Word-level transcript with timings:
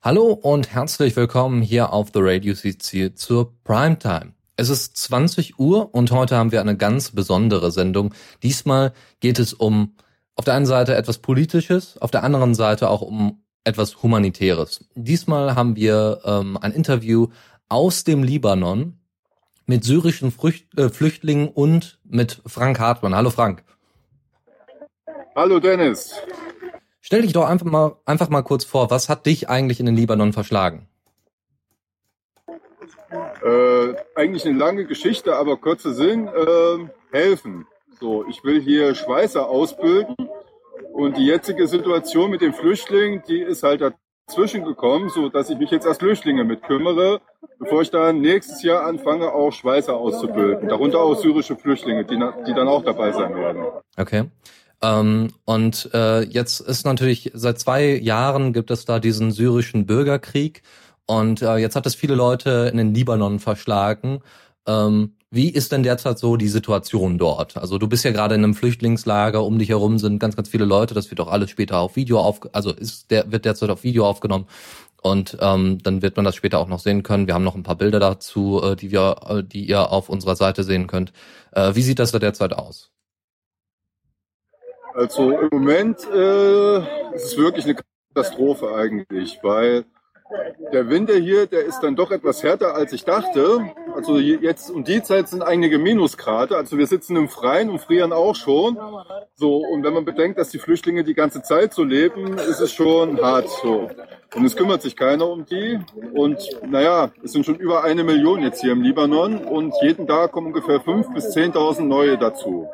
Hallo 0.00 0.26
und 0.30 0.72
herzlich 0.72 1.16
willkommen 1.16 1.60
hier 1.60 1.92
auf 1.92 2.10
The 2.14 2.20
Radio 2.22 2.54
CC 2.54 3.16
zur 3.16 3.52
Primetime. 3.64 4.32
Es 4.56 4.68
ist 4.68 4.96
20 4.96 5.58
Uhr 5.58 5.92
und 5.92 6.12
heute 6.12 6.36
haben 6.36 6.52
wir 6.52 6.60
eine 6.60 6.76
ganz 6.76 7.10
besondere 7.10 7.72
Sendung. 7.72 8.14
Diesmal 8.44 8.92
geht 9.18 9.40
es 9.40 9.52
um 9.52 9.96
auf 10.36 10.44
der 10.44 10.54
einen 10.54 10.66
Seite 10.66 10.94
etwas 10.94 11.18
Politisches, 11.18 11.98
auf 11.98 12.12
der 12.12 12.22
anderen 12.22 12.54
Seite 12.54 12.90
auch 12.90 13.02
um 13.02 13.42
etwas 13.64 14.00
Humanitäres. 14.00 14.84
Diesmal 14.94 15.56
haben 15.56 15.74
wir 15.74 16.20
ähm, 16.24 16.56
ein 16.60 16.70
Interview 16.70 17.26
aus 17.68 18.04
dem 18.04 18.22
Libanon 18.22 19.00
mit 19.66 19.82
syrischen 19.82 20.30
Frücht, 20.30 20.78
äh, 20.78 20.90
Flüchtlingen 20.90 21.48
und 21.48 21.98
mit 22.04 22.40
Frank 22.46 22.78
Hartmann. 22.78 23.16
Hallo 23.16 23.30
Frank. 23.30 23.64
Hallo 25.34 25.58
Dennis. 25.58 26.14
Stell 27.08 27.22
dich 27.22 27.32
doch 27.32 27.48
einfach 27.48 27.64
mal, 27.64 27.96
einfach 28.04 28.28
mal 28.28 28.42
kurz 28.42 28.66
vor, 28.66 28.90
was 28.90 29.08
hat 29.08 29.24
dich 29.24 29.48
eigentlich 29.48 29.80
in 29.80 29.86
den 29.86 29.96
Libanon 29.96 30.34
verschlagen? 30.34 30.86
Äh, 33.42 33.94
eigentlich 34.14 34.44
eine 34.44 34.58
lange 34.58 34.84
Geschichte, 34.84 35.34
aber 35.34 35.56
kurzer 35.56 35.94
Sinn, 35.94 36.28
äh, 36.28 36.86
helfen. 37.10 37.66
So, 37.98 38.26
ich 38.28 38.44
will 38.44 38.60
hier 38.60 38.94
Schweißer 38.94 39.48
ausbilden 39.48 40.16
und 40.92 41.16
die 41.16 41.24
jetzige 41.24 41.66
Situation 41.66 42.30
mit 42.30 42.42
den 42.42 42.52
Flüchtlingen, 42.52 43.22
die 43.26 43.40
ist 43.40 43.62
halt 43.62 43.80
dazwischen 43.80 44.66
gekommen, 44.66 45.08
so 45.08 45.30
dass 45.30 45.48
ich 45.48 45.56
mich 45.56 45.70
jetzt 45.70 45.86
als 45.86 45.96
Flüchtlinge 45.96 46.44
mit 46.44 46.62
kümmere, 46.62 47.22
bevor 47.58 47.80
ich 47.80 47.90
dann 47.90 48.20
nächstes 48.20 48.62
Jahr 48.62 48.84
anfange, 48.84 49.32
auch 49.32 49.50
Schweißer 49.50 49.96
auszubilden. 49.96 50.68
Darunter 50.68 50.98
auch 50.98 51.14
syrische 51.14 51.56
Flüchtlinge, 51.56 52.04
die, 52.04 52.22
die 52.46 52.52
dann 52.52 52.68
auch 52.68 52.84
dabei 52.84 53.12
sein 53.12 53.34
werden. 53.34 53.64
Okay. 53.96 54.24
Ähm, 54.82 55.32
und 55.44 55.90
äh, 55.92 56.22
jetzt 56.22 56.60
ist 56.60 56.84
natürlich 56.86 57.32
seit 57.34 57.58
zwei 57.58 57.96
Jahren 57.96 58.52
gibt 58.52 58.70
es 58.70 58.84
da 58.84 59.00
diesen 59.00 59.32
syrischen 59.32 59.86
Bürgerkrieg 59.86 60.62
und 61.06 61.42
äh, 61.42 61.56
jetzt 61.56 61.74
hat 61.74 61.86
es 61.86 61.94
viele 61.94 62.14
Leute 62.14 62.68
in 62.70 62.78
den 62.78 62.94
Libanon 62.94 63.40
verschlagen. 63.40 64.20
Ähm, 64.66 65.14
wie 65.30 65.50
ist 65.50 65.72
denn 65.72 65.82
derzeit 65.82 66.18
so 66.18 66.36
die 66.36 66.48
Situation 66.48 67.18
dort? 67.18 67.56
Also 67.56 67.78
du 67.78 67.88
bist 67.88 68.04
ja 68.04 68.12
gerade 68.12 68.34
in 68.34 68.44
einem 68.44 68.54
Flüchtlingslager, 68.54 69.44
um 69.44 69.58
dich 69.58 69.68
herum 69.68 69.98
sind 69.98 70.20
ganz, 70.20 70.36
ganz 70.36 70.48
viele 70.48 70.64
Leute. 70.64 70.94
Das 70.94 71.10
wird 71.10 71.20
auch 71.20 71.28
alles 71.28 71.50
später 71.50 71.78
auf 71.78 71.96
Video 71.96 72.20
auf, 72.20 72.40
also 72.54 72.72
ist 72.72 73.10
der 73.10 73.30
wird 73.32 73.44
derzeit 73.44 73.70
auf 73.70 73.84
Video 73.84 74.06
aufgenommen 74.06 74.46
und 75.02 75.36
ähm, 75.40 75.78
dann 75.82 76.02
wird 76.02 76.16
man 76.16 76.24
das 76.24 76.36
später 76.36 76.58
auch 76.58 76.68
noch 76.68 76.80
sehen 76.80 77.02
können. 77.02 77.26
Wir 77.26 77.34
haben 77.34 77.44
noch 77.44 77.54
ein 77.54 77.62
paar 77.62 77.76
Bilder 77.76 78.00
dazu, 78.00 78.62
äh, 78.62 78.76
die 78.76 78.90
wir, 78.90 79.16
äh, 79.28 79.44
die 79.44 79.66
ihr 79.68 79.90
auf 79.90 80.08
unserer 80.08 80.36
Seite 80.36 80.64
sehen 80.64 80.86
könnt. 80.86 81.12
Äh, 81.52 81.74
wie 81.74 81.82
sieht 81.82 81.98
das 81.98 82.12
da 82.12 82.18
derzeit 82.18 82.52
aus? 82.52 82.90
Also 84.98 85.30
im 85.30 85.48
Moment 85.52 85.98
äh, 86.12 86.78
ist 87.14 87.24
es 87.24 87.38
wirklich 87.38 87.66
eine 87.66 87.76
Katastrophe 87.76 88.74
eigentlich, 88.74 89.38
weil 89.44 89.84
der 90.72 90.90
Winter 90.90 91.14
hier, 91.14 91.46
der 91.46 91.64
ist 91.66 91.80
dann 91.80 91.94
doch 91.94 92.10
etwas 92.10 92.42
härter, 92.42 92.74
als 92.74 92.92
ich 92.92 93.04
dachte. 93.04 93.60
Also 93.94 94.18
jetzt 94.18 94.72
um 94.72 94.82
die 94.82 95.00
Zeit 95.00 95.28
sind 95.28 95.42
einige 95.42 95.78
Minusgrade. 95.78 96.56
Also 96.56 96.78
wir 96.78 96.88
sitzen 96.88 97.14
im 97.14 97.28
Freien 97.28 97.70
und 97.70 97.78
frieren 97.78 98.12
auch 98.12 98.34
schon. 98.34 98.76
So, 99.36 99.58
und 99.58 99.84
wenn 99.84 99.94
man 99.94 100.04
bedenkt, 100.04 100.36
dass 100.36 100.48
die 100.48 100.58
Flüchtlinge 100.58 101.04
die 101.04 101.14
ganze 101.14 101.42
Zeit 101.42 101.74
so 101.74 101.84
leben, 101.84 102.36
ist 102.36 102.58
es 102.58 102.72
schon 102.72 103.22
hart 103.22 103.48
so. 103.48 103.88
Und 104.34 104.44
es 104.44 104.56
kümmert 104.56 104.82
sich 104.82 104.96
keiner 104.96 105.28
um 105.30 105.46
die. 105.46 105.78
Und 106.12 106.38
naja, 106.68 107.12
es 107.22 107.30
sind 107.30 107.46
schon 107.46 107.56
über 107.56 107.84
eine 107.84 108.02
Million 108.02 108.42
jetzt 108.42 108.62
hier 108.62 108.72
im 108.72 108.82
Libanon 108.82 109.44
und 109.44 109.74
jeden 109.80 110.08
Tag 110.08 110.32
kommen 110.32 110.48
ungefähr 110.48 110.80
fünf 110.80 111.06
bis 111.14 111.30
zehntausend 111.30 111.88
neue 111.88 112.18
dazu. 112.18 112.68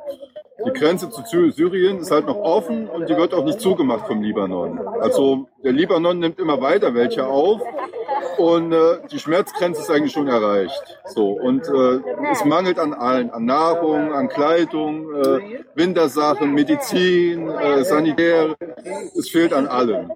Die 0.66 0.72
Grenze 0.72 1.10
zu 1.10 1.22
Syrien 1.50 1.98
ist 1.98 2.10
halt 2.10 2.26
noch 2.26 2.36
offen 2.36 2.88
und 2.88 3.08
die 3.08 3.16
wird 3.16 3.34
auch 3.34 3.44
nicht 3.44 3.60
zugemacht 3.60 4.06
vom 4.06 4.22
Libanon. 4.22 4.78
Also 5.00 5.48
der 5.62 5.72
Libanon 5.72 6.18
nimmt 6.18 6.38
immer 6.38 6.60
weiter 6.60 6.94
welche 6.94 7.26
auf 7.26 7.60
und 8.38 8.72
äh, 8.72 8.98
die 9.10 9.18
Schmerzgrenze 9.18 9.82
ist 9.82 9.90
eigentlich 9.90 10.12
schon 10.12 10.28
erreicht. 10.28 10.82
So 11.06 11.30
und 11.32 11.66
äh, 11.68 12.00
es 12.32 12.44
mangelt 12.44 12.78
an 12.78 12.94
allen, 12.94 13.30
an 13.30 13.44
Nahrung, 13.44 14.12
an 14.12 14.28
Kleidung, 14.28 15.14
äh, 15.14 15.64
Wintersachen, 15.74 16.52
Medizin, 16.52 17.48
äh, 17.48 17.84
Sanitär. 17.84 18.56
Es 19.16 19.28
fehlt 19.30 19.52
an 19.52 19.66
allem. 19.66 20.12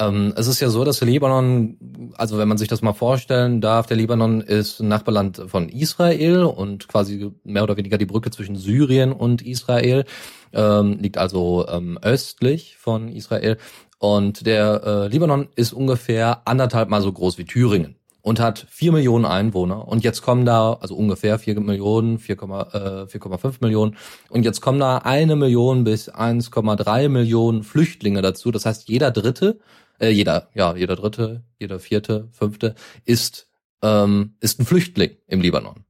Ähm, 0.00 0.32
es 0.36 0.46
ist 0.46 0.60
ja 0.60 0.68
so, 0.68 0.84
dass 0.84 1.00
der 1.00 1.08
Libanon, 1.08 2.12
also 2.16 2.38
wenn 2.38 2.48
man 2.48 2.58
sich 2.58 2.68
das 2.68 2.82
mal 2.82 2.92
vorstellen 2.92 3.60
darf, 3.60 3.86
der 3.86 3.96
Libanon 3.96 4.40
ist 4.40 4.80
ein 4.80 4.88
Nachbarland 4.88 5.42
von 5.48 5.68
Israel 5.68 6.44
und 6.44 6.88
quasi 6.88 7.32
mehr 7.44 7.64
oder 7.64 7.76
weniger 7.76 7.98
die 7.98 8.06
Brücke 8.06 8.30
zwischen 8.30 8.56
Syrien 8.56 9.12
und 9.12 9.42
Israel, 9.42 10.04
ähm, 10.52 10.98
liegt 11.00 11.18
also 11.18 11.66
ähm, 11.68 11.98
östlich 12.00 12.76
von 12.78 13.08
Israel. 13.08 13.58
Und 13.98 14.46
der 14.46 14.82
äh, 14.84 15.08
Libanon 15.08 15.48
ist 15.56 15.72
ungefähr 15.72 16.42
anderthalb 16.44 16.88
Mal 16.88 17.02
so 17.02 17.12
groß 17.12 17.36
wie 17.38 17.44
Thüringen 17.44 17.96
und 18.22 18.38
hat 18.38 18.66
vier 18.70 18.92
Millionen 18.92 19.24
Einwohner. 19.24 19.88
Und 19.88 20.04
jetzt 20.04 20.22
kommen 20.22 20.44
da, 20.44 20.74
also 20.74 20.94
ungefähr 20.94 21.38
vier 21.40 21.58
Millionen, 21.58 22.18
4,5 22.18 23.44
äh, 23.44 23.50
Millionen. 23.60 23.96
Und 24.28 24.44
jetzt 24.44 24.60
kommen 24.60 24.78
da 24.78 24.98
eine 24.98 25.34
Million 25.34 25.82
bis 25.82 26.12
1,3 26.12 27.08
Millionen 27.08 27.64
Flüchtlinge 27.64 28.22
dazu. 28.22 28.52
Das 28.52 28.66
heißt, 28.66 28.88
jeder 28.88 29.10
Dritte 29.10 29.58
äh, 29.98 30.08
jeder, 30.10 30.48
ja, 30.54 30.74
jeder 30.74 30.96
dritte, 30.96 31.42
jeder 31.58 31.78
vierte, 31.78 32.28
fünfte 32.32 32.74
ist, 33.04 33.48
ähm, 33.82 34.34
ist 34.40 34.60
ein 34.60 34.66
Flüchtling 34.66 35.16
im 35.26 35.40
Libanon. 35.40 35.84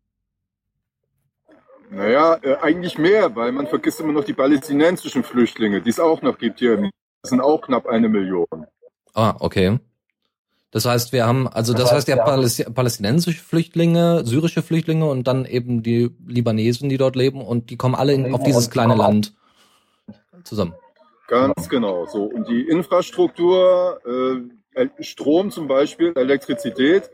Naja, 1.91 2.39
äh, 2.43 2.57
eigentlich 2.57 2.99
mehr, 2.99 3.35
weil 3.35 3.53
man 3.53 3.67
vergisst 3.67 4.01
immer 4.01 4.13
noch 4.13 4.25
die 4.25 4.35
palästinensischen 4.35 5.25
Flüchtlinge, 5.25 5.81
die 5.81 5.91
es 5.91 6.01
auch 6.01 6.23
noch 6.23 6.39
gibt 6.39 6.59
hier. 6.59 6.91
Das 7.23 7.31
sind 7.31 7.41
auch 7.41 7.63
knapp 7.63 7.87
eine 7.87 8.09
Million. 8.09 8.47
Ah, 9.15 9.35
okay. 9.41 9.79
Das 10.71 10.85
heißt, 10.85 11.13
wir 11.13 11.27
haben, 11.27 11.49
also 11.49 11.73
das, 11.73 11.85
das 11.85 11.93
heißt, 11.93 12.09
ja 12.09 12.17
Paläst 12.17 12.75
palästinensische 12.75 13.43
Flüchtlinge, 13.43 14.27
syrische 14.27 14.63
Flüchtlinge 14.63 15.07
und 15.07 15.27
dann 15.27 15.47
eben 15.47 15.83
die 15.83 16.11
Libanesen, 16.27 16.91
die 16.91 16.99
dort 16.99 17.17
leben 17.17 17.41
und 17.41 17.71
die 17.71 17.79
kommen 17.79 17.95
alle 17.95 18.13
in, 18.13 18.35
auf 18.35 18.43
dieses 18.43 18.69
kleine 18.69 18.95
Land 18.95 19.35
zusammen. 20.45 20.75
Ganz 21.29 21.69
genau. 21.69 22.07
So 22.07 22.25
und 22.25 22.49
die 22.49 22.63
Infrastruktur, 22.63 24.01
äh, 24.75 24.89
Strom 25.01 25.51
zum 25.51 25.69
Beispiel, 25.69 26.13
Elektrizität, 26.17 27.11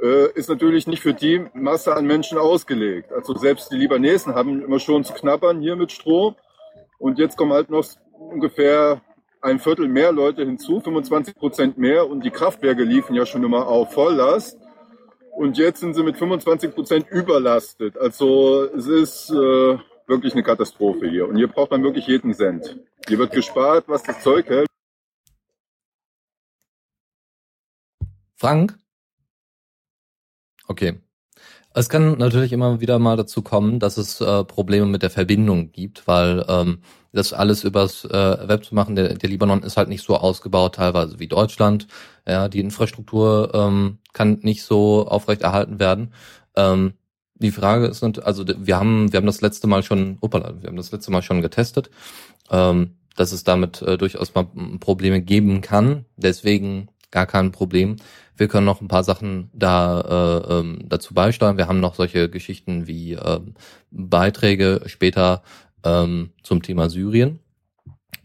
äh, 0.00 0.30
ist 0.34 0.48
natürlich 0.48 0.86
nicht 0.86 1.02
für 1.02 1.14
die 1.14 1.44
Masse 1.52 1.94
an 1.94 2.06
Menschen 2.06 2.38
ausgelegt. 2.38 3.12
Also 3.12 3.34
selbst 3.34 3.72
die 3.72 3.76
Libanesen 3.76 4.34
haben 4.34 4.62
immer 4.62 4.78
schon 4.78 5.04
zu 5.04 5.12
knabbern 5.14 5.60
hier 5.60 5.74
mit 5.74 5.90
Strom. 5.90 6.36
Und 6.98 7.18
jetzt 7.18 7.36
kommen 7.36 7.52
halt 7.52 7.68
noch 7.68 7.84
ungefähr 8.12 9.00
ein 9.40 9.58
Viertel 9.58 9.88
mehr 9.88 10.12
Leute 10.12 10.44
hinzu, 10.44 10.80
25 10.80 11.34
Prozent 11.36 11.76
mehr. 11.76 12.08
Und 12.08 12.24
die 12.24 12.30
Kraftwerke 12.30 12.84
liefen 12.84 13.14
ja 13.14 13.26
schon 13.26 13.42
immer 13.42 13.66
auf 13.66 13.92
Volllast. 13.92 14.58
Und 15.32 15.58
jetzt 15.58 15.80
sind 15.80 15.94
sie 15.94 16.04
mit 16.04 16.16
25 16.16 16.72
Prozent 16.72 17.06
überlastet. 17.10 17.98
Also 17.98 18.62
es 18.76 18.86
ist 18.86 19.30
äh, 19.30 19.76
wirklich 20.06 20.34
eine 20.34 20.44
Katastrophe 20.44 21.08
hier. 21.08 21.28
Und 21.28 21.36
hier 21.36 21.48
braucht 21.48 21.72
man 21.72 21.82
wirklich 21.82 22.06
jeden 22.06 22.32
Cent. 22.32 22.78
Hier 23.08 23.18
wird 23.18 23.32
gespart, 23.32 23.84
was 23.86 24.02
das 24.02 24.20
Zeug 24.20 24.48
hält. 24.48 24.66
Frank? 28.34 28.76
Okay. 30.66 31.00
Es 31.72 31.88
kann 31.88 32.18
natürlich 32.18 32.52
immer 32.52 32.80
wieder 32.80 32.98
mal 32.98 33.16
dazu 33.16 33.42
kommen, 33.42 33.78
dass 33.78 33.96
es 33.96 34.20
äh, 34.20 34.44
Probleme 34.44 34.86
mit 34.86 35.02
der 35.02 35.10
Verbindung 35.10 35.72
gibt, 35.72 36.06
weil 36.08 36.44
ähm, 36.48 36.80
das 37.12 37.32
alles 37.32 37.64
übers 37.64 38.04
äh, 38.06 38.48
Web 38.48 38.64
zu 38.64 38.74
machen, 38.74 38.96
der, 38.96 39.14
der 39.14 39.28
Libanon 39.28 39.62
ist 39.62 39.76
halt 39.76 39.88
nicht 39.88 40.02
so 40.02 40.16
ausgebaut, 40.16 40.76
teilweise 40.76 41.18
wie 41.18 41.28
Deutschland. 41.28 41.86
Ja, 42.26 42.48
die 42.48 42.60
Infrastruktur 42.60 43.52
ähm, 43.54 43.98
kann 44.14 44.38
nicht 44.42 44.64
so 44.64 45.06
aufrechterhalten 45.06 45.78
werden. 45.78 46.14
Ähm, 46.56 46.94
die 47.38 47.50
Frage 47.50 47.86
ist, 47.86 48.02
also 48.02 48.44
wir 48.46 48.76
haben, 48.76 49.12
wir 49.12 49.18
haben 49.18 49.26
das 49.26 49.40
letzte 49.40 49.66
Mal 49.66 49.82
schon, 49.82 50.18
opala, 50.20 50.54
wir 50.60 50.68
haben 50.68 50.76
das 50.76 50.92
letzte 50.92 51.10
Mal 51.10 51.22
schon 51.22 51.42
getestet, 51.42 51.90
ähm, 52.50 52.96
dass 53.16 53.32
es 53.32 53.44
damit 53.44 53.82
äh, 53.82 53.98
durchaus 53.98 54.34
mal 54.34 54.46
Probleme 54.80 55.20
geben 55.20 55.60
kann. 55.60 56.04
Deswegen 56.16 56.88
gar 57.10 57.26
kein 57.26 57.52
Problem. 57.52 57.96
Wir 58.36 58.48
können 58.48 58.66
noch 58.66 58.80
ein 58.80 58.88
paar 58.88 59.04
Sachen 59.04 59.50
da 59.54 60.00
äh, 60.00 60.52
ähm, 60.54 60.80
dazu 60.88 61.14
beisteuern. 61.14 61.56
Wir 61.56 61.68
haben 61.68 61.80
noch 61.80 61.94
solche 61.94 62.28
Geschichten 62.28 62.86
wie 62.86 63.14
äh, 63.14 63.40
Beiträge 63.90 64.82
später 64.86 65.42
ähm, 65.84 66.30
zum 66.42 66.62
Thema 66.62 66.90
Syrien. 66.90 67.38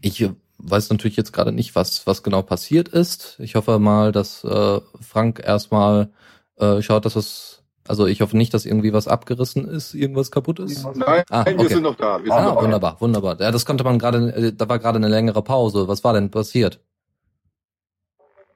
Ich 0.02 0.28
weiß 0.58 0.90
natürlich 0.90 1.16
jetzt 1.16 1.32
gerade 1.32 1.52
nicht, 1.52 1.74
was 1.74 2.06
was 2.06 2.22
genau 2.22 2.42
passiert 2.42 2.88
ist. 2.88 3.36
Ich 3.40 3.54
hoffe 3.54 3.78
mal, 3.78 4.12
dass 4.12 4.44
äh, 4.44 4.80
Frank 5.00 5.40
erstmal 5.44 6.10
äh, 6.56 6.82
schaut, 6.82 7.06
dass 7.06 7.16
es 7.16 7.61
also 7.88 8.06
ich 8.06 8.20
hoffe 8.20 8.36
nicht, 8.36 8.54
dass 8.54 8.64
irgendwie 8.64 8.92
was 8.92 9.08
abgerissen 9.08 9.66
ist, 9.68 9.94
irgendwas 9.94 10.30
kaputt 10.30 10.60
ist. 10.60 10.84
Nein, 10.94 11.24
ah, 11.30 11.40
okay. 11.40 11.58
wir 11.58 11.68
sind 11.68 11.82
noch 11.82 11.96
da. 11.96 12.22
Wir 12.22 12.32
ah, 12.32 12.44
noch 12.44 12.62
wunderbar, 12.62 12.94
da. 12.94 13.00
wunderbar. 13.00 13.40
Ja, 13.40 13.50
das 13.50 13.66
konnte 13.66 13.84
man 13.84 13.98
gerade, 13.98 14.34
äh, 14.34 14.52
da 14.52 14.68
war 14.68 14.78
gerade 14.78 14.96
eine 14.96 15.08
längere 15.08 15.42
Pause. 15.42 15.88
Was 15.88 16.04
war 16.04 16.12
denn 16.12 16.30
passiert? 16.30 16.80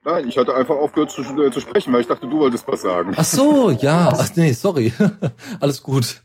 Nein, 0.05 0.29
ich 0.29 0.37
hatte 0.37 0.55
einfach 0.55 0.75
aufgehört 0.75 1.11
zu, 1.11 1.21
äh, 1.21 1.51
zu 1.51 1.59
sprechen, 1.59 1.91
weil 1.91 1.99
ich 1.99 2.07
dachte, 2.07 2.27
du 2.27 2.39
wolltest 2.39 2.65
was 2.67 2.81
sagen. 2.81 3.13
Ach 3.17 3.25
so, 3.25 3.71
ja. 3.71 4.13
Ach, 4.17 4.29
nee, 4.35 4.53
sorry. 4.53 4.93
Alles 5.59 5.83
gut. 5.83 6.21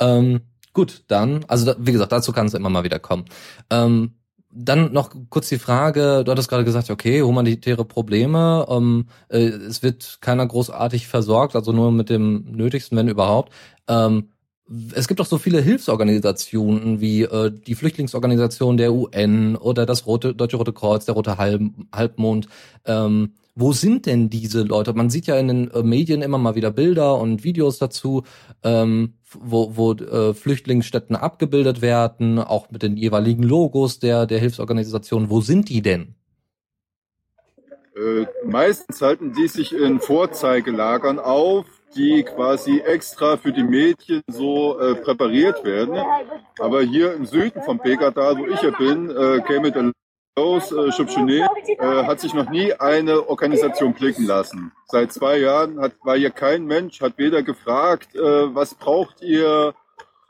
Ähm, 0.00 0.40
gut, 0.72 1.02
dann, 1.08 1.44
also 1.48 1.66
da, 1.66 1.76
wie 1.78 1.92
gesagt, 1.92 2.12
dazu 2.12 2.32
kann 2.32 2.46
es 2.46 2.54
immer 2.54 2.70
mal 2.70 2.84
wieder 2.84 2.98
kommen. 2.98 3.26
Ähm, 3.68 4.14
dann 4.50 4.92
noch 4.92 5.10
kurz 5.30 5.48
die 5.48 5.58
Frage, 5.58 6.22
du 6.24 6.30
hattest 6.32 6.48
gerade 6.48 6.64
gesagt, 6.64 6.90
okay, 6.90 7.22
humanitäre 7.22 7.84
Probleme, 7.84 8.66
ähm, 8.68 9.06
äh, 9.28 9.38
es 9.38 9.82
wird 9.82 10.18
keiner 10.20 10.46
großartig 10.46 11.06
versorgt, 11.06 11.54
also 11.54 11.72
nur 11.72 11.92
mit 11.92 12.08
dem 12.08 12.44
Nötigsten, 12.52 12.96
wenn 12.96 13.08
überhaupt. 13.08 13.52
Ähm, 13.88 14.28
es 14.94 15.08
gibt 15.08 15.20
doch 15.20 15.26
so 15.26 15.38
viele 15.38 15.60
Hilfsorganisationen 15.60 17.00
wie 17.00 17.22
äh, 17.22 17.50
die 17.50 17.74
Flüchtlingsorganisation 17.74 18.76
der 18.76 18.92
UN 18.92 19.56
oder 19.56 19.86
das 19.86 20.06
Rote, 20.06 20.34
Deutsche 20.34 20.58
Rote 20.58 20.72
Kreuz, 20.72 21.06
der 21.06 21.14
Rote 21.14 21.38
Halb, 21.38 21.62
Halbmond. 21.94 22.48
Ähm, 22.84 23.32
wo 23.58 23.72
sind 23.72 24.06
denn 24.06 24.30
diese 24.30 24.62
Leute? 24.62 24.92
Man 24.92 25.10
sieht 25.10 25.26
ja 25.26 25.36
in 25.36 25.48
den 25.48 25.70
äh, 25.72 25.82
Medien 25.82 26.22
immer 26.22 26.38
mal 26.38 26.54
wieder 26.54 26.70
Bilder 26.70 27.18
und 27.18 27.42
Videos 27.42 27.78
dazu, 27.78 28.22
ähm, 28.62 29.14
wo, 29.32 29.76
wo 29.76 29.92
äh, 29.94 30.32
Flüchtlingsstätten 30.32 31.16
abgebildet 31.16 31.82
werden, 31.82 32.38
auch 32.38 32.70
mit 32.70 32.84
den 32.84 32.96
jeweiligen 32.96 33.42
Logos 33.42 33.98
der, 33.98 34.26
der 34.26 34.38
Hilfsorganisation. 34.38 35.28
Wo 35.28 35.40
sind 35.40 35.68
die 35.68 35.82
denn? 35.82 36.14
Äh, 37.96 38.26
meistens 38.44 39.02
halten 39.02 39.32
die 39.32 39.48
sich 39.48 39.74
in 39.74 39.98
Vorzeigelagern 39.98 41.18
auf, 41.18 41.66
die 41.96 42.22
quasi 42.22 42.78
extra 42.78 43.36
für 43.38 43.52
die 43.52 43.64
Mädchen 43.64 44.22
so 44.28 44.78
äh, 44.78 44.94
präpariert 44.94 45.64
werden. 45.64 45.98
Aber 46.60 46.82
hier 46.82 47.14
im 47.14 47.26
Süden 47.26 47.60
vom 47.62 47.80
Pegadal, 47.80 48.38
wo 48.38 48.46
ich 48.46 48.62
ja 48.62 48.70
bin, 48.70 49.10
äh, 49.10 49.40
käme 49.46 49.72
der 49.72 49.90
Los 50.38 50.70
äh, 50.70 50.90
Chupchunet, 50.92 51.50
äh, 51.66 52.04
hat 52.04 52.20
sich 52.20 52.32
noch 52.32 52.48
nie 52.48 52.72
eine 52.72 53.28
Organisation 53.28 53.92
blicken 53.92 54.24
lassen. 54.24 54.70
Seit 54.86 55.12
zwei 55.12 55.38
Jahren 55.38 55.80
hat, 55.80 55.94
war 56.04 56.16
hier 56.16 56.30
kein 56.30 56.64
Mensch, 56.64 57.00
hat 57.00 57.18
weder 57.18 57.42
gefragt, 57.42 58.14
äh, 58.14 58.20
was 58.54 58.76
braucht 58.76 59.20
ihr 59.20 59.74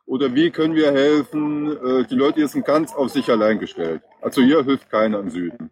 oder 0.07 0.35
wie 0.35 0.51
können 0.51 0.75
wir 0.75 0.93
helfen. 0.93 1.77
Äh, 1.77 2.07
die 2.07 2.15
Leute 2.15 2.37
hier 2.37 2.49
sind 2.49 2.65
ganz 2.65 2.95
auf 2.95 3.11
sich 3.11 3.29
allein 3.29 3.59
gestellt. 3.59 4.01
Also 4.23 4.41
hier 4.41 4.65
hilft 4.65 4.91
keiner 4.91 5.19
im 5.21 5.29
Süden. 5.29 5.71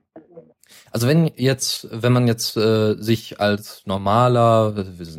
Also 0.90 1.08
wenn 1.08 1.30
jetzt, 1.36 1.88
wenn 1.90 2.12
man 2.12 2.26
jetzt 2.26 2.58
äh, 2.58 2.94
sich 2.98 3.40
als 3.40 3.86
normaler, 3.86 4.74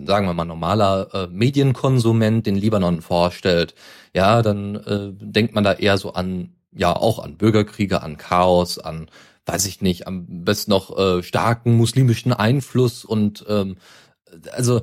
sagen 0.06 0.28
wir 0.28 0.34
mal 0.34 0.46
normaler 0.46 1.08
äh, 1.14 1.28
Medienkonsument 1.28 2.46
den 2.46 2.56
Libanon 2.56 3.02
vorstellt, 3.02 3.74
ja, 4.14 4.44
dann 4.44 4.76
äh, 4.76 5.10
denkt 5.20 5.56
man 5.56 5.64
da 5.64 5.74
eher 5.74 5.98
so 5.98 6.14
an, 6.14 6.57
ja, 6.78 6.96
auch 6.96 7.20
an 7.20 7.38
Bürgerkriege, 7.38 8.02
an 8.02 8.18
Chaos, 8.18 8.80
an, 8.80 9.10
weiß 9.46 9.66
ich 9.66 9.82
nicht, 9.82 10.08
am 10.08 10.26
besten 10.44 10.72
noch 10.72 10.98
äh, 10.98 11.24
starken 11.24 11.76
muslimischen 11.76 12.34
Einfluss 12.34 13.06
und 13.06 13.46
ähm, 13.48 13.78
also 14.52 14.82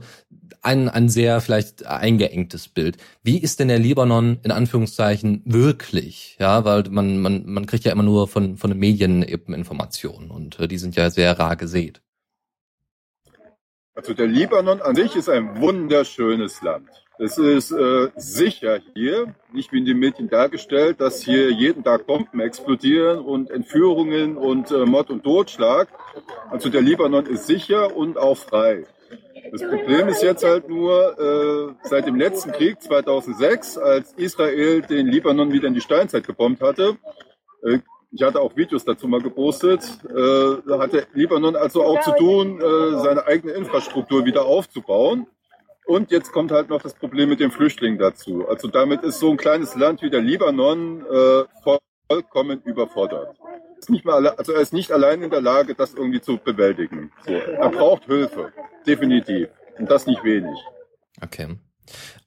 ein, 0.62 0.88
ein 0.88 1.08
sehr 1.08 1.40
vielleicht 1.40 1.86
eingeengtes 1.86 2.68
Bild. 2.68 2.96
Wie 3.22 3.38
ist 3.38 3.60
denn 3.60 3.68
der 3.68 3.78
Libanon 3.78 4.38
in 4.42 4.50
Anführungszeichen 4.50 5.42
wirklich? 5.44 6.36
Ja, 6.40 6.64
weil 6.64 6.84
man, 6.90 7.20
man, 7.20 7.44
man 7.46 7.66
kriegt 7.66 7.84
ja 7.84 7.92
immer 7.92 8.02
nur 8.02 8.28
von, 8.28 8.56
von 8.56 8.70
den 8.70 8.78
Medien 8.78 9.22
eben 9.22 9.52
Informationen 9.52 10.30
und 10.30 10.58
äh, 10.58 10.68
die 10.68 10.78
sind 10.78 10.96
ja 10.96 11.10
sehr 11.10 11.38
rar 11.38 11.56
gesät. 11.56 12.00
Also 13.94 14.12
der 14.12 14.26
Libanon 14.26 14.82
an 14.82 14.96
sich 14.96 15.14
ist 15.14 15.28
ein 15.28 15.60
wunderschönes 15.60 16.62
Land. 16.62 17.03
Es 17.18 17.38
ist 17.38 17.70
äh, 17.70 18.10
sicher 18.16 18.80
hier, 18.94 19.34
nicht 19.52 19.72
wie 19.72 19.78
in 19.78 19.84
den 19.84 19.98
Medien 19.98 20.28
dargestellt, 20.28 21.00
dass 21.00 21.22
hier 21.22 21.52
jeden 21.52 21.84
Tag 21.84 22.06
Bomben 22.06 22.40
explodieren 22.40 23.20
und 23.20 23.50
Entführungen 23.50 24.36
und 24.36 24.72
äh, 24.72 24.84
Mord 24.84 25.10
und 25.10 25.22
Totschlag. 25.22 25.88
Also 26.50 26.70
der 26.70 26.82
Libanon 26.82 27.26
ist 27.26 27.46
sicher 27.46 27.96
und 27.96 28.18
auch 28.18 28.36
frei. 28.36 28.84
Das 29.52 29.62
Problem 29.62 30.08
ist 30.08 30.22
jetzt 30.22 30.42
halt 30.42 30.68
nur, 30.68 31.16
äh, 31.16 31.88
seit 31.88 32.06
dem 32.06 32.16
letzten 32.16 32.50
Krieg 32.50 32.82
2006, 32.82 33.78
als 33.78 34.12
Israel 34.14 34.82
den 34.82 35.06
Libanon 35.06 35.52
wieder 35.52 35.68
in 35.68 35.74
die 35.74 35.80
Steinzeit 35.80 36.26
gebombt 36.26 36.60
hatte, 36.60 36.96
äh, 37.62 37.78
ich 38.10 38.22
hatte 38.22 38.40
auch 38.40 38.56
Videos 38.56 38.84
dazu 38.84 39.08
mal 39.08 39.20
gepostet, 39.20 39.82
äh, 40.08 40.78
hatte 40.78 41.06
Libanon 41.14 41.56
also 41.56 41.82
auch 41.82 42.00
zu 42.00 42.12
tun, 42.12 42.60
äh, 42.60 42.98
seine 42.98 43.26
eigene 43.26 43.52
Infrastruktur 43.54 44.24
wieder 44.24 44.44
aufzubauen. 44.44 45.26
Und 45.86 46.10
jetzt 46.10 46.32
kommt 46.32 46.50
halt 46.50 46.70
noch 46.70 46.80
das 46.82 46.94
Problem 46.94 47.28
mit 47.28 47.40
den 47.40 47.50
Flüchtlingen 47.50 47.98
dazu. 47.98 48.48
Also 48.48 48.68
damit 48.68 49.02
ist 49.02 49.18
so 49.18 49.30
ein 49.30 49.36
kleines 49.36 49.74
Land 49.74 50.02
wie 50.02 50.10
der 50.10 50.22
Libanon 50.22 51.04
äh, 51.06 51.44
vollkommen 52.08 52.62
überfordert 52.62 53.36
ist 53.84 53.90
nicht 53.90 54.04
mal, 54.06 54.26
also 54.26 54.52
er 54.52 54.60
ist 54.60 54.72
nicht 54.72 54.90
allein 54.90 55.22
in 55.22 55.30
der 55.30 55.42
Lage, 55.42 55.74
das 55.74 55.92
irgendwie 55.92 56.20
zu 56.20 56.38
bewältigen. 56.38 57.10
So, 57.26 57.32
er 57.32 57.68
braucht 57.68 58.06
Hilfe, 58.06 58.50
definitiv. 58.86 59.48
Und 59.78 59.90
das 59.90 60.06
nicht 60.06 60.24
wenig. 60.24 60.56
Okay. 61.20 61.58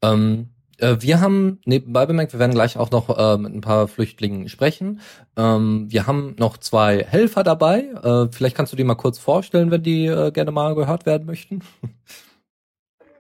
Ähm, 0.04 0.50
äh, 0.78 0.98
wir 1.00 1.20
haben 1.20 1.60
nebenbei 1.66 2.06
bemerkt, 2.06 2.34
wir 2.34 2.40
werden 2.40 2.54
gleich 2.54 2.78
auch 2.78 2.92
noch 2.92 3.18
äh, 3.18 3.38
mit 3.38 3.54
ein 3.54 3.62
paar 3.62 3.88
Flüchtlingen 3.88 4.50
sprechen. 4.50 5.02
Ähm, 5.36 5.88
wir 5.90 6.06
haben 6.06 6.36
noch 6.38 6.58
zwei 6.58 7.04
Helfer 7.04 7.44
dabei. 7.44 7.86
Äh, 8.04 8.32
vielleicht 8.32 8.56
kannst 8.56 8.74
du 8.74 8.78
die 8.78 8.84
mal 8.84 8.96
kurz 8.96 9.18
vorstellen, 9.18 9.72
wenn 9.72 9.82
die 9.82 10.06
äh, 10.06 10.32
gerne 10.32 10.52
mal 10.52 10.76
gehört 10.76 11.08
werden 11.08 11.26
möchten. 11.26 11.64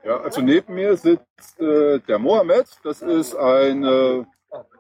Ja, 0.07 0.21
also 0.21 0.39
neben 0.39 0.73
mir 0.73 0.95
sitzt 0.95 1.59
äh, 1.59 1.99
der 1.99 2.17
Mohammed. 2.17 2.65
Das 2.81 3.01
ist 3.01 3.35
ein 3.35 3.83
äh, 3.83 4.23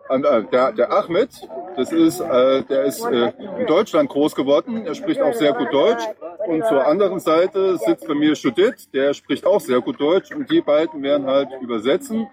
äh, 0.09 0.43
der, 0.51 0.71
der 0.71 0.89
Ahmed, 0.89 1.29
das 1.75 1.91
ist, 1.91 2.21
äh, 2.21 2.63
der 2.63 2.85
ist 2.85 3.03
äh, 3.03 3.33
in 3.59 3.67
Deutschland 3.67 4.09
groß 4.09 4.35
geworden, 4.35 4.85
er 4.85 4.95
spricht 4.95 5.21
auch 5.21 5.33
sehr 5.33 5.51
gut 5.51 5.73
Deutsch. 5.73 6.03
Und 6.45 6.65
zur 6.65 6.87
anderen 6.87 7.19
Seite 7.19 7.77
sitzt 7.77 8.07
bei 8.07 8.13
mir 8.13 8.31
Judith, 8.33 8.89
der 8.93 9.13
spricht 9.13 9.45
auch 9.45 9.59
sehr 9.59 9.81
gut 9.81 9.99
Deutsch. 9.99 10.33
Und 10.33 10.49
die 10.49 10.61
beiden 10.61 11.03
werden 11.03 11.27
halt 11.27 11.49
übersetzen. 11.59 12.29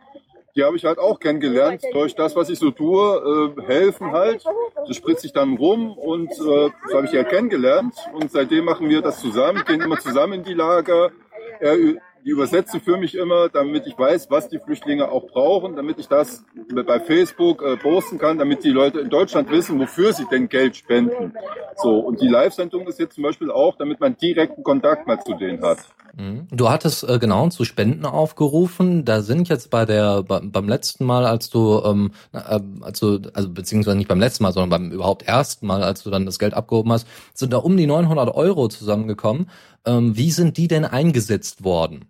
Die 0.54 0.62
habe 0.62 0.76
ich 0.76 0.84
halt 0.84 1.00
auch 1.00 1.18
kennengelernt 1.18 1.82
durch 1.92 2.14
das, 2.14 2.36
was 2.36 2.48
ich 2.48 2.60
so 2.60 2.70
tue, 2.70 3.54
äh, 3.58 3.62
helfen 3.66 4.12
halt. 4.12 4.44
Das 4.86 4.96
spritzt 4.96 5.22
sich 5.22 5.32
dann 5.32 5.56
rum 5.56 5.98
und 5.98 6.32
so 6.32 6.70
habe 6.92 7.06
ich 7.06 7.12
ja 7.12 7.24
kennengelernt. 7.24 7.96
Und 8.12 8.30
seitdem 8.30 8.66
machen 8.66 8.88
wir 8.88 9.02
das 9.02 9.20
zusammen, 9.20 9.64
gehen 9.66 9.80
immer 9.80 9.98
zusammen 9.98 10.34
in 10.34 10.44
die 10.44 10.54
Lager. 10.54 11.10
Er 11.58 11.76
die 12.24 12.30
übersetzen 12.30 12.80
für 12.80 12.96
mich 12.96 13.14
immer, 13.14 13.48
damit 13.50 13.86
ich 13.86 13.98
weiß, 13.98 14.30
was 14.30 14.48
die 14.48 14.58
Flüchtlinge 14.58 15.10
auch 15.10 15.26
brauchen, 15.26 15.76
damit 15.76 15.98
ich 15.98 16.08
das 16.08 16.44
bei 16.86 16.98
Facebook 17.00 17.62
äh, 17.62 17.76
posten 17.76 18.18
kann, 18.18 18.38
damit 18.38 18.64
die 18.64 18.70
Leute 18.70 19.00
in 19.00 19.10
Deutschland 19.10 19.50
wissen, 19.50 19.78
wofür 19.78 20.12
sie 20.12 20.24
denn 20.30 20.48
Geld 20.48 20.76
spenden. 20.76 21.34
So, 21.76 21.98
und 21.98 22.20
die 22.22 22.28
Live-Sendung 22.28 22.86
ist 22.86 22.98
jetzt 22.98 23.16
zum 23.16 23.24
Beispiel 23.24 23.50
auch, 23.50 23.76
damit 23.76 24.00
man 24.00 24.16
direkten 24.16 24.62
Kontakt 24.62 25.06
mal 25.06 25.20
zu 25.20 25.34
denen 25.34 25.62
hat. 25.62 25.78
Mhm. 26.16 26.46
Du 26.50 26.70
hattest 26.70 27.06
äh, 27.08 27.18
genau 27.18 27.48
zu 27.48 27.64
Spenden 27.64 28.06
aufgerufen. 28.06 29.04
Da 29.04 29.20
sind 29.20 29.48
jetzt 29.48 29.70
bei 29.70 29.84
der 29.84 30.22
bei, 30.22 30.40
beim 30.40 30.68
letzten 30.68 31.04
Mal, 31.04 31.26
als 31.26 31.50
du 31.50 31.82
ähm, 31.84 32.12
äh, 32.32 32.60
als 32.80 33.00
du, 33.00 33.20
also 33.34 33.50
beziehungsweise 33.50 33.96
nicht 33.96 34.08
beim 34.08 34.20
letzten 34.20 34.44
Mal, 34.44 34.52
sondern 34.52 34.70
beim 34.70 34.92
überhaupt 34.92 35.22
ersten 35.24 35.66
Mal, 35.66 35.82
als 35.82 36.04
du 36.04 36.10
dann 36.10 36.24
das 36.24 36.38
Geld 36.38 36.54
abgehoben 36.54 36.92
hast, 36.92 37.06
sind 37.34 37.52
da 37.52 37.58
um 37.58 37.76
die 37.76 37.86
900 37.86 38.34
Euro 38.34 38.68
zusammengekommen. 38.68 39.50
Ähm, 39.84 40.16
wie 40.16 40.30
sind 40.30 40.56
die 40.56 40.68
denn 40.68 40.84
eingesetzt 40.84 41.64
worden? 41.64 42.06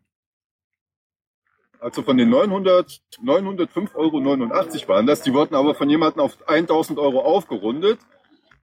Also 1.84 2.00
von 2.00 2.16
den 2.16 2.30
900, 2.30 3.02
905,89 3.22 3.94
Euro 3.94 4.88
waren 4.88 5.06
das. 5.06 5.20
Die 5.20 5.34
wurden 5.34 5.54
aber 5.54 5.74
von 5.74 5.90
jemandem 5.90 6.22
auf 6.22 6.38
1000 6.46 6.98
Euro 6.98 7.20
aufgerundet. 7.20 7.98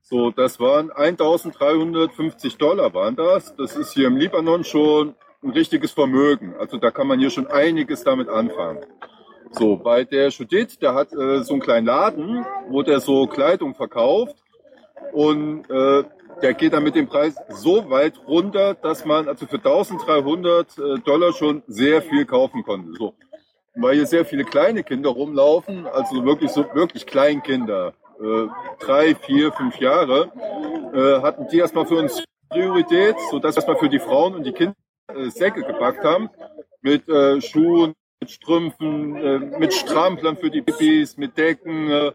So, 0.02 0.32
das 0.32 0.60
waren 0.60 0.90
1350 0.90 2.58
Dollar 2.58 2.96
waren 2.96 3.16
das. 3.16 3.56
Das 3.56 3.76
ist 3.76 3.94
hier 3.94 4.08
im 4.08 4.18
Libanon 4.18 4.64
schon 4.64 5.14
ein 5.44 5.52
richtiges 5.52 5.92
Vermögen. 5.92 6.56
Also 6.58 6.78
da 6.78 6.90
kann 6.90 7.06
man 7.06 7.20
hier 7.20 7.30
schon 7.30 7.46
einiges 7.46 8.04
damit 8.04 8.28
anfangen. 8.28 8.84
So, 9.52 9.76
bei 9.76 10.04
der 10.04 10.30
Judith, 10.30 10.80
der 10.82 10.96
hat 10.96 11.14
äh, 11.14 11.44
so 11.44 11.54
einen 11.54 11.62
kleinen 11.62 11.86
Laden, 11.86 12.44
wo 12.70 12.82
der 12.82 13.02
so 13.02 13.28
Kleidung 13.28 13.76
verkauft. 13.76 14.36
Und 15.14 15.70
äh, 15.70 16.04
der 16.42 16.54
geht 16.54 16.74
dann 16.74 16.84
mit 16.84 16.96
dem 16.96 17.08
Preis 17.08 17.36
so 17.50 17.90
weit 17.90 18.20
runter, 18.28 18.74
dass 18.74 19.06
man 19.06 19.28
also 19.28 19.46
für 19.46 19.58
1300 19.58 20.78
äh, 20.78 21.00
Dollar 21.00 21.34
schon 21.34 21.64
sehr 21.68 22.02
viel 22.02 22.26
kaufen 22.26 22.64
konnte. 22.64 22.94
So. 22.98 23.14
Weil 23.76 23.96
hier 23.96 24.06
sehr 24.06 24.26
viele 24.26 24.44
kleine 24.44 24.84
Kinder 24.84 25.10
rumlaufen, 25.10 25.88
also 25.88 26.26
wirklich 26.26 26.52
so 26.52 26.66
wirklich 26.74 27.06
Kleinkinder, 27.06 27.94
äh, 28.22 28.48
drei, 28.80 29.16
vier, 29.16 29.52
fünf 29.52 29.78
Jahre, 29.80 30.32
äh, 30.94 31.22
hatten 31.22 31.48
die 31.50 31.60
erstmal 31.60 31.86
für 31.86 31.96
uns 31.98 32.24
Priorität, 32.50 33.16
so 33.30 33.40
dass 33.40 33.56
wir 33.56 33.60
erstmal 33.60 33.78
für 33.78 33.90
die 33.90 34.00
Frauen 34.00 34.36
und 34.36 34.44
die 34.44 34.52
Kinder 34.52 34.76
äh, 35.16 35.30
Säcke 35.30 35.62
gepackt 35.62 36.04
haben 36.04 36.30
mit 36.82 37.08
äh, 37.08 37.40
Schuhen, 37.42 37.94
mit 38.20 38.32
Strümpfen, 38.32 39.16
äh, 39.16 39.40
mit 39.60 39.74
Stramplern 39.74 40.38
für 40.38 40.52
die 40.52 40.62
Babys, 40.62 41.18
mit 41.18 41.38
Decken, 41.38 41.90
äh, 41.90 42.12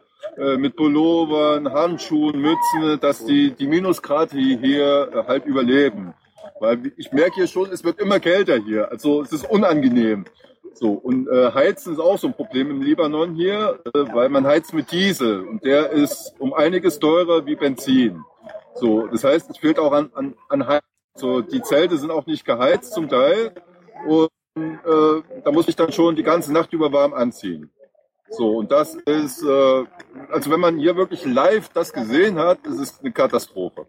mit 0.56 0.76
Pullovern, 0.76 1.72
Handschuhen, 1.72 2.40
Mützen, 2.40 3.00
dass 3.00 3.24
die, 3.24 3.52
die 3.52 3.66
Minusgrade 3.66 4.36
hier 4.36 5.10
äh, 5.12 5.24
halt 5.26 5.46
überleben. 5.46 6.14
Weil 6.60 6.92
ich 6.96 7.12
merke 7.12 7.36
hier 7.36 7.46
schon, 7.46 7.70
es 7.70 7.84
wird 7.84 8.00
immer 8.00 8.20
kälter 8.20 8.56
hier. 8.56 8.90
Also 8.90 9.22
es 9.22 9.32
ist 9.32 9.48
unangenehm. 9.48 10.24
So, 10.74 10.90
und 10.90 11.26
äh, 11.28 11.52
Heizen 11.52 11.94
ist 11.94 12.00
auch 12.00 12.18
so 12.18 12.26
ein 12.26 12.34
Problem 12.34 12.70
im 12.70 12.82
Libanon 12.82 13.34
hier, 13.34 13.80
äh, 13.86 14.04
weil 14.12 14.28
man 14.28 14.46
heizt 14.46 14.74
mit 14.74 14.92
Diesel 14.92 15.40
und 15.40 15.64
der 15.64 15.90
ist 15.90 16.34
um 16.38 16.52
einiges 16.52 16.98
teurer 16.98 17.46
wie 17.46 17.56
Benzin. 17.56 18.22
So, 18.74 19.06
das 19.06 19.24
heißt, 19.24 19.48
es 19.48 19.56
fehlt 19.56 19.78
auch 19.78 19.92
an, 19.92 20.10
an, 20.14 20.34
an 20.50 20.66
Heiz. 20.66 20.82
So, 21.14 21.40
die 21.40 21.62
Zelte 21.62 21.96
sind 21.96 22.10
auch 22.10 22.26
nicht 22.26 22.44
geheizt 22.44 22.92
zum 22.92 23.08
Teil 23.08 23.54
und 24.06 24.28
äh, 24.54 25.22
da 25.42 25.50
muss 25.50 25.66
ich 25.68 25.76
dann 25.76 25.92
schon 25.92 26.14
die 26.14 26.22
ganze 26.22 26.52
Nacht 26.52 26.74
über 26.74 26.92
warm 26.92 27.14
anziehen. 27.14 27.70
So, 28.30 28.58
und 28.58 28.72
das 28.72 28.94
ist, 28.94 29.42
äh, 29.42 29.84
also 30.30 30.50
wenn 30.50 30.60
man 30.60 30.78
hier 30.78 30.96
wirklich 30.96 31.24
live 31.24 31.68
das 31.70 31.92
gesehen 31.92 32.38
hat, 32.38 32.58
ist 32.66 32.80
es 32.80 33.00
eine 33.00 33.12
Katastrophe. 33.12 33.86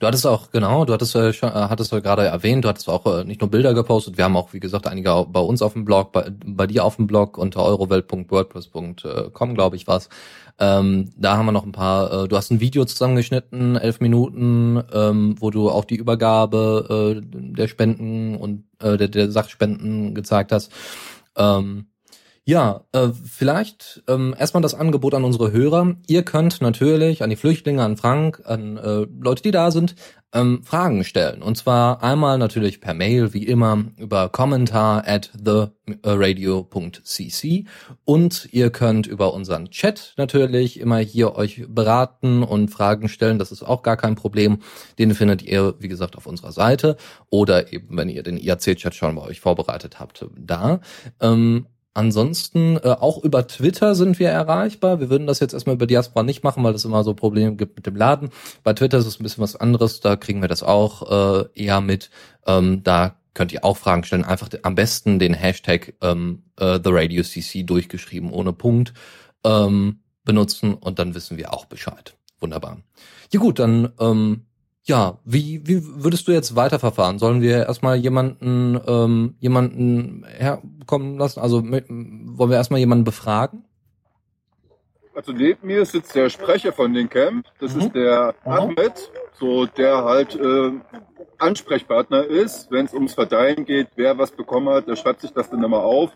Du 0.00 0.06
hattest 0.06 0.26
auch, 0.26 0.50
genau, 0.50 0.84
du 0.84 0.92
hattest, 0.92 1.14
äh, 1.14 1.30
äh, 1.30 1.34
hattest 1.42 1.92
du 1.92 2.02
gerade 2.02 2.24
erwähnt, 2.24 2.64
du 2.64 2.68
hattest 2.68 2.88
auch 2.88 3.06
äh, 3.06 3.24
nicht 3.24 3.40
nur 3.40 3.50
Bilder 3.50 3.74
gepostet, 3.74 4.16
wir 4.16 4.24
haben 4.24 4.36
auch, 4.36 4.52
wie 4.52 4.60
gesagt, 4.60 4.86
einige 4.86 5.26
bei 5.28 5.40
uns 5.40 5.62
auf 5.62 5.72
dem 5.72 5.84
Blog, 5.84 6.12
bei, 6.12 6.30
bei 6.30 6.66
dir 6.66 6.84
auf 6.84 6.96
dem 6.96 7.06
Blog 7.06 7.38
unter 7.38 7.64
eurowelt.wordpress.com, 7.64 9.54
glaube 9.54 9.76
ich, 9.76 9.86
war's. 9.86 10.08
Ähm, 10.60 11.10
da 11.16 11.36
haben 11.36 11.46
wir 11.46 11.52
noch 11.52 11.64
ein 11.64 11.72
paar, 11.72 12.24
äh, 12.24 12.28
du 12.28 12.36
hast 12.36 12.50
ein 12.50 12.60
Video 12.60 12.84
zusammengeschnitten, 12.84 13.76
elf 13.76 14.00
Minuten, 14.00 14.82
ähm, 14.92 15.36
wo 15.38 15.50
du 15.50 15.70
auch 15.70 15.84
die 15.84 15.96
Übergabe 15.96 17.20
äh, 17.20 17.22
der 17.22 17.68
Spenden 17.68 18.34
und 18.36 18.64
äh, 18.80 18.96
der, 18.96 19.08
der 19.08 19.30
Sachspenden 19.30 20.14
gezeigt 20.14 20.50
hast. 20.50 20.72
Ähm, 21.36 21.86
ja, 22.48 22.86
äh, 22.92 23.08
vielleicht 23.26 24.02
ähm, 24.08 24.34
erstmal 24.38 24.62
das 24.62 24.72
Angebot 24.72 25.12
an 25.12 25.22
unsere 25.22 25.52
Hörer. 25.52 25.96
Ihr 26.06 26.22
könnt 26.22 26.62
natürlich 26.62 27.22
an 27.22 27.28
die 27.28 27.36
Flüchtlinge, 27.36 27.82
an 27.82 27.98
Frank, 27.98 28.40
an 28.46 28.78
äh, 28.78 29.06
Leute, 29.20 29.42
die 29.42 29.50
da 29.50 29.70
sind, 29.70 29.96
ähm, 30.32 30.62
Fragen 30.64 31.04
stellen. 31.04 31.42
Und 31.42 31.58
zwar 31.58 32.02
einmal 32.02 32.38
natürlich 32.38 32.80
per 32.80 32.94
Mail, 32.94 33.34
wie 33.34 33.44
immer, 33.44 33.84
über 33.98 34.30
kommentar 34.30 35.06
at 35.06 35.30
theradio.cc. 35.44 37.66
Und 38.06 38.48
ihr 38.50 38.70
könnt 38.70 39.06
über 39.06 39.34
unseren 39.34 39.70
Chat 39.70 40.14
natürlich 40.16 40.80
immer 40.80 41.00
hier 41.00 41.36
euch 41.36 41.66
beraten 41.68 42.42
und 42.42 42.70
Fragen 42.70 43.10
stellen. 43.10 43.38
Das 43.38 43.52
ist 43.52 43.62
auch 43.62 43.82
gar 43.82 43.98
kein 43.98 44.14
Problem. 44.14 44.60
Den 44.98 45.12
findet 45.12 45.42
ihr, 45.42 45.74
wie 45.80 45.88
gesagt, 45.88 46.16
auf 46.16 46.24
unserer 46.24 46.52
Seite. 46.52 46.96
Oder 47.28 47.74
eben, 47.74 47.94
wenn 47.94 48.08
ihr 48.08 48.22
den 48.22 48.38
IAC-Chat 48.38 48.94
schon 48.94 49.16
bei 49.16 49.22
euch 49.22 49.40
vorbereitet 49.40 50.00
habt, 50.00 50.24
da. 50.34 50.80
Ähm, 51.20 51.66
Ansonsten 51.98 52.76
äh, 52.76 52.90
auch 52.90 53.24
über 53.24 53.48
Twitter 53.48 53.96
sind 53.96 54.20
wir 54.20 54.28
erreichbar. 54.28 55.00
Wir 55.00 55.10
würden 55.10 55.26
das 55.26 55.40
jetzt 55.40 55.52
erstmal 55.52 55.74
über 55.74 55.88
Diaspora 55.88 56.22
nicht 56.22 56.44
machen, 56.44 56.62
weil 56.62 56.72
es 56.72 56.84
immer 56.84 57.02
so 57.02 57.12
Probleme 57.12 57.56
gibt 57.56 57.74
mit 57.74 57.86
dem 57.86 57.96
Laden. 57.96 58.30
Bei 58.62 58.72
Twitter 58.72 58.98
ist 58.98 59.06
es 59.06 59.18
ein 59.18 59.24
bisschen 59.24 59.42
was 59.42 59.56
anderes. 59.56 59.98
Da 59.98 60.14
kriegen 60.14 60.40
wir 60.40 60.46
das 60.46 60.62
auch 60.62 61.42
äh, 61.42 61.48
eher 61.56 61.80
mit. 61.80 62.10
Ähm, 62.46 62.84
da 62.84 63.16
könnt 63.34 63.52
ihr 63.52 63.64
auch 63.64 63.76
Fragen 63.76 64.04
stellen. 64.04 64.24
Einfach 64.24 64.48
am 64.62 64.76
besten 64.76 65.18
den 65.18 65.34
Hashtag 65.34 65.94
ähm, 66.00 66.44
äh, 66.56 66.78
The 66.84 66.90
Radio 66.92 67.24
CC 67.24 67.64
durchgeschrieben 67.64 68.32
ohne 68.32 68.52
Punkt 68.52 68.94
ähm, 69.42 69.98
benutzen 70.24 70.74
und 70.74 71.00
dann 71.00 71.16
wissen 71.16 71.36
wir 71.36 71.52
auch 71.52 71.64
Bescheid. 71.64 72.14
Wunderbar. 72.38 72.78
Ja 73.32 73.40
gut, 73.40 73.58
dann 73.58 73.92
ähm, 73.98 74.46
ja, 74.88 75.18
wie, 75.24 75.60
wie 75.66 75.82
würdest 76.02 76.26
du 76.26 76.32
jetzt 76.32 76.56
weiterverfahren? 76.56 77.18
Sollen 77.18 77.42
wir 77.42 77.66
erstmal 77.66 77.96
jemanden, 77.96 78.80
ähm, 78.86 79.34
jemanden 79.38 80.24
herkommen 80.26 81.18
lassen? 81.18 81.40
Also 81.40 81.62
wollen 81.62 82.50
wir 82.50 82.56
erstmal 82.56 82.80
jemanden 82.80 83.04
befragen? 83.04 83.64
Also 85.14 85.32
neben 85.32 85.66
mir 85.66 85.84
sitzt 85.84 86.14
der 86.14 86.30
Sprecher 86.30 86.72
von 86.72 86.94
den 86.94 87.10
Camp. 87.10 87.46
Das 87.60 87.74
mhm. 87.74 87.80
ist 87.82 87.94
der 87.94 88.34
mhm. 88.46 88.50
Ahmed, 88.50 89.12
so 89.34 89.66
der 89.66 90.04
halt 90.04 90.34
äh, 90.36 90.72
Ansprechpartner 91.36 92.24
ist, 92.24 92.70
wenn 92.70 92.86
es 92.86 92.94
ums 92.94 93.12
Verteilen 93.12 93.66
geht, 93.66 93.88
wer 93.96 94.16
was 94.16 94.30
bekommen 94.30 94.70
hat, 94.70 94.88
der 94.88 94.96
schreibt 94.96 95.20
sich 95.20 95.32
das 95.32 95.50
dann 95.50 95.62
immer 95.62 95.82
auf. 95.82 96.12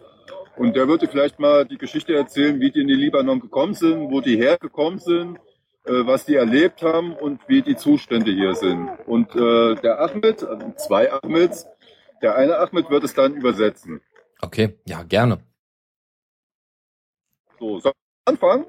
Und 0.56 0.76
der 0.76 0.88
würde 0.88 1.08
vielleicht 1.08 1.38
mal 1.38 1.66
die 1.66 1.78
Geschichte 1.78 2.14
erzählen, 2.14 2.58
wie 2.58 2.70
die 2.70 2.80
in 2.80 2.88
den 2.88 2.98
Libanon 2.98 3.40
gekommen 3.40 3.74
sind, 3.74 4.10
wo 4.10 4.22
die 4.22 4.36
hergekommen 4.36 4.98
sind 4.98 5.38
was 5.84 6.24
die 6.24 6.36
erlebt 6.36 6.82
haben 6.82 7.14
und 7.14 7.40
wie 7.48 7.62
die 7.62 7.76
Zustände 7.76 8.30
hier 8.30 8.54
sind. 8.54 8.88
Und 9.06 9.34
äh, 9.34 9.74
der 9.76 10.00
Ahmed, 10.00 10.44
also 10.44 10.72
zwei 10.76 11.12
Ahmeds, 11.12 11.66
der 12.22 12.36
eine 12.36 12.58
Ahmed 12.58 12.88
wird 12.90 13.04
es 13.04 13.14
dann 13.14 13.34
übersetzen. 13.34 14.00
Okay, 14.40 14.78
ja, 14.86 15.02
gerne. 15.02 15.38
So, 17.58 17.80
soll 17.80 17.92
ich 17.92 18.28
anfangen? 18.28 18.66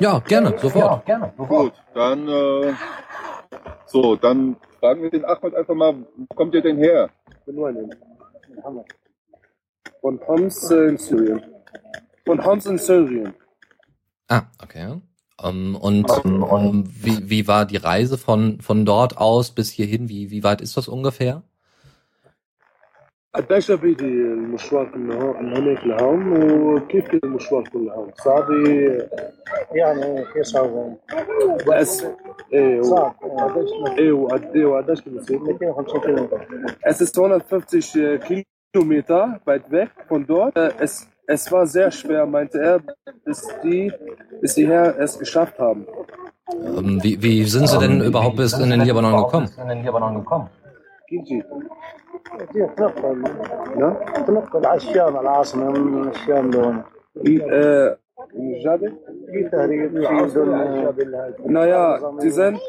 Ja, 0.00 0.18
gerne, 0.20 0.58
sofort. 0.58 0.84
Ja, 0.84 1.02
gerne, 1.18 1.32
sofort. 1.36 1.74
Gut, 1.74 1.82
dann, 1.94 2.28
äh, 2.28 2.74
so, 3.86 4.16
dann 4.16 4.56
fragen 4.80 5.02
wir 5.02 5.10
den 5.10 5.24
Ahmed 5.24 5.54
einfach 5.54 5.74
mal, 5.74 5.94
wo 6.16 6.34
kommt 6.34 6.54
ihr 6.54 6.62
denn 6.62 6.78
her? 6.78 7.10
Von 10.00 10.20
Homs 10.26 10.70
in 10.70 10.96
Syrien. 10.96 11.42
Von 12.24 12.44
Homs 12.44 12.66
in 12.66 12.78
Syrien. 12.78 13.34
Ah, 14.28 14.42
okay. 14.62 15.00
Um, 15.41 15.47
ähm, 15.49 15.75
und 15.75 16.25
um, 16.25 16.43
um, 16.43 16.83
wie, 17.01 17.29
wie 17.29 17.47
war 17.47 17.65
die 17.65 17.77
Reise 17.77 18.17
von, 18.17 18.59
von 18.59 18.85
dort 18.85 19.17
aus 19.17 19.51
bis 19.51 19.69
hierhin? 19.69 20.09
Wie, 20.09 20.31
wie 20.31 20.43
weit 20.43 20.61
ist 20.61 20.75
das 20.77 20.87
ungefähr? 20.87 21.43
قديش 23.33 23.71
بيدي 23.71 24.05
المشوار 24.05 24.97
من 24.97 25.57
هناك 25.57 25.85
لهون 25.85 26.51
وكيف 26.61 27.07
كان 27.07 27.19
المشوار 27.23 27.63
كله 27.63 27.93
هون؟ 27.93 28.11
صعب 28.23 28.49
يعني 29.71 30.25
كيف 30.33 30.45
صعب؟ 30.45 30.97
بس 31.67 32.05
ايه 32.53 32.81
صعب 32.81 33.15
ايه 33.99 34.11
وقد 34.11 34.55
ايه 34.55 34.65
وقديش 34.65 35.01
بيصير؟ 35.01 35.39
250 35.39 36.01
كيلو 36.01 36.29
Es 36.83 37.01
ist 37.01 37.15
250 37.15 38.43
Kilometer 38.73 39.41
weit 39.45 39.71
weg 39.71 39.89
von 40.07 40.25
dort. 40.25 40.55
Es 40.79 41.07
es 41.26 41.50
war 41.50 41.66
sehr 41.66 41.90
schwer, 41.90 42.26
meinte 42.26 42.58
er, 42.60 42.80
bis 43.24 43.48
die, 43.62 43.92
bis 44.40 44.54
die 44.54 44.66
Herr 44.66 44.98
es 44.98 45.18
geschafft 45.18 45.58
haben. 45.58 45.86
Ähm, 46.52 47.02
wie, 47.02 47.22
wie, 47.22 47.44
sind 47.44 47.68
Sie 47.68 47.78
denn 47.78 48.00
überhaupt 48.02 48.36
bis 48.36 48.52
in 48.52 48.70
den 48.70 48.82
Libanon 48.82 49.24
gekommen? 49.24 49.48
In 49.60 49.68
den 49.68 49.82
Libanon 49.84 50.16
gekommen? 50.16 50.48
Gigi. 51.08 51.42
Ja? 53.78 54.00
Wie, 57.14 57.40
äh, 57.40 57.96
naja, 61.46 62.12
die 62.22 62.30
sind, 62.30 62.60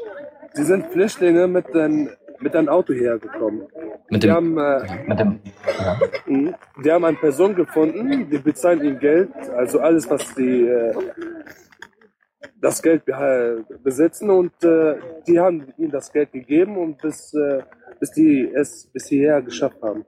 die 0.57 0.63
sind 0.63 0.85
Flüchtlinge 0.91 1.47
mit 1.47 1.74
den 1.74 2.09
mit 2.45 2.55
einem 2.55 2.69
Auto 2.69 2.93
hergekommen. 2.93 3.63
Mit 4.09 4.21
dem, 4.21 4.29
die 4.29 4.31
haben, 4.31 4.57
äh, 4.57 5.07
mit 5.07 5.19
dem, 5.19 5.39
ja. 5.79 5.97
Mhm. 6.27 6.55
die 6.83 6.91
haben 6.91 7.05
eine 7.05 7.17
Person 7.17 7.55
gefunden, 7.55 8.29
die 8.29 8.37
bezahlen 8.37 8.83
ihnen 8.83 8.99
Geld, 8.99 9.31
also 9.57 9.79
alles, 9.79 10.07
was 10.09 10.23
die 10.35 10.67
äh, 10.67 10.93
das 12.61 12.81
Geld 12.81 13.03
besitzen 13.83 14.29
und 14.29 14.53
äh, 14.63 14.95
die 15.27 15.39
haben 15.39 15.73
ihnen 15.77 15.91
das 15.91 16.11
Geld 16.11 16.31
gegeben 16.31 16.77
und 16.77 17.01
bis, 17.01 17.33
äh, 17.33 17.63
bis 17.99 18.11
die 18.11 18.51
es 18.53 18.87
bis 18.93 19.07
hierher 19.07 19.41
geschafft 19.41 19.81
haben. 19.81 20.05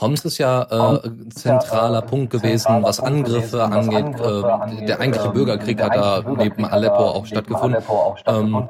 Homs 0.00 0.24
ist 0.24 0.38
ja 0.38 0.54
äh, 0.62 1.28
zentraler 1.30 2.02
Punkt 2.02 2.30
gewesen, 2.32 2.82
was 2.82 3.00
Angriffe 3.00 3.62
angeht. 3.62 4.20
Äh, 4.20 4.86
der 4.86 5.00
eigentliche 5.00 5.30
Bürgerkrieg 5.30 5.80
hat 5.82 5.94
da 5.94 6.22
neben 6.36 6.64
Aleppo 6.64 7.04
auch 7.16 7.26
stattgefunden. 7.26 7.82
Ähm, 8.26 8.68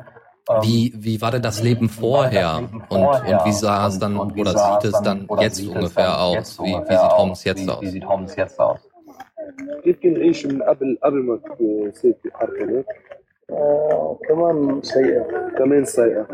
wie, 0.61 0.93
wie 0.95 1.21
war 1.21 1.31
denn 1.31 1.41
das 1.41 1.63
Leben 1.63 1.87
vorher? 1.89 2.57
Und, 2.89 2.91
und 2.91 3.45
wie 3.45 3.51
sah 3.53 3.87
es 3.87 3.97
dann 3.99 4.17
oder 4.17 4.51
sieht 4.51 4.93
es 4.93 5.01
dann 5.01 5.27
jetzt 5.39 5.65
ungefähr 5.65 6.19
aus? 6.21 6.59
Wie, 6.59 6.73
wie 6.73 6.97
sieht 7.01 7.17
Homs 7.17 7.43
jetzt 7.43 7.69
aus? 7.69 7.81
Wie 7.81 7.87
sieht 7.89 8.07
Homs 8.07 8.35
jetzt 8.35 8.59
aus? 8.59 8.79
كيف 9.83 9.99
كان 9.99 10.13
نعيش 10.13 10.45
من 10.45 10.61
قبل 10.63 10.97
قبل 11.03 11.23
ما 11.23 11.39
تصير 11.91 12.13
في 12.23 12.29
حرب 12.33 12.55
هناك؟ 12.55 12.85
كمان 14.29 14.81
سيئة 14.81 15.49
كمان 15.57 15.85
سيئة 15.85 16.27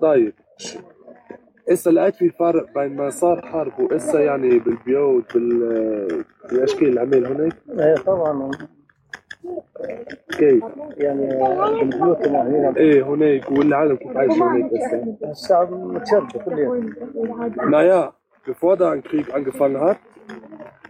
طيب 0.00 0.34
هسه 1.70 1.90
لقيت 1.90 2.14
في 2.14 2.30
فرق 2.30 2.74
بين 2.74 2.96
ما 2.96 3.10
صار 3.10 3.46
حرب 3.46 3.72
وهسه 3.80 4.18
يعني 4.20 4.58
بالبيوت 4.58 5.34
بال 5.34 6.24
باشكال 6.52 6.88
العمل 6.88 7.26
هناك؟ 7.26 7.56
ايه 7.78 7.94
طبعا 7.94 8.50
كيف؟ 10.38 10.64
يعني 10.96 11.26
بالبيوت 11.80 12.28
هنا 12.28 12.76
ايه 12.76 13.02
هناك 13.02 13.50
والعالم 13.50 13.96
كيف 13.96 14.16
عايش 14.16 14.32
هناك 14.32 14.70
هسه؟ 14.74 15.16
الشعب 15.30 15.72
متشرد 15.72 16.36
كل 16.44 16.58
يوم. 16.58 16.94
Naja, 17.70 18.14
bevor 18.46 18.76
da 18.76 18.90
ein 18.90 19.02
Krieg 19.02 19.32
angefangen 19.34 19.80
hat, 19.80 19.98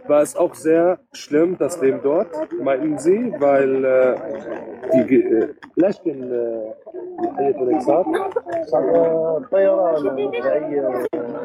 war 0.07 0.21
es 0.21 0.35
auch 0.35 0.53
sehr 0.53 0.99
schlimm, 1.13 1.57
das 1.57 1.81
Leben 1.81 1.99
dort, 2.03 2.29
meinten 2.61 2.97
sie, 2.97 3.33
weil 3.39 3.85
äh, 3.85 4.15
die 4.93 5.23
äh, 5.23 5.47
vielleicht 5.73 6.03
bin 6.03 6.29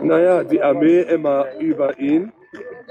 naja, 0.02 0.44
die 0.44 0.62
Armee 0.62 1.00
immer 1.02 1.46
über 1.58 1.98
ihn 1.98 2.32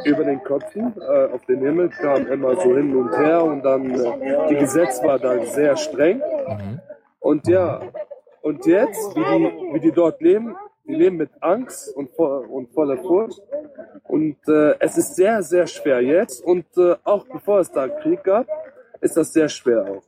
über 0.04 0.24
den 0.24 0.42
Köpfen 0.42 0.94
äh, 1.00 1.32
auf 1.32 1.44
den 1.46 1.60
Himmel 1.60 1.90
kam 1.90 2.26
immer 2.26 2.56
so 2.56 2.76
hin 2.76 2.94
und 2.96 3.16
her 3.16 3.44
und 3.44 3.62
dann 3.62 3.90
äh, 3.90 4.48
die 4.48 4.56
Gesetz 4.56 5.02
war 5.02 5.18
da 5.18 5.44
sehr 5.44 5.76
streng. 5.76 6.18
Mhm. 6.18 6.80
Und 7.20 7.46
ja, 7.46 7.80
und 8.42 8.66
jetzt, 8.66 9.14
wie 9.14 9.20
die, 9.20 9.74
wie 9.74 9.80
die 9.80 9.92
dort 9.92 10.20
leben, 10.20 10.56
die 10.84 10.94
leben 10.94 11.16
mit 11.16 11.30
Angst 11.40 11.94
und, 11.96 12.10
und 12.18 12.72
voller 12.72 12.98
Furcht. 12.98 13.40
Und 14.08 14.36
äh, 14.48 14.74
es 14.80 14.98
ist 14.98 15.14
sehr, 15.14 15.42
sehr 15.42 15.66
schwer 15.66 16.00
jetzt. 16.00 16.44
Und 16.44 16.66
äh, 16.76 16.96
auch 17.04 17.24
bevor 17.26 17.60
es 17.60 17.70
da 17.70 17.88
Krieg 17.88 18.24
gab, 18.24 18.46
ist 19.00 19.16
das 19.16 19.32
sehr 19.32 19.48
schwer 19.48 19.84
auch. 19.84 20.02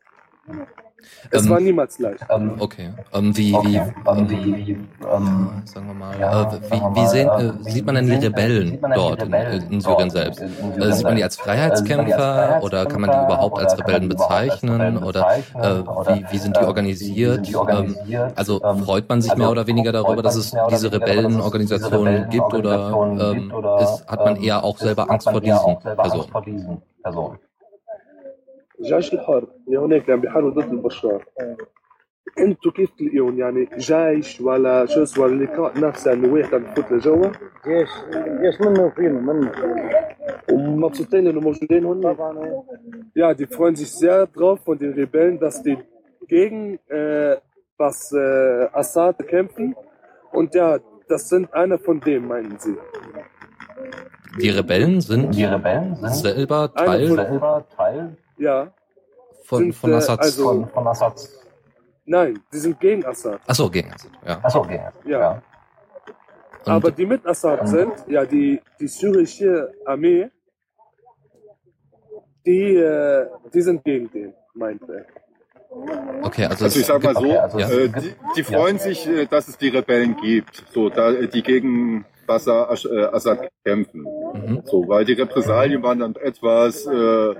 Es 1.30 1.44
Ähm, 1.44 1.50
war 1.50 1.60
niemals 1.60 1.98
leicht. 1.98 2.24
Ähm, 2.30 2.56
Okay. 2.58 2.90
Ähm, 3.12 3.36
wie, 3.36 3.54
okay. 3.54 3.66
wie, 3.68 4.10
Ähm, 4.10 4.28
wie, 4.30 4.56
wie, 4.56 4.70
ähm, 4.72 5.62
sagen 5.64 5.86
wir 5.86 5.94
mal, 5.94 6.18
ja, 6.20 6.42
äh, 6.42 6.60
wie, 6.94 7.06
sehen, 7.06 7.28
äh, 7.28 7.46
äh, 7.48 7.52
sieht 7.62 7.86
man 7.86 7.94
denn 7.96 8.06
die 8.06 8.14
Rebellen 8.16 8.78
dort 8.94 9.22
in, 9.22 9.32
in 9.32 9.80
Syrien 9.80 9.82
dort 9.82 10.10
selbst? 10.12 10.40
in- 10.40 10.46
in 10.58 10.70
Äh, 10.70 10.74
Syrien 10.74 10.92
sieht 10.94 11.06
man 11.06 11.16
die 11.16 11.22
als 11.24 11.36
Freiheitskämpfer 11.36 12.62
oder 12.62 12.86
kann 12.86 13.00
man 13.00 13.10
die 13.10 13.18
überhaupt 13.18 13.58
als 13.58 13.76
Rebellen 13.78 14.08
bezeichnen 14.08 14.96
oder 14.96 15.24
bezeichnen? 15.24 15.88
Oder, 15.88 16.14
wie, 16.14 16.30
wie 16.30 16.38
sind 16.38 16.56
die 16.56 16.64
organisiert? 16.64 17.34
sind 17.36 17.48
die 17.48 17.56
organisiert? 17.56 18.30
Ähm, 18.30 18.32
also 18.36 18.62
Ähm, 18.64 18.78
freut 18.84 19.08
man 19.08 19.22
sich 19.22 19.32
also 19.32 19.42
mehr 19.42 19.50
oder 19.50 19.66
weniger 19.66 19.92
darüber, 19.92 20.22
dass 20.22 20.36
es 20.36 20.50
diese 20.70 20.92
Rebellenorganisationen 20.92 22.28
gibt 22.30 22.54
oder, 22.54 22.70
Rebellenorganisationen 22.92 23.20
ähm, 23.20 23.42
gibt 23.42 23.54
oder, 23.54 23.80
ist, 23.80 24.06
hat 24.06 24.24
man 24.24 24.36
ähm, 24.36 24.42
eher 24.44 24.64
auch 24.64 24.78
selber 24.78 25.10
Angst 25.10 25.28
vor 25.28 25.40
diesen 25.40 25.76
Personen? 25.96 26.32
vor 28.77 28.85
diesen 28.85 28.97
Personen? 28.99 28.99
الجيش 28.99 29.13
الحر 29.13 29.47
اللي 29.67 29.79
هناك 29.79 30.09
عم 30.09 30.21
بيحاربوا 30.21 30.61
ضد 30.61 30.71
البشار 30.73 31.25
انتوا 32.39 32.71
كيف 32.71 32.89
تلاقيهم 32.89 33.39
يعني 33.39 33.69
جيش 33.77 34.41
ولا 34.41 34.85
شو 34.85 35.03
اسمه 35.03 35.25
اللقاء 35.25 35.79
نفسه 35.79 36.13
انه 36.13 36.33
واحد 36.33 36.53
عم 36.55 36.63
يفوت 36.65 36.91
لجوا 36.91 37.27
جيش 37.67 37.89
جيش 38.41 38.61
منه 38.61 38.85
وفينا 38.85 39.19
منه 39.19 39.51
ومبسوطين 40.51 41.27
انه 41.27 41.39
موجودين 41.41 41.85
هون 41.85 42.01
طبعا 42.01 42.63
Ja, 43.15 43.33
die 43.33 43.47
freuen 43.47 43.75
sich 43.75 43.91
sehr 43.91 44.27
drauf 44.27 44.59
von 44.65 44.77
den 44.77 44.93
Rebellen, 44.93 45.39
dass 45.39 45.61
die 45.63 45.77
gegen 46.27 46.79
äh, 46.99 47.35
was 47.77 47.97
äh, 48.13 48.67
Assad 48.81 49.17
kämpfen. 49.27 49.75
Und 50.31 50.49
ja, 50.55 50.79
das 51.11 51.27
sind 51.31 51.45
einer 51.53 51.79
von 51.79 51.99
denen, 51.99 52.27
meinen 52.27 52.57
sie. 52.59 52.77
Die 54.41 54.49
Rebellen 54.49 55.01
sind 55.01 55.35
Die 55.35 55.43
Rebellen 55.55 55.95
sind 55.95 56.15
selber 56.15 56.61
Eine 56.75 56.85
Teil 56.87 57.07
von- 57.07 57.17
selber 57.17 57.65
Teil 57.77 58.17
ja, 58.38 58.72
von, 59.44 59.58
sind, 59.58 59.74
von 59.74 59.92
äh, 59.92 59.94
Assads. 59.94 60.22
also- 60.26 60.44
von, 60.44 60.68
von 60.68 60.86
Assads. 60.88 61.40
nein, 62.04 62.38
die 62.52 62.58
sind 62.58 62.78
gegen 62.80 63.04
Assad. 63.06 63.40
Achso, 63.46 63.70
gegen 63.70 63.92
Assad, 63.92 64.10
ja. 64.26 64.40
Achso, 64.42 64.60
okay. 64.60 64.80
Ja. 65.04 65.42
Und, 66.66 66.72
Aber 66.72 66.90
die 66.90 67.04
mit 67.06 67.24
Assad 67.26 67.68
sind, 67.68 67.92
ja, 68.08 68.24
die, 68.24 68.60
die 68.80 68.88
syrische 68.88 69.70
Armee, 69.84 70.30
die, 72.46 72.74
äh, 72.76 73.26
die 73.52 73.60
sind 73.62 73.84
gegen 73.84 74.10
den, 74.10 74.34
meint 74.54 74.82
er. 74.88 75.06
okay, 76.22 76.44
also, 76.46 76.64
Also 76.64 76.80
ich 76.80 76.86
sag 76.86 77.02
mal 77.02 77.14
gibt- 77.14 77.20
so, 77.26 77.30
Okay, 77.30 77.38
also 77.38 77.58
Ja. 77.58 77.70
äh, 77.70 77.88
die, 77.88 78.14
die 78.36 78.42
freuen 78.44 78.78
sich, 78.78 79.06
äh, 79.06 79.26
dass 79.26 79.48
es 79.48 79.58
die 79.58 79.68
Rebellen 79.68 80.16
gibt, 80.16 80.64
so 80.72 80.88
da, 80.88 81.12
die 81.12 81.42
gegen 81.42 82.04
Bashar 82.26 82.70
Assad 82.70 83.50
kämpfen. 83.64 84.00
Mhm. 84.32 84.62
So, 84.64 84.88
weil 84.88 85.04
die 85.04 85.12
Repressalien 85.12 85.82
waren 85.82 85.98
dann 85.98 86.16
etwas 86.16 86.86
äh, 86.86 87.34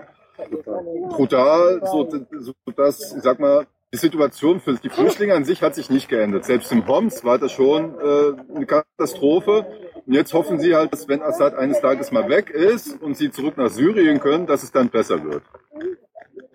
brutal, 1.10 1.80
so, 1.84 2.08
so 2.38 2.52
dass, 2.76 3.14
ich 3.14 3.22
sag 3.22 3.38
mal, 3.40 3.66
die 3.92 3.98
Situation 3.98 4.60
für 4.60 4.74
die 4.74 4.88
Flüchtlinge 4.88 5.34
an 5.34 5.44
sich 5.44 5.62
hat 5.62 5.74
sich 5.74 5.88
nicht 5.88 6.08
geändert. 6.08 6.44
Selbst 6.44 6.72
im 6.72 6.86
Homs 6.88 7.24
war 7.24 7.38
das 7.38 7.52
schon 7.52 7.94
äh, 8.00 8.54
eine 8.54 8.66
Katastrophe. 8.66 9.66
Und 10.04 10.12
jetzt 10.12 10.34
hoffen 10.34 10.58
sie 10.58 10.74
halt, 10.74 10.92
dass 10.92 11.08
wenn 11.08 11.22
Assad 11.22 11.54
eines 11.54 11.80
Tages 11.80 12.10
mal 12.10 12.28
weg 12.28 12.50
ist 12.50 13.00
und 13.00 13.16
sie 13.16 13.30
zurück 13.30 13.56
nach 13.56 13.70
Syrien 13.70 14.18
können, 14.20 14.46
dass 14.46 14.64
es 14.64 14.72
dann 14.72 14.90
besser 14.90 15.22
wird. 15.22 15.44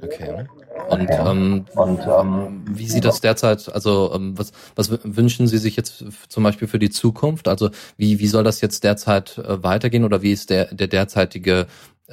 Okay. 0.02 0.48
Und 0.90 1.10
ähm, 1.12 1.66
Und 1.76 2.00
ähm, 2.08 2.64
wie 2.70 2.88
sieht 2.88 3.06
das 3.06 3.22
derzeit, 3.22 3.70
also 3.74 4.12
ähm, 4.14 4.38
was, 4.38 4.52
was 4.76 5.00
wünschen 5.04 5.48
Sie 5.48 5.58
sich 5.58 5.76
jetzt 5.76 6.06
zum 6.30 6.44
Beispiel 6.44 6.68
für 6.68 6.80
die 6.80 6.90
Zukunft? 6.90 7.48
Also 7.48 7.70
wie, 7.98 8.20
wie 8.20 8.28
soll 8.28 8.44
das 8.44 8.62
jetzt 8.62 8.84
derzeit 8.84 9.38
äh, 9.38 9.64
weitergehen 9.64 10.06
oder 10.06 10.22
wie 10.22 10.32
ist 10.32 10.50
der, 10.50 10.74
der 10.74 10.88
derzeitige 10.88 11.68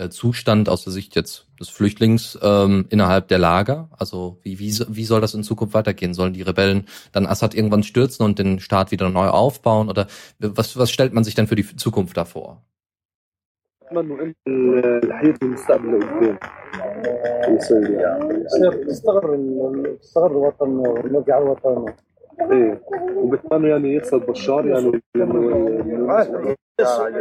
Zustand 0.10 0.70
aus 0.70 0.84
der 0.84 0.94
Sicht 0.94 1.16
jetzt 1.16 1.48
des 1.60 1.70
Flüchtlings 1.70 2.40
ähm, 2.42 2.86
innerhalb 2.90 3.28
der 3.28 3.40
Lager? 3.40 3.90
Also 3.98 4.40
wie, 4.42 4.58
wie, 4.60 4.72
so- 4.72 4.86
wie 4.90 5.04
soll 5.06 5.20
das 5.22 5.34
in 5.34 5.44
Zukunft 5.44 5.74
weitergehen? 5.74 6.14
Sollen 6.14 6.34
die 6.34 6.42
Rebellen 6.44 6.86
dann 7.12 7.26
Assad 7.26 7.54
irgendwann 7.54 7.84
stürzen 7.84 8.24
und 8.26 8.40
den 8.40 8.60
Staat 8.60 8.92
wieder 8.92 9.10
neu 9.10 9.28
aufbauen? 9.28 9.90
Oder 9.90 10.08
was, 10.40 10.78
was 10.78 10.92
stellt 10.92 11.14
man 11.14 11.24
sich 11.26 11.36
denn 11.36 11.48
für 11.48 11.56
die 11.56 11.76
Zukunft 11.76 12.16
da 12.18 12.26
vor? 12.26 12.62
اتمنوا 13.92 14.22
انت 14.24 14.36
الحياه 14.48 15.36
المستقبل 15.44 16.00
لقدام 16.00 16.38
يصير 17.56 17.90
يعني 17.90 18.44
يصير 18.46 18.86
تستغر 18.88 19.34
ال- 19.34 19.98
تستغر 20.02 20.32
الوطن 20.32 20.70
ونرجع 20.70 21.38
الوطن 21.38 21.86
ايه 22.52 22.82
وبتمنوا 23.16 23.70
يعني 23.70 23.96
يخسر 23.96 24.18
بشار 24.18 24.66
يعني 24.66 25.02
لانه 25.16 25.40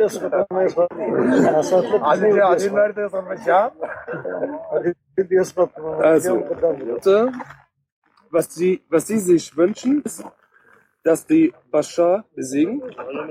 يسقط 0.04 0.52
ما 0.52 0.62
يسقط 0.62 0.92
انا 0.92 1.62
صار 1.62 1.82
ثلاث 1.82 2.20
سنين 2.20 2.36
يسقط 2.36 2.98
يوصل 2.98 3.28
بالشام 3.28 3.70
يسقط 5.30 5.70
Also, 6.00 6.26
يوم 6.26 6.42
قدام 6.42 6.76
Leute, 6.88 7.32
was 8.30 8.54
sie, 8.54 8.82
was 8.88 9.06
sie 9.06 9.18
sich 9.18 9.56
wünschen, 9.56 10.02
ist, 10.04 10.24
dass 11.02 11.26
die 11.26 11.52
Bashar 11.70 12.24
besiegen, 12.34 12.82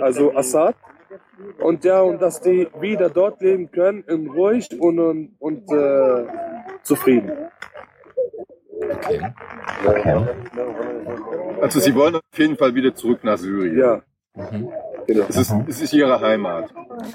also 0.02 0.34
Assad, 0.36 0.76
und 1.60 1.84
ja, 1.86 2.02
und 2.02 2.22
dass 2.22 2.42
die 2.42 2.68
wieder 2.80 3.10
dort 3.10 3.42
leben 3.42 3.72
können, 3.72 4.04
in 4.04 4.30
ruhig 4.30 4.68
und, 4.80 5.00
und, 5.00 5.36
und 5.40 5.72
äh, 5.72 6.26
zufrieden. 6.84 7.32
Okay. 8.93 9.21
okay. 9.87 10.27
Also 11.61 11.81
sie 11.81 11.95
wollen 11.95 12.17
auf 12.17 12.23
jeden 12.37 12.57
Fall 12.57 12.75
wieder 12.75 12.95
zurück 12.95 13.25
nach 13.25 13.39
Syrien. 13.39 13.79
Ja, 13.79 14.03
Mhm. 14.37 14.69
genau. 15.07 15.27
Es 15.29 15.37
ist, 15.37 15.55
es 15.69 15.81
ist 15.81 15.93
ihre 15.93 16.21
Heimat. 16.21 16.69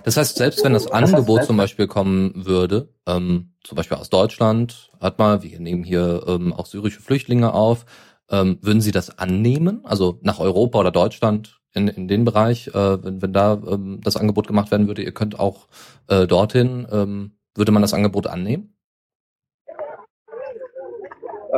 Das 0.04 0.16
heißt, 0.16 0.38
selbst 0.38 0.64
wenn 0.64 0.72
das 0.74 0.90
Angebot 0.90 1.44
zum 1.44 1.58
Beispiel 1.58 1.86
kommen 1.88 2.46
würde, 2.46 2.90
ähm, 3.06 3.52
zum 3.64 3.76
Beispiel 3.76 3.98
aus 3.98 4.10
Deutschland, 4.10 4.90
hat 5.02 5.20
mal, 5.20 5.44
wir 5.44 5.60
nehmen 5.60 5.84
hier 5.84 6.24
ähm, 6.28 6.54
auch 6.54 6.66
syrische 6.66 7.02
Flüchtlinge 7.02 7.54
auf, 7.54 7.86
ähm, 8.32 8.58
würden 8.62 8.80
Sie 8.82 8.92
das 8.92 9.18
annehmen? 9.18 9.82
Also 9.84 10.20
nach 10.22 10.40
Europa 10.40 10.80
oder 10.80 10.92
Deutschland 10.92 11.60
in, 11.74 11.88
in 11.90 12.08
den 12.08 12.24
Bereich, 12.26 12.68
äh, 12.70 13.04
wenn, 13.04 13.22
wenn 13.22 13.34
da 13.34 13.62
ähm, 13.68 14.00
das 14.02 14.16
Angebot 14.16 14.48
gemacht 14.48 14.72
werden 14.72 14.88
würde, 14.88 15.02
ihr 15.04 15.14
könnt 15.14 15.38
auch 15.40 15.68
äh, 16.08 16.26
dorthin, 16.26 16.88
ähm, 16.92 17.32
würde 17.56 17.72
man 17.72 17.82
das 17.82 17.94
Angebot 17.94 18.28
annehmen? 18.28 18.76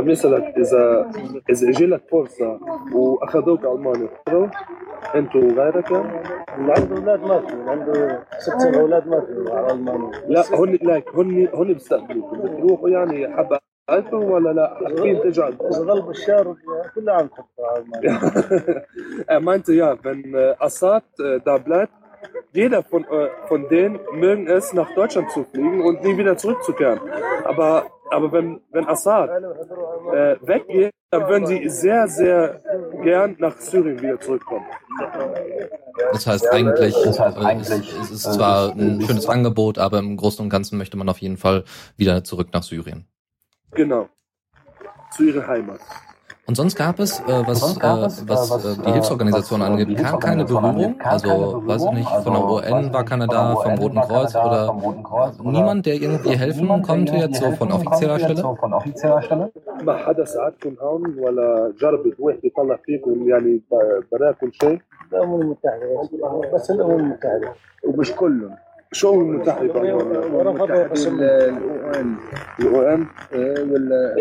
عم 0.02 0.10
نسألك 0.10 0.58
إذا 0.58 1.12
إذا 1.50 1.70
إجي 1.70 1.86
لك 1.86 2.02
فرصة 2.12 2.60
وأخذوك 2.94 3.66
علماني 3.66 4.10
أنت 5.16 5.36
وغيرك؟ 5.36 5.92
يعني؟ 5.92 6.24
عنده 6.58 6.98
أولاد 6.98 7.22
ما 7.22 7.40
في 7.40 7.70
عنده 7.70 8.24
ست 8.40 8.76
أولاد 8.76 9.08
ما 9.08 9.22
في 9.22 9.54
على 9.54 9.74
ألمانيا. 9.74 10.12
لا 10.28 10.44
هن 10.54 10.80
لك 10.82 11.16
هن 11.16 11.48
هن 11.54 11.74
بيستقبلوك 11.74 12.36
بتروحوا 12.36 12.90
يعني 12.90 13.36
حبة 13.38 13.60
أنتم 13.90 14.24
ولا 14.24 14.50
لا؟ 14.50 14.76
حابين 14.76 15.22
تجعل 15.22 15.58
ظل 15.74 16.02
بشار 16.02 16.56
كل 16.96 17.10
عام 17.10 17.30
المانيا. 17.78 18.20
ما 19.46 19.56
أنت 19.56 19.70
يا 19.70 19.98
من 20.06 20.36
أسات 20.62 21.04
دابلات 21.46 21.90
jeder 22.54 22.84
von, 22.84 23.04
äh, 23.06 23.30
von 23.48 23.68
denen 23.70 24.00
mögen 24.14 24.48
es, 24.48 24.74
nach 24.74 24.94
Deutschland 24.94 25.32
zu 25.32 25.44
fliegen 25.44 25.82
und 25.82 26.04
nie 26.04 26.18
wieder 26.18 26.38
zurückzukehren. 26.38 27.00
Aber 27.46 27.90
aber 28.12 28.32
wenn, 28.32 28.62
wenn 28.72 28.88
Assad 28.88 29.30
äh, 29.30 30.36
weggeht, 30.42 30.92
dann 31.10 31.28
würden 31.28 31.46
sie 31.46 31.68
sehr, 31.70 32.08
sehr 32.08 32.62
gern 33.04 33.36
nach 33.40 33.58
Syrien 33.58 34.02
wieder 34.02 34.20
zurückkommen. 34.20 34.66
Das 36.14 36.26
heißt 36.28 36.48
eigentlich, 36.52 36.94
Das 37.04 37.20
heißt 37.20 37.38
äh, 37.38 37.42
eigentlich, 37.42 37.70
es, 37.70 37.94
es 38.04 38.12
ist 38.12 38.26
äh, 38.28 38.32
zwar 38.32 38.72
ein 38.72 39.00
es- 39.02 39.08
schönes 39.08 39.28
Angebot, 39.28 39.78
aber 39.78 40.00
im 40.00 40.16
Großen 40.18 40.44
und 40.44 40.50
Ganzen 40.50 40.78
möchte 40.78 40.98
man 40.98 41.10
auf 41.10 41.18
jeden 41.20 41.38
Fall 41.38 41.64
wieder 41.98 42.24
zurück 42.24 42.50
nach 42.54 42.64
Syrien. 42.64 43.08
Genau. 43.72 44.10
Zu 45.16 45.24
ihrer 45.24 45.48
Heimat. 45.48 45.80
Und 46.51 46.55
sonst 46.57 46.77
gab 46.77 47.01
es, 47.01 47.19
äh, 47.21 47.25
was, 47.47 47.59
Sonst 47.61 47.81
gab 47.81 47.99
äh, 47.99 48.07
es, 48.07 48.23
äh, 48.23 48.29
was, 48.29 48.51
was, 48.51 48.65
äh, 48.79 48.83
die 48.85 48.89
äh, 48.89 48.93
Hilfsorganisation 48.93 49.61
was, 49.61 49.69
äh, 49.69 49.71
angeht, 49.73 49.89
die 49.89 49.95
kam 49.97 50.21
keine 50.21 50.45
Hilfsorganisation 50.47 50.63
Berührung. 50.63 50.85
angeht, 50.85 51.01
kam 51.01 51.13
Also, 51.13 51.29
keine 51.29 51.41
weiß 51.41 51.51
ich 51.51 51.67
Berührung. 51.67 51.95
nicht, 51.95 52.09
von 52.09 52.33
der 52.33 52.43
Also, 52.43 52.55
UN 52.55 52.63
weiß 52.63 52.87
ich 52.87 52.93
war 52.93 53.01
nicht, 53.01 53.09
keiner 53.11 53.27
von 53.27 53.35
da, 53.35 53.49
der 53.49 53.57
vom 53.57 53.73
UN 53.73 53.79
Roten 53.79 53.97
war 53.97 54.07
keiner 54.07 54.19
Kreuz 54.21 54.33
da, 54.33 54.47
oder 54.47 54.67
vom 54.67 54.79
Roten 54.79 55.03
Kreuz 55.03 55.41
oder 55.41 55.51
niemand, 55.51 55.87
der 55.87 55.95
irgendwie 55.95 56.37
helfen 56.39 56.61
niemand, 56.63 56.83
der 56.89 56.95
konnte 56.95 57.13
irgendwie 57.17 57.27
jetzt 57.33 57.41
so 57.41 57.51
von 57.53 57.69
helfen 57.69 57.87
offizieller 57.89 58.13
konnte, 58.13 58.23
jetzt 58.23 58.39
Stelle? 58.39 58.43
so 58.43 58.55
von 58.55 58.73
offizieller 58.75 59.23
Stelle? 59.23 59.51
ما 59.83 59.97
حدا 59.97 60.25
ساعدكم 60.25 60.75
هون 60.81 61.19
ولا 61.19 61.73
جرب 61.81 62.13
واحد 62.19 62.39
يطلع 62.45 62.77
فيكم 62.77 63.29
يعني 63.29 63.61
ب- 63.71 64.03
براكم 64.13 64.51
شيء 64.53 64.81
الامم 65.13 65.41
المتحده 65.41 66.01
بس- 66.03 66.55
بس 66.55 66.71
الامم 66.71 66.95
المتحده 67.01 67.49
ومش 67.85 68.13
كلهم 68.13 68.57
شو 68.93 69.21
المتحدة 69.21 69.97
ورفضوا 70.33 70.87
قسم 70.89 71.21
الاو 71.21 71.91
ان 71.95 72.17
الاو 72.61 72.81
ام 72.83 73.07
ولا 73.73 74.15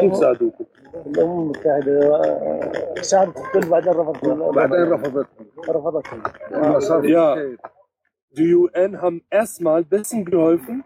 كيف 0.00 0.16
ساعدوكم؟ 0.16 0.64
الامم 1.06 1.40
المتحده 1.42 2.14
آه، 2.16 2.94
ساعدت 3.00 3.36
الكل 3.38 3.68
بعدين 3.70 3.92
رفضت 3.92 4.24
بعدين 4.54 4.92
رفضتهم 4.92 5.26
رفضتهم 5.68 6.22
ما 6.52 6.78
صار 6.78 7.02
في 7.02 7.08
Ja. 7.14 7.34
خير. 7.34 7.58
Die 8.36 8.54
UN 8.62 8.92
haben 9.02 9.22
erstmal 9.30 9.80
ein 9.82 9.88
bisschen 9.96 10.24
geholfen. 10.24 10.76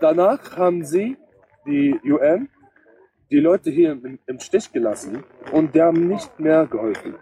Danach 0.00 0.56
haben 0.56 0.84
sie, 0.84 1.16
die 1.66 1.88
UN, 2.12 2.48
die 3.30 3.40
Leute 3.48 3.70
hier 3.70 3.92
im, 3.92 4.18
im 4.26 4.38
Stich 4.40 4.72
gelassen 4.72 5.22
und 5.52 5.66
die 5.74 5.82
haben 5.82 6.08
nicht 6.14 6.32
mehr 6.40 6.66
geholfen. 6.66 7.14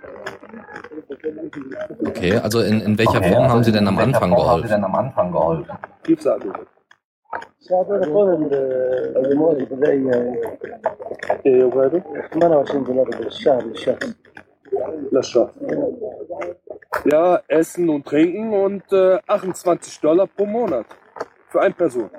Okay, 2.08 2.38
also 2.38 2.62
in, 2.62 2.81
in 2.81 2.97
welcher 2.97 3.17
okay, 3.17 3.31
Form 3.31 3.43
also 3.43 3.53
haben 3.53 3.63
Sie 3.63 3.71
denn 3.71 3.88
am 3.88 3.97
Anfang 3.97 4.29
Form 4.29 4.36
geholfen? 4.36 4.51
Haben 4.51 4.67
Sie 4.67 4.73
denn 4.73 4.84
am 4.84 4.95
Anfang 4.95 5.31
geholfen? 5.31 5.77
Tiefsage. 6.03 6.53
Ja, 17.05 17.41
Essen 17.47 17.89
und 17.89 18.05
Trinken 18.05 18.53
und 18.53 18.84
äh, 18.91 19.19
28 19.27 19.99
Dollar 19.99 20.27
pro 20.27 20.45
Monat 20.45 20.86
für 21.49 21.62
eine 21.62 21.73
Person. 21.73 22.10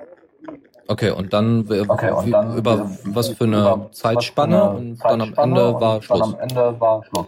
Okay, 0.88 1.10
und 1.10 1.32
dann, 1.32 1.66
okay, 1.88 2.10
und 2.10 2.30
dann 2.30 2.56
über 2.56 2.90
was 3.04 3.28
für 3.30 3.44
eine 3.44 3.88
Zeitspanne, 3.90 3.90
Zeitspanne 3.92 4.70
und 4.70 5.04
dann 5.04 5.20
am 5.20 5.34
Ende 5.36 5.80
war 5.80 6.02
Schluss. 6.02 6.20
Dann 6.20 6.34
am 6.34 6.40
Ende 6.40 6.80
war 6.80 7.04
Schluss. 7.04 7.26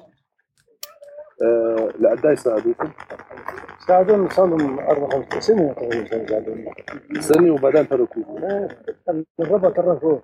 آه 1.42 1.88
لقد 2.00 2.24
يساعدوكم 2.24 2.88
ساعدون 3.86 4.28
صار 4.28 4.46
لهم 4.46 4.78
أربع 4.78 5.08
خمس 5.08 5.44
سنين 5.44 5.74
تقريبا 5.74 6.26
ساعدون 6.26 6.64
سنة 7.20 7.52
وبعدين 7.52 7.88
تركوه. 7.88 8.24
الربع 9.40 9.70
تركوه. 9.70 10.22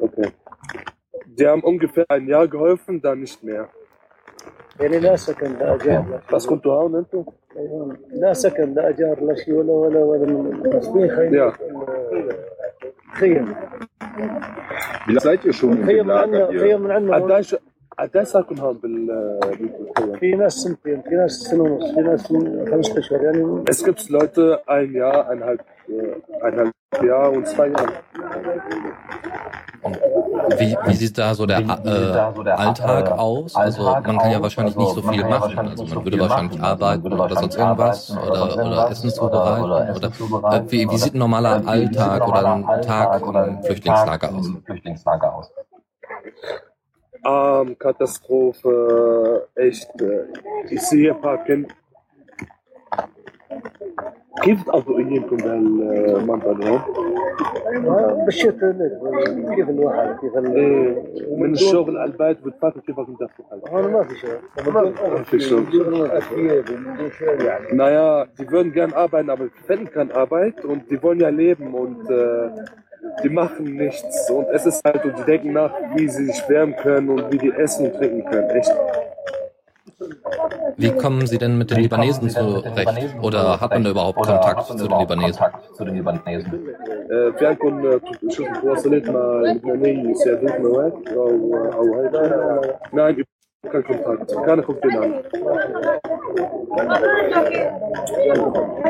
okay 0.00 0.28
die 1.38 1.46
haben 1.46 1.62
ungefähr 1.62 2.04
ein 2.08 2.26
Jahr 2.28 2.48
geholfen 2.48 3.00
dann 3.02 3.20
nicht 3.20 3.42
mehr 3.42 3.68
يعني 4.80 4.98
لا 4.98 5.16
سكن 5.16 5.52
لا 5.52 5.74
أجار 5.74 6.20
was 6.32 6.46
كنتوا 6.46 6.72
هون 6.82 6.96
أنتوا؟ 6.96 7.24
لا 8.12 8.32
سكن 8.32 8.74
لا 8.74 8.88
أجار 8.88 9.20
لا 9.24 9.34
شيء 9.34 9.54
ولا 9.54 9.72
ولا 9.72 9.98
ولا 9.98 10.26
من 10.32 10.76
مسكين 10.76 11.10
خيم 11.10 11.34
Ja. 11.34 11.52
خيم 13.14 13.54
Wie 15.06 15.20
seid 15.20 15.44
ihr 15.44 15.52
schon 15.52 15.70
عندنا 15.70 16.48
Lager 17.18 17.42
hier? 17.42 17.58
خيم 17.99 18.09
من 18.09 18.17
عندنا 18.17 18.19
قديش 18.19 18.19
قديش 18.19 18.27
صاركم 18.27 18.59
هون 18.59 18.77
بال 18.77 19.05
بالخيم 19.95 20.15
في 20.19 20.31
ناس 20.35 20.53
سنتين 20.53 21.01
في 21.01 21.15
ناس 21.15 21.31
سنه 21.31 21.63
ونص 21.63 21.91
في 21.95 22.01
ناس 22.01 22.31
من 22.31 22.67
خمسة 22.71 22.99
اشهر 22.99 23.21
يعني 23.21 23.63
Es 23.69 23.83
gibt 23.83 24.09
Leute 24.09 24.59
ein 24.67 24.93
Jahr, 24.93 25.29
eineinhalb, 25.29 25.59
äh, 25.89 26.45
eineinhalb 26.45 26.73
Jahr 27.03 27.31
und 27.31 27.47
zwei 27.47 27.67
Jahre. 27.67 27.93
Wie, 30.59 30.77
wie 30.87 30.93
sieht 30.95 31.17
da 31.17 31.33
so 31.35 31.45
der, 31.45 31.59
Wie- 31.59 31.67
wie 31.67 31.67
sieht 31.67 32.15
da 32.15 32.33
so 32.35 32.41
äh, 32.41 32.43
der, 32.45 32.59
Alltag 32.59 33.05
äh, 33.09 33.11
aus? 33.13 33.55
Also 33.55 33.87
Alltag 33.87 34.07
man 34.07 34.17
kann 34.17 34.31
ja 34.31 34.37
aus? 34.37 34.43
wahrscheinlich 34.43 34.75
Also 34.77 34.85
nicht 34.85 34.95
so 34.95 35.01
man 35.07 35.13
viel 35.13 35.21
kann 35.23 35.31
ja 35.31 35.39
machen. 35.39 35.41
wahrscheinlich 35.57 35.71
Also 35.71 35.83
nicht 35.83 35.93
man 35.95 35.99
so 35.99 36.05
würde 36.05 36.17
viel 36.17 36.23
wahrscheinlich 36.29 36.59
machen. 36.59 36.63
Also 36.71 36.79
man 36.79 36.89
arbeiten 36.89 37.03
würde 37.03 37.15
oder 37.15 37.35
sonst 37.41 37.57
wahrscheinlich 37.57 37.59
irgendwas 37.59 38.11
arbeiten 38.11 38.29
oder, 38.29 38.41
oder 38.43 38.49
sonst 38.49 38.57
oder 38.57 38.63
irgendwas 38.65 38.91
Essen 38.91 39.07
oder- 39.07 39.15
zubereiten 39.19 39.63
oder 39.63 39.75
oder, 39.75 39.89
Essen 39.89 40.03
äh, 40.03 40.11
zubereiten 40.17 40.71
wie, 40.71 40.79
wie 40.79 40.85
oder- 40.87 40.97
sieht 40.97 41.13
ein 41.13 41.17
normaler 41.25 41.55
Äh, 41.55 41.59
wie- 41.59 41.65
wie 41.65 41.87
sieht 41.87 41.99
Alltag 41.99 42.21
ein 42.21 42.21
oder 42.29 42.41
normaler 42.41 42.53
ein 42.77 42.81
Tag 42.81 43.07
Alltag 43.09 43.27
oder 43.29 43.41
im 43.47 43.55
ein 43.57 43.63
Flüchtlingslager 43.63 44.19
Tag 44.27 44.33
aus? 44.37 44.47
im 44.47 44.63
Flüchtlingslager 44.67 45.29
aus? 45.37 45.47
Arm, 47.23 47.77
Katastrophe, 47.77 49.47
echt. 49.55 49.89
Äh, 50.01 50.25
ich 50.69 50.81
sehe 50.81 51.13
ein 51.13 51.21
paar 51.21 51.43
Kinder. 51.45 51.69
كيف 54.43 54.63
تقضوا 54.63 54.97
ايامكم 54.99 55.37
بهالمنطقه 55.37 56.51
اليوم؟ 56.51 56.81
بالشتاء 58.25 58.71
كيف 59.55 59.69
الواحد 59.69 60.19
كيف 60.21 60.37
ال- 60.37 60.55
إيه، 60.55 61.35
من 61.37 61.51
الشغل 61.51 61.97
على 61.97 62.11
البيت 62.11 62.37
بتفكر 62.45 62.79
كيف 62.79 62.99
بدكم 62.99 63.15
تدخلوا 63.15 63.47
حالكم؟ 63.49 63.75
هون 63.75 63.91
ما 63.93 64.03
في 64.03 64.15
شغل 64.15 64.39
ما 65.09 65.23
في 65.23 65.39
شغل. 65.39 65.69
Naja, 67.71 68.25
die 68.39 68.49
würden 68.51 68.71
gern 68.71 68.93
arbeiten, 68.93 69.29
aber 69.29 69.45
finden 69.67 69.89
keine 69.91 70.15
Arbeit 70.15 70.63
und 70.65 70.89
die 70.89 71.01
wollen 71.03 71.19
ja 71.19 71.29
leben 71.29 71.73
und 71.73 72.09
äh, 72.09 72.49
die 73.23 73.29
machen 73.29 73.65
nichts. 73.75 74.29
Und 74.29 74.47
es 74.53 74.65
ist 74.65 74.83
halt, 74.85 75.03
und 75.05 75.17
die 75.19 75.23
denken 75.23 75.53
nach, 75.53 75.71
wie 75.95 76.07
sie 76.07 76.25
sich 76.25 76.49
wärmen 76.49 76.75
können 76.75 77.09
und 77.09 77.31
wie 77.31 77.37
die 77.37 77.51
essen 77.51 77.85
und 77.87 77.95
trinken 77.97 78.25
können. 78.29 78.49
Echt. 78.51 78.71
Wie 80.77 80.91
kommen 80.91 81.27
Sie 81.27 81.37
denn 81.37 81.57
mit 81.57 81.71
den 81.71 81.77
Wie 81.77 81.89
kommen 81.89 82.03
Libanesen 82.03 82.29
Sie 82.29 82.35
denn 82.35 82.53
mit 82.53 82.65
den 82.65 82.71
zurecht? 82.73 82.79
Libanesen 82.79 83.19
Oder 83.19 83.59
hat 83.59 83.71
man 83.71 83.83
da 83.83 83.89
zurecht? 83.89 83.91
überhaupt 83.91 84.19
Oder 84.19 84.27
Kontakt 84.31 84.57
hat 84.59 84.69
man 84.69 84.77
zu 84.77 84.83
den 84.83 84.85
überhaupt 84.85 85.09
Libanesen? 85.09 85.41
Kontakt 85.41 85.75
zu 85.75 85.85
den 85.85 85.95
Libanesen? 85.95 86.51
آه، 87.11 87.29
في 87.39 87.45
عندكم 87.47 87.85
آه، 87.87 87.99
شوف 88.29 88.47
تواصلت 88.61 89.09
مع 89.09 89.41
لبنانيين 89.41 90.09
يساعدوكم 90.09 90.65
هواك 90.65 90.93
او 91.07 91.55
او 91.73 92.01
هيدا 92.01 92.61
نعم 92.93 93.15
كان 93.63 93.81
كونتاكت 93.81 94.35
كان 94.45 94.61
كونتاكت 94.61 95.25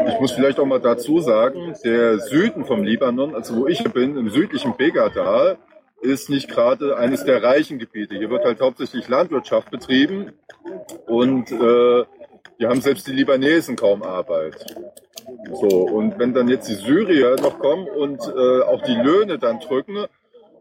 Ich 0.07 0.19
muss 0.19 0.31
vielleicht 0.31 0.59
auch 0.59 0.65
mal 0.65 0.79
dazu 0.79 1.19
sagen, 1.19 1.73
der 1.83 2.19
Süden 2.19 2.65
vom 2.65 2.83
Libanon, 2.83 3.35
also 3.35 3.55
wo 3.57 3.67
ich 3.67 3.83
bin, 3.83 4.17
im 4.17 4.29
südlichen 4.29 4.75
Begadal, 4.77 5.57
ist 6.01 6.29
nicht 6.29 6.49
gerade 6.49 6.97
eines 6.97 7.23
der 7.25 7.41
reichen 7.43 7.79
Gebiete. 7.79 8.15
Hier 8.15 8.29
wird 8.29 8.45
halt 8.45 8.61
hauptsächlich 8.61 9.07
Landwirtschaft 9.07 9.71
betrieben 9.71 10.33
und 11.07 11.51
äh, 11.51 12.05
hier 12.57 12.69
haben 12.69 12.81
selbst 12.81 13.07
die 13.07 13.13
Libanesen 13.13 13.75
kaum 13.75 14.03
Arbeit. 14.03 14.55
So, 15.61 15.67
und 15.67 16.19
wenn 16.19 16.33
dann 16.33 16.47
jetzt 16.47 16.69
die 16.69 16.75
Syrier 16.75 17.35
noch 17.41 17.59
kommen 17.59 17.87
und 17.87 18.19
äh, 18.21 18.61
auch 18.61 18.81
die 18.83 18.95
Löhne 18.95 19.39
dann 19.39 19.59
drücken, 19.59 20.05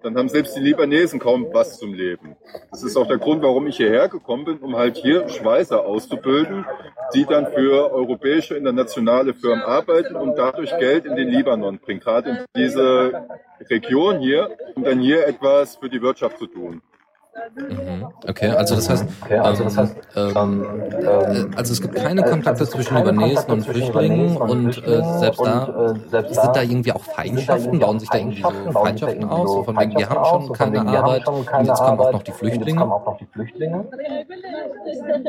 dann 0.03 0.17
haben 0.17 0.29
selbst 0.29 0.55
die 0.55 0.59
Libanesen 0.59 1.19
kaum 1.19 1.47
was 1.53 1.79
zum 1.79 1.93
Leben. 1.93 2.35
Das 2.71 2.83
ist 2.83 2.97
auch 2.97 3.07
der 3.07 3.17
Grund, 3.17 3.41
warum 3.41 3.67
ich 3.67 3.77
hierher 3.77 4.09
gekommen 4.09 4.45
bin, 4.45 4.57
um 4.57 4.75
halt 4.75 4.97
hier 4.97 5.29
Schweißer 5.29 5.85
auszubilden, 5.85 6.65
die 7.13 7.25
dann 7.25 7.47
für 7.47 7.91
europäische 7.91 8.55
internationale 8.55 9.33
Firmen 9.33 9.63
arbeiten 9.63 10.15
und 10.15 10.35
dadurch 10.35 10.77
Geld 10.77 11.05
in 11.05 11.15
den 11.15 11.29
Libanon 11.29 11.79
bringen, 11.79 12.01
gerade 12.01 12.29
in 12.29 12.37
diese 12.55 13.27
Region 13.69 14.19
hier, 14.19 14.57
um 14.75 14.83
dann 14.83 14.99
hier 14.99 15.25
etwas 15.25 15.77
für 15.77 15.89
die 15.89 16.01
Wirtschaft 16.01 16.37
zu 16.37 16.47
tun. 16.47 16.81
Mhm. 17.56 18.06
Okay, 18.28 18.50
also 18.50 18.74
das 18.74 18.90
heißt, 18.90 19.06
Okay, 19.22 19.38
also 19.38 19.64
das 19.64 19.74
ähm, 19.74 19.80
heißt, 19.80 19.96
ähm, 20.16 20.32
ähm, 20.36 20.82
äh, 20.90 21.40
ähm, 21.40 21.50
also 21.56 21.72
es 21.72 21.80
gibt 21.80 21.94
keine 21.94 22.20
äh, 22.20 22.30
Kontakte 22.30 22.50
also 22.50 22.64
es 22.64 22.70
gibt 22.72 22.84
zwischen 22.84 22.96
keine 22.96 23.10
Libanesen 23.12 23.36
Kontakte 23.36 23.52
und 23.52 23.62
zwischen 23.62 23.82
Flüchtlingen 23.92 24.28
Libanesen 24.32 24.42
und 24.42 24.50
und 24.50 24.68
äh, 24.68 24.80
Flüchtlingen 24.82 25.18
selbst 25.20 25.38
und, 25.40 25.46
da 25.46 25.92
äh, 25.92 26.08
selbst 26.08 26.34
sind 26.34 26.46
da 26.46 26.52
da 26.52 26.62
irgendwie 26.62 26.92
auch 26.92 27.04
sind 27.04 27.08
da 27.08 27.14
Feindschaften, 27.14 27.64
irgendwie 27.64 27.78
bauen 27.80 27.96
auch 27.96 28.00
sich 28.00 28.08
da 28.10 28.18
irgendwie 28.18 28.42
so 28.42 28.48
Feindschaften, 28.48 28.72
bauen 28.72 28.96
sich 28.96 29.00
da 29.00 29.06
Feindschaften 29.06 29.22
irgendwie 29.22 29.34
aus, 29.34 29.50
so 29.50 29.56
so 29.56 29.62
von 29.64 29.78
wegen, 29.78 29.96
wir 29.98 30.08
haben 30.08 30.24
Feindschaften 30.24 30.24
schon 30.24 30.38
aus, 30.40 30.46
so 30.46 30.54
von 30.54 30.56
keine 30.56 30.72
wegen, 30.72 30.92
wir 30.92 30.98
haben 30.98 31.04
Arbeit 31.04 31.22
schon 31.24 31.34
und 31.34 31.46
keine 31.46 31.68
jetzt 31.68 31.78
kommen 31.78 31.88
auch 31.88 32.00
Arbeit 32.00 32.12
noch 32.12 32.22
die 32.22 32.30
und 32.30 32.36
jetzt 32.36 32.38
Flüchtlinge. 32.38 32.78
kommen 32.80 32.92
auch 32.92 33.06
noch 33.06 33.18
die 33.18 33.26
Flüchtlinge. 33.26 33.84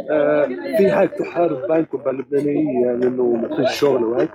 آه، 0.09 0.45
في 0.77 0.91
هيك 0.91 1.11
تحارب 1.11 1.67
بينكم 1.67 1.97
باللبنانية 1.97 2.85
يعني 2.85 3.05
انه 3.07 3.23
ما 3.23 3.55
فيش 3.55 3.71
شغل 3.79 4.03
وهيك 4.03 4.31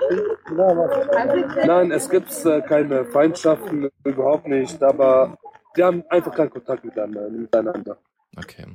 لا 0.53 0.75
ما 0.75 0.87
في 0.89 1.67
Nein, 1.67 1.91
es 1.93 2.09
gibt 2.11 2.47
äh, 2.47 2.61
keine 2.61 3.05
Feindschaften, 3.05 3.91
überhaupt 4.05 4.47
nicht, 4.49 4.83
aber 4.83 5.37
die 5.80 5.84
haben 5.86 6.04
einfach 6.10 6.36
keinen 6.36 6.50
Kontakt 6.50 6.84
miteinander. 6.84 7.96
Okay. 8.38 8.66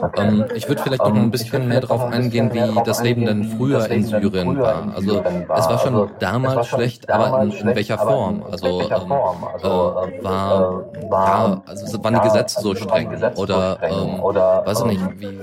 Um, 0.00 0.46
ich 0.54 0.66
würde 0.68 0.82
vielleicht 0.82 1.02
noch 1.02 1.14
ein 1.14 1.30
bisschen 1.30 1.68
mehr 1.68 1.82
darauf 1.82 2.02
eingehen, 2.04 2.50
wie 2.54 2.82
das 2.82 3.02
Leben 3.02 3.26
denn 3.26 3.44
früher 3.44 3.90
in 3.90 4.04
Syrien 4.04 4.58
war. 4.58 4.94
Also 4.94 5.22
es 5.22 5.68
war 5.68 5.78
schon 5.78 6.10
damals 6.18 6.68
schlecht, 6.68 7.10
aber 7.10 7.42
in, 7.42 7.52
in 7.52 7.66
welcher 7.66 7.98
Form? 7.98 8.42
Also 8.50 8.80
ähm, 8.80 8.88
äh, 8.88 10.22
war, 10.22 10.86
ja, 11.10 11.62
also 11.66 12.02
waren 12.02 12.14
die 12.14 12.20
Gesetze 12.20 12.62
so 12.62 12.74
streng 12.74 13.22
oder 13.36 13.78
ähm, 13.82 14.22
weiß 14.22 14.80
ich 14.80 14.86
nicht, 14.86 15.20
wie, 15.20 15.38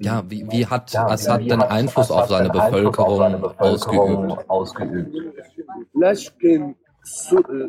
ja, 0.00 0.22
wie, 0.26 0.50
wie 0.50 0.66
hat 0.66 0.96
Assad 0.96 1.42
denn 1.42 1.60
Einfluss 1.60 2.10
auf 2.10 2.28
seine 2.28 2.48
Bevölkerung 2.48 3.52
ausgeübt? 3.58 4.32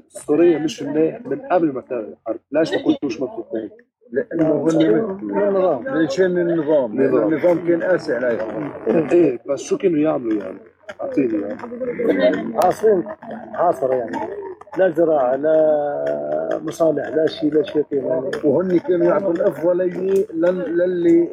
سوريا 0.09 0.59
مش 0.59 0.83
منيح 0.83 1.25
من 1.25 1.39
قبل 1.41 1.71
ما 1.73 1.83
الحرب؟ 1.91 2.39
ليش 2.51 2.73
ما 2.73 2.81
كنتوش 2.81 3.21
مبسوطين؟ 3.21 3.69
لأنه 4.11 4.63
هن 4.63 4.81
النظام 4.81 5.87
ليشان 5.97 6.37
النظام؟ 6.37 7.01
نظام. 7.01 7.27
النظام 7.33 7.67
كان 7.67 7.83
قاسي 7.83 8.15
عليهم 8.15 8.71
إيه 9.11 9.39
بس 9.49 9.61
شو 9.61 9.77
كانوا 9.77 9.99
يعملوا 9.99 10.43
يعني؟ 10.43 10.57
أعطيني 11.01 11.41
يعني. 11.41 12.61
حاصرين 12.63 13.03
حاصر 13.53 13.93
يعني. 13.93 14.17
لا 14.77 14.89
زراعة 14.89 15.35
لا 15.35 16.59
مصالح 16.63 17.07
لا 17.07 17.25
شيء 17.27 17.53
لا 17.53 17.63
شيء 17.63 17.85
يعني. 17.91 18.31
وهن 18.43 18.79
كانوا 18.79 19.05
يعطوا 19.05 19.31
الأفضلية 19.33 20.25
لل- 20.33 20.77
للي 20.77 21.29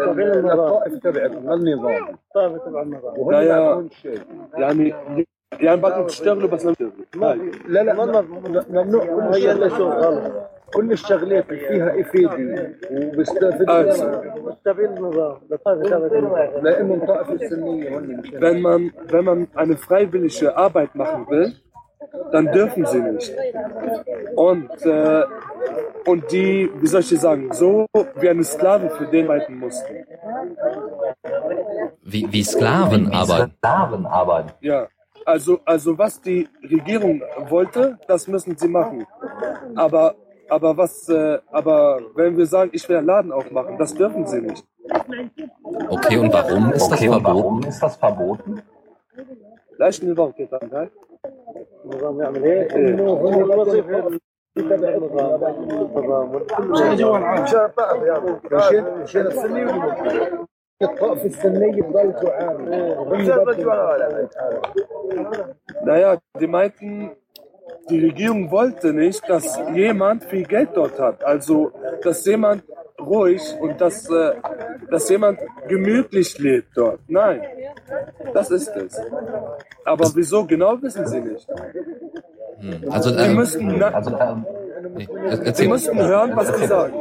آه،. 0.00 0.12
للطائف 0.12 0.94
تبعتهم 0.94 1.52
للنظام. 1.52 2.06
طابع 2.34 2.56
تبع 2.58 2.82
النظام. 2.82 3.18
وهن 3.18 3.34
يا- 3.34 3.42
يعطون 3.42 3.86
الشيء 3.86 4.18
يعني 4.54 4.94
يعني 5.59 5.81
بدكم 5.81 6.07
تشتغلوا 6.07 6.49
بس 6.49 6.65
لم 6.65 6.73
تشتغلوا 6.73 7.31
هاي. 7.31 7.51
لا 7.67 7.83
لا 7.83 7.93
ما- 7.93 8.21
ممنوع 8.69 9.05
كل 9.05 9.21
هي 9.21 9.51
الا 9.51 9.65
الشغلات 9.65 9.71
شغل 9.71 9.91
غلط 9.91 10.33
كل 10.73 10.91
الشغلات 10.91 11.49
اللي 11.49 11.59
فيها 11.67 12.01
افاده 12.01 12.73
وبيستفيد 12.91 13.69
آه. 13.69 13.81
منها 13.83 14.57
تبع 14.65 14.83
النظام 14.83 15.37
لطائفة 15.49 15.83
تبع 15.83 16.17
النظام 16.17 16.63
لانهم 16.63 17.05
طائفه 17.05 17.37
سنيه 17.37 17.97
هن 17.97 18.17
مشان 18.17 18.39
Wenn 18.39 18.61
man, 18.61 18.91
wenn 19.11 19.25
man 19.25 19.47
eine 19.55 19.77
freiwillige 19.77 20.57
Arbeit 20.57 20.95
machen 20.95 21.27
will, 21.29 21.53
dann 22.33 22.45
dürfen 22.51 22.85
sie 22.85 23.01
nicht. 23.11 23.31
Und, 24.35 24.71
äh, 24.85 25.23
und 26.11 26.21
die, 26.31 26.69
wie 26.81 26.87
soll 26.87 27.01
ich 27.01 27.09
dir 27.09 27.17
sagen, 27.29 27.43
so 27.53 27.85
wie 28.21 28.29
eine 28.29 28.43
Sklave 28.43 28.89
für 28.97 29.05
den 29.05 29.25
arbeiten 29.25 29.55
mussten. 29.63 29.93
Wie, 32.11 32.27
wie 32.33 32.43
Sklaven 32.43 33.03
Wie 33.11 33.13
arbeiten. 33.21 33.51
Sklaven 33.57 34.05
arbeiten. 34.05 34.51
Ja, 34.61 34.87
Also, 35.28 35.60
also 35.66 35.98
was 35.98 36.22
die 36.22 36.48
Regierung 36.62 37.22
wollte, 37.50 37.98
das 38.08 38.26
müssen 38.28 38.56
sie 38.56 38.66
machen. 38.66 39.06
Aber, 39.76 40.14
aber 40.48 40.74
was, 40.74 41.06
äh, 41.10 41.38
aber 41.52 42.00
wenn 42.14 42.34
wir 42.38 42.46
sagen, 42.46 42.70
ich 42.72 42.88
will 42.88 42.96
einen 42.96 43.06
Laden 43.08 43.30
aufmachen, 43.30 43.76
das 43.76 43.92
dürfen 43.92 44.26
sie 44.26 44.40
nicht. 44.40 44.64
Okay, 45.90 46.16
und 46.16 46.32
warum 46.32 46.72
ist 46.72 46.90
okay, 46.90 47.08
das 47.08 47.14
verboten? 47.14 47.24
Warum 47.24 47.62
ist 47.62 47.82
das 47.82 47.96
verboten? 47.96 48.62
Gleich 49.76 50.02
eine 50.02 50.16
Woche 50.16 50.32
geht 50.32 50.50
dann, 50.50 50.70
ne? 50.70 50.90
هيك 60.81 60.89
انه 60.89 61.01
هو 61.01 61.13
الوظيفة 61.13 61.49
يتبع 61.49 62.01
النظام 62.01 62.09
التضامن 62.09 62.13
مشان 62.13 62.15
جو 62.15 62.27
العام 62.27 62.27
مشان 62.27 62.27
طائف 62.27 62.27
يعني 62.27 62.27
مشان 62.27 62.27
مشان 62.27 62.29
السنية 62.29 62.31
الطائف 62.31 62.45
السنية 62.85 63.01
بضل 63.41 63.63
تعاني 63.63 64.27
Naja, 65.85 66.17
die 66.39 66.47
meinten, 66.47 67.11
die 67.89 67.99
Regierung 67.99 68.51
wollte 68.51 68.93
nicht, 68.93 69.27
dass 69.29 69.59
jemand 69.73 70.23
viel 70.25 70.43
Geld 70.43 70.69
dort 70.75 70.99
hat. 70.99 71.23
Also, 71.23 71.71
dass 72.03 72.25
jemand 72.25 72.63
ruhig 72.99 73.41
und 73.61 73.79
dass, 73.81 74.09
äh, 74.09 74.33
dass 74.89 75.09
jemand 75.09 75.39
gemütlich 75.67 76.37
lebt 76.39 76.77
dort. 76.77 76.99
Nein, 77.07 77.41
das 78.33 78.51
ist 78.51 78.75
es. 78.75 79.01
Aber 79.85 80.05
wieso 80.15 80.45
genau 80.45 80.81
wissen 80.81 81.05
sie 81.07 81.21
nicht. 81.21 81.47
Hm. 82.59 82.91
Also, 82.91 83.09
Sie 83.09 83.17
ähm, 83.17 83.35
müssten, 83.35 83.77
na, 83.77 83.87
Also, 83.89 84.11
ähm, 84.17 84.45
nee, 84.95 85.05
sie 85.05 85.45
erzähl, 85.45 85.67
müssten 85.67 85.97
hören, 85.99 86.31
was 86.35 86.47
sie 86.57 86.67
sagen. 86.67 86.93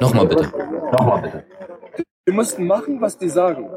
nochmal 0.00 0.26
bitte. 0.26 0.46
nochmal 0.92 1.22
bitte. 1.22 1.44
Sie 2.26 2.32
mussten 2.32 2.66
machen, 2.66 3.00
was 3.00 3.18
die 3.18 3.28
sagen. 3.28 3.68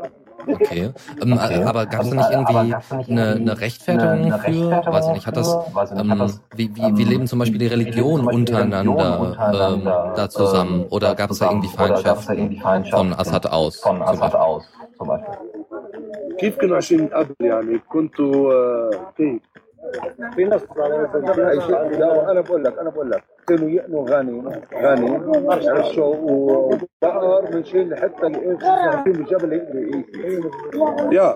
Okay. 0.47 0.91
Ähm, 1.21 1.33
Okay. 1.33 1.63
Aber 1.63 1.85
gab 1.87 2.01
es 2.03 2.09
da 2.09 2.15
Ähm, 2.15 2.17
nicht 2.17 2.25
aber 2.31 2.31
irgendwie 2.31 2.71
gab's 2.71 2.89
da 2.89 2.95
nicht 2.97 3.09
eine, 3.09 3.25
irgendwie 3.31 3.51
eine 3.51 3.61
Rechtfertigung 3.61 4.09
eine- 4.11 4.21
eine 4.23 4.39
für, 4.39 4.47
Rechtfertigung 4.47 4.93
weiß 4.93 5.07
ich 5.07 5.13
nicht, 5.13 5.27
hat 5.27 5.37
das, 5.37 5.51
für? 5.53 5.75
Weiß 5.75 5.91
ich 5.91 5.97
nicht, 5.97 6.09
hat 6.09 6.13
ähm, 6.13 6.19
das, 6.19 6.41
wie, 6.55 6.75
wie, 6.75 6.81
ähm, 6.83 6.97
wie 6.97 7.03
leben 7.03 7.27
zum 7.27 7.39
Beispiel 7.39 7.59
die 7.59 7.65
wie 7.65 7.69
leben 7.75 7.81
Religionen 7.81 8.15
zum 8.17 8.25
Beispiel 8.25 8.45
die 8.45 8.51
untereinander, 8.53 9.03
Religionen 9.03 9.27
untereinander, 9.31 10.05
ähm, 10.09 10.15
da 10.15 10.29
zusammen? 10.29 10.81
ähm, 10.81 10.87
Oder 10.89 11.07
da 11.09 11.13
gab 11.15 11.31
es 11.31 11.39
da 11.39 11.45
zusammen? 11.47 11.63
irgendwie 11.63 11.83
Oder 11.83 11.87
gab's 11.87 12.01
da 12.03 12.07
Feindschaften 12.13 12.37
irgendwie 12.37 12.59
Feindschaften 12.59 13.09
von 13.11 13.19
Assad 13.19 13.45
aus? 13.47 13.75
von 13.77 13.95
zum 13.97 14.03
Assad 14.03 14.19
Beispiel? 14.21 14.39
aus, 14.39 14.63
zum 14.97 15.07
Beispiel. 15.07 15.33
كيف 16.37 16.57
كانوا 16.57 16.75
عايشين 16.75 17.07
قبل 17.07 17.33
يعني 17.41 17.79
كنتوا 17.89 18.53
آه، 18.53 18.91
كيف 19.17 19.41
في 20.35 20.45
نص 20.45 20.63
على 20.77 21.09
عايشين- 21.43 21.99
لا 21.99 22.31
انا 22.31 22.41
بقول 22.41 22.63
لك 22.63 22.77
انا 22.79 22.89
بقول 22.89 23.11
لك 23.11 23.23
كانوا 23.47 23.69
يقنوا 23.69 24.09
غني 24.09 24.43
غني 24.73 25.09
عشوا 25.69 26.15
وبقر 26.15 27.57
مشان 27.57 27.95
حتى 27.95 28.27
الايش 28.27 28.63
في 29.03 29.11
بالجبل 29.11 29.53
يقدروا 29.53 31.11
Ja. 31.11 31.29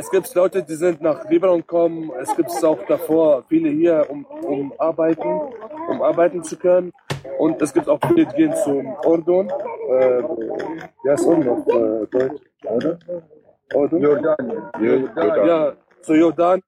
Es 0.00 0.08
gibt 0.14 0.32
Leute, 0.36 0.62
die 0.62 0.76
sind 0.84 1.02
nach 1.02 1.28
Libanon 1.28 1.60
gekommen. 1.62 2.12
Es 2.22 2.30
gibt 2.36 2.50
es 2.50 2.62
auch 2.70 2.80
davor 2.86 3.42
viele 3.48 3.70
hier, 3.70 4.06
um, 4.12 4.24
um 4.52 4.72
arbeiten, 4.78 5.30
um 5.90 6.00
arbeiten 6.10 6.44
zu 6.44 6.56
können. 6.56 6.92
Und 7.38 7.60
es 7.60 7.70
gibt 7.74 7.88
auch 7.88 7.98
viele, 8.06 8.24
die 8.26 8.36
gehen 8.36 8.54
zum 8.64 8.86
Ordon. 9.12 9.46
Äh, 9.96 10.22
ja, 11.04 11.12
ist 11.14 11.26
Ordon 11.26 11.48
auf 11.54 11.66
äh, 11.66 12.06
Deutsch, 12.14 12.42
oder? 12.76 12.92
Ordon? 13.74 14.00
Jordanien. 14.00 14.62
Ja, 15.50 15.72
zu 16.02 16.14
Jordan. 16.14 16.58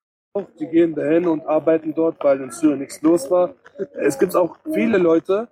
die 0.59 0.67
gehen 0.67 0.93
dahin 0.93 1.27
und 1.27 1.45
arbeiten 1.47 1.93
dort, 1.95 2.23
weil 2.23 2.41
in 2.41 2.51
Syrien 2.51 2.79
nichts 2.79 3.01
los 3.01 3.29
war. 3.31 3.53
Es 3.95 4.17
gibt 4.19 4.35
auch 4.35 4.55
viele 4.71 4.97
Leute, 4.97 5.47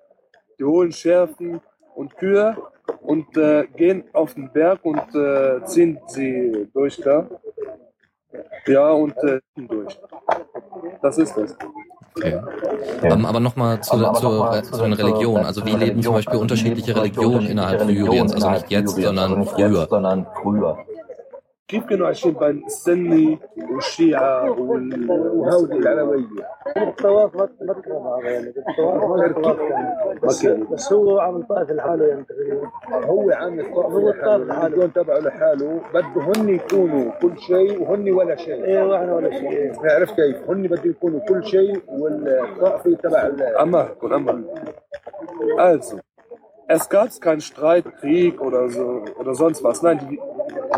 die 0.60 0.64
holen 0.64 0.92
Schärfen 0.92 1.60
und 1.96 2.16
Kühe 2.18 2.56
und 3.02 3.36
äh, 3.36 3.66
gehen 3.76 4.04
auf 4.14 4.36
den 4.36 4.52
Berg 4.52 4.80
und 4.86 5.02
äh, 5.16 5.64
ziehen 5.66 6.00
sie 6.08 6.68
durch 6.74 6.98
da. 7.02 7.28
Ja, 8.68 8.92
und 8.92 9.16
äh, 9.24 9.40
durch. 9.56 9.98
Das 11.02 11.18
ist 11.18 11.36
es. 11.38 11.58
Okay. 12.18 12.40
Ja. 13.02 13.14
Ähm, 13.14 13.26
aber 13.26 13.40
nochmal 13.40 13.82
zu, 13.82 13.94
Aber- 13.94 14.14
zu, 14.14 14.24
noch 14.30 14.40
mal 14.52 14.64
zu, 14.64 14.82
den 14.84 14.94
Religionen. 14.94 15.46
Also 15.46 15.66
wie 15.66 15.72
zu 15.72 15.78
den 15.78 15.88
leben 15.88 16.02
zum 16.04 16.14
Religionen. 16.14 16.16
Beispiel 16.16 16.32
Also 16.32 16.38
wie 16.38 16.42
unterschiedliche 16.42 16.92
leben 16.94 16.96
zum 16.96 17.04
Beispiel 17.04 17.24
Religionen 17.26 17.48
innerhalb 17.48 17.82
unterschiedliche 17.82 18.06
Syriens? 18.06 18.34
Also 18.34 18.48
Religionen 18.48 18.62
nicht 18.62 18.72
jetzt, 18.72 18.98
innerhalb 18.98 19.16
sondern 19.18 19.30
Syriens. 19.30 19.50
Also 19.50 19.58
nicht 19.58 19.70
früher. 19.72 19.80
Jetzt, 19.82 19.90
sondern 19.90 20.28
früher. 20.42 20.78
كيف 21.68 21.86
كانوا 21.86 22.06
عايشين 22.06 22.34
بين 22.34 22.66
السني 22.66 23.40
والشيعة 23.72 24.52
وال... 24.60 25.12
وهودي 25.12 25.74
العلوية 25.74 26.26
الطواف 26.78 27.36
ما 27.36 27.50
ما 27.62 27.74
تكرم 27.74 28.08
هذا 28.08 28.30
يعني 28.30 28.54
الطواف 28.70 29.04
ما 29.04 29.26
الطواف 29.26 29.60
كان 29.60 30.18
بس, 30.24 30.46
بس 30.46 30.94
هو 30.94 31.20
عامل 31.20 31.44
طائف 31.44 31.72
لحاله 31.72 32.06
يعني 32.06 32.24
تقريبا 32.24 32.70
هو 33.06 33.32
عامل 33.32 33.60
الطائف 33.60 33.94
هو 33.94 34.10
الطائف 34.10 34.48
لحاله. 34.48 34.88
تبعه 34.88 35.20
لحاله 35.20 35.82
بده 35.94 36.22
هن 36.22 36.50
يكونوا 36.50 37.12
كل 37.22 37.40
شيء 37.40 37.82
وهن 37.82 38.10
ولا 38.12 38.36
شيء 38.36 38.64
إيه 38.66 38.84
وإحنا 38.84 39.16
ولا 39.16 39.32
شيء 39.32 39.52
إيه. 39.52 39.72
عرفت 39.84 40.16
كيف؟ 40.16 40.50
هن 40.50 40.68
بده 40.68 40.90
يكونوا 40.90 41.20
كل 41.20 41.46
شيء 41.46 41.82
والطائفة 41.88 42.96
تبع 42.96 43.32
Amarkun, 43.58 44.14
Amarkun. 44.14 44.46
Also, 45.58 46.00
es 46.68 46.90
gab 46.90 47.10
keinen 47.22 47.42
Streit, 47.42 47.86
Krieg 48.00 48.42
oder 48.42 48.70
so 48.70 49.04
oder 49.20 49.34
sonst 49.36 49.64
was. 49.64 49.82
Nein, 49.82 50.00
die, 50.10 50.20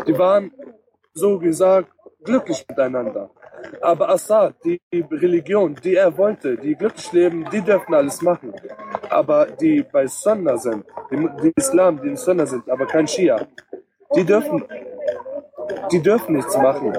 die 0.06 0.18
waren 0.18 0.52
so 1.18 1.38
gesagt 1.38 1.90
glücklich 2.24 2.64
miteinander. 2.68 3.30
Aber 3.80 4.08
Assad, 4.10 4.54
die 4.64 4.80
Religion, 4.92 5.74
die 5.84 5.96
er 5.96 6.16
wollte, 6.16 6.56
die 6.56 6.74
glücklich 6.74 7.12
leben, 7.12 7.44
die 7.52 7.60
dürfen 7.60 7.94
alles 7.94 8.22
machen. 8.22 8.52
Aber 9.10 9.46
die 9.46 9.82
bei 9.82 10.06
Sunna 10.06 10.56
sind, 10.56 10.84
die, 11.10 11.28
die 11.42 11.52
Islam, 11.56 12.00
die 12.00 12.08
in 12.08 12.16
Sunna 12.16 12.46
sind, 12.46 12.68
aber 12.70 12.86
kein 12.86 13.08
Schia, 13.08 13.46
die 14.14 14.24
dürfen, 14.24 14.64
die 15.91 16.01
dürfen 16.01 16.35
nichts 16.35 16.57
machen. 16.57 16.93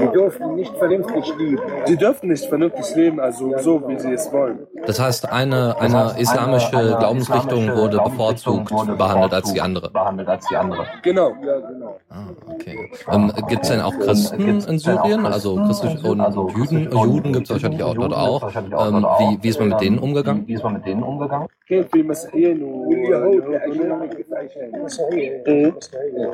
Die 0.00 0.08
dürfen 0.08 0.54
nicht 0.54 0.74
vernünftig 0.78 1.24
leben. 1.38 1.60
Die 1.88 1.96
dürfen 1.96 2.28
nicht 2.30 2.44
vernünftig 2.46 2.94
leben, 2.96 3.20
also 3.20 3.56
so 3.58 3.82
wie 3.88 3.98
sie 3.98 4.12
es 4.12 4.32
wollen. 4.32 4.60
Das 4.86 4.98
heißt, 4.98 5.30
eine, 5.30 5.74
Das 5.78 5.80
eine 5.80 6.04
heißt, 6.04 6.18
islamische 6.20 6.76
eine- 6.76 6.88
eine 6.88 6.96
Glaubensrichtung 6.98 7.58
islamische 7.64 7.76
wurde 7.82 7.96
Glaubensrichtung 7.98 8.64
bevorzugt 8.64 8.72
wurde 8.72 8.92
behandelt 8.96 9.34
als 9.34 9.52
die 9.52 9.60
bevorzugt 9.60 9.64
andere. 9.64 9.90
Behandelt 9.90 10.28
als 10.28 10.46
die 10.48 10.56
andere. 10.56 10.86
Genau. 11.02 11.28
Ja, 11.28 11.56
genau. 11.60 11.96
Ah, 12.10 12.14
okay. 12.54 12.90
Ähm, 13.12 13.32
gibt 13.48 13.62
es 13.64 13.68
denn 13.70 13.80
auch 13.80 13.98
Christen 13.98 14.38
Gibt's 14.46 14.66
in 14.66 14.78
denn 14.78 14.98
auch 14.98 15.04
Syrien? 15.04 15.20
Christen 15.22 15.32
Also 15.34 15.56
in 15.56 15.64
christliche 15.66 15.98
Syrien? 15.98 16.12
und 16.12 16.20
Also 16.22 16.40
Juden, 16.48 16.54
christliche 16.58 16.96
und 16.96 17.08
Juden 17.14 17.32
gibt 17.32 17.44
es 17.46 17.50
wahrscheinlich 17.52 17.82
auch 17.82 17.94
Juden 17.94 18.00
dort 18.00 18.12
gibt's 18.12 18.28
auch. 18.28 18.42
wahrscheinlich 18.42 18.74
auch 18.74 18.86
Ähm, 18.86 18.92
dort 18.92 19.04
auch. 19.04 19.20
wie, 19.20 19.38
wie 19.42 19.48
ist 19.48 19.58
man 19.60 19.68
mit 19.68 19.80
denen 19.80 19.96
Ähm, 19.98 20.02
umgegangen? 20.04 20.42
Wie 20.48 20.54
ist 20.54 20.64
man 20.64 20.72
mit 20.74 20.86
denen 20.86 21.02
umgegangen? 21.02 21.48
كان 21.68 21.84
في 21.84 22.02
مسيحيين 22.02 22.62
و- 22.62 22.88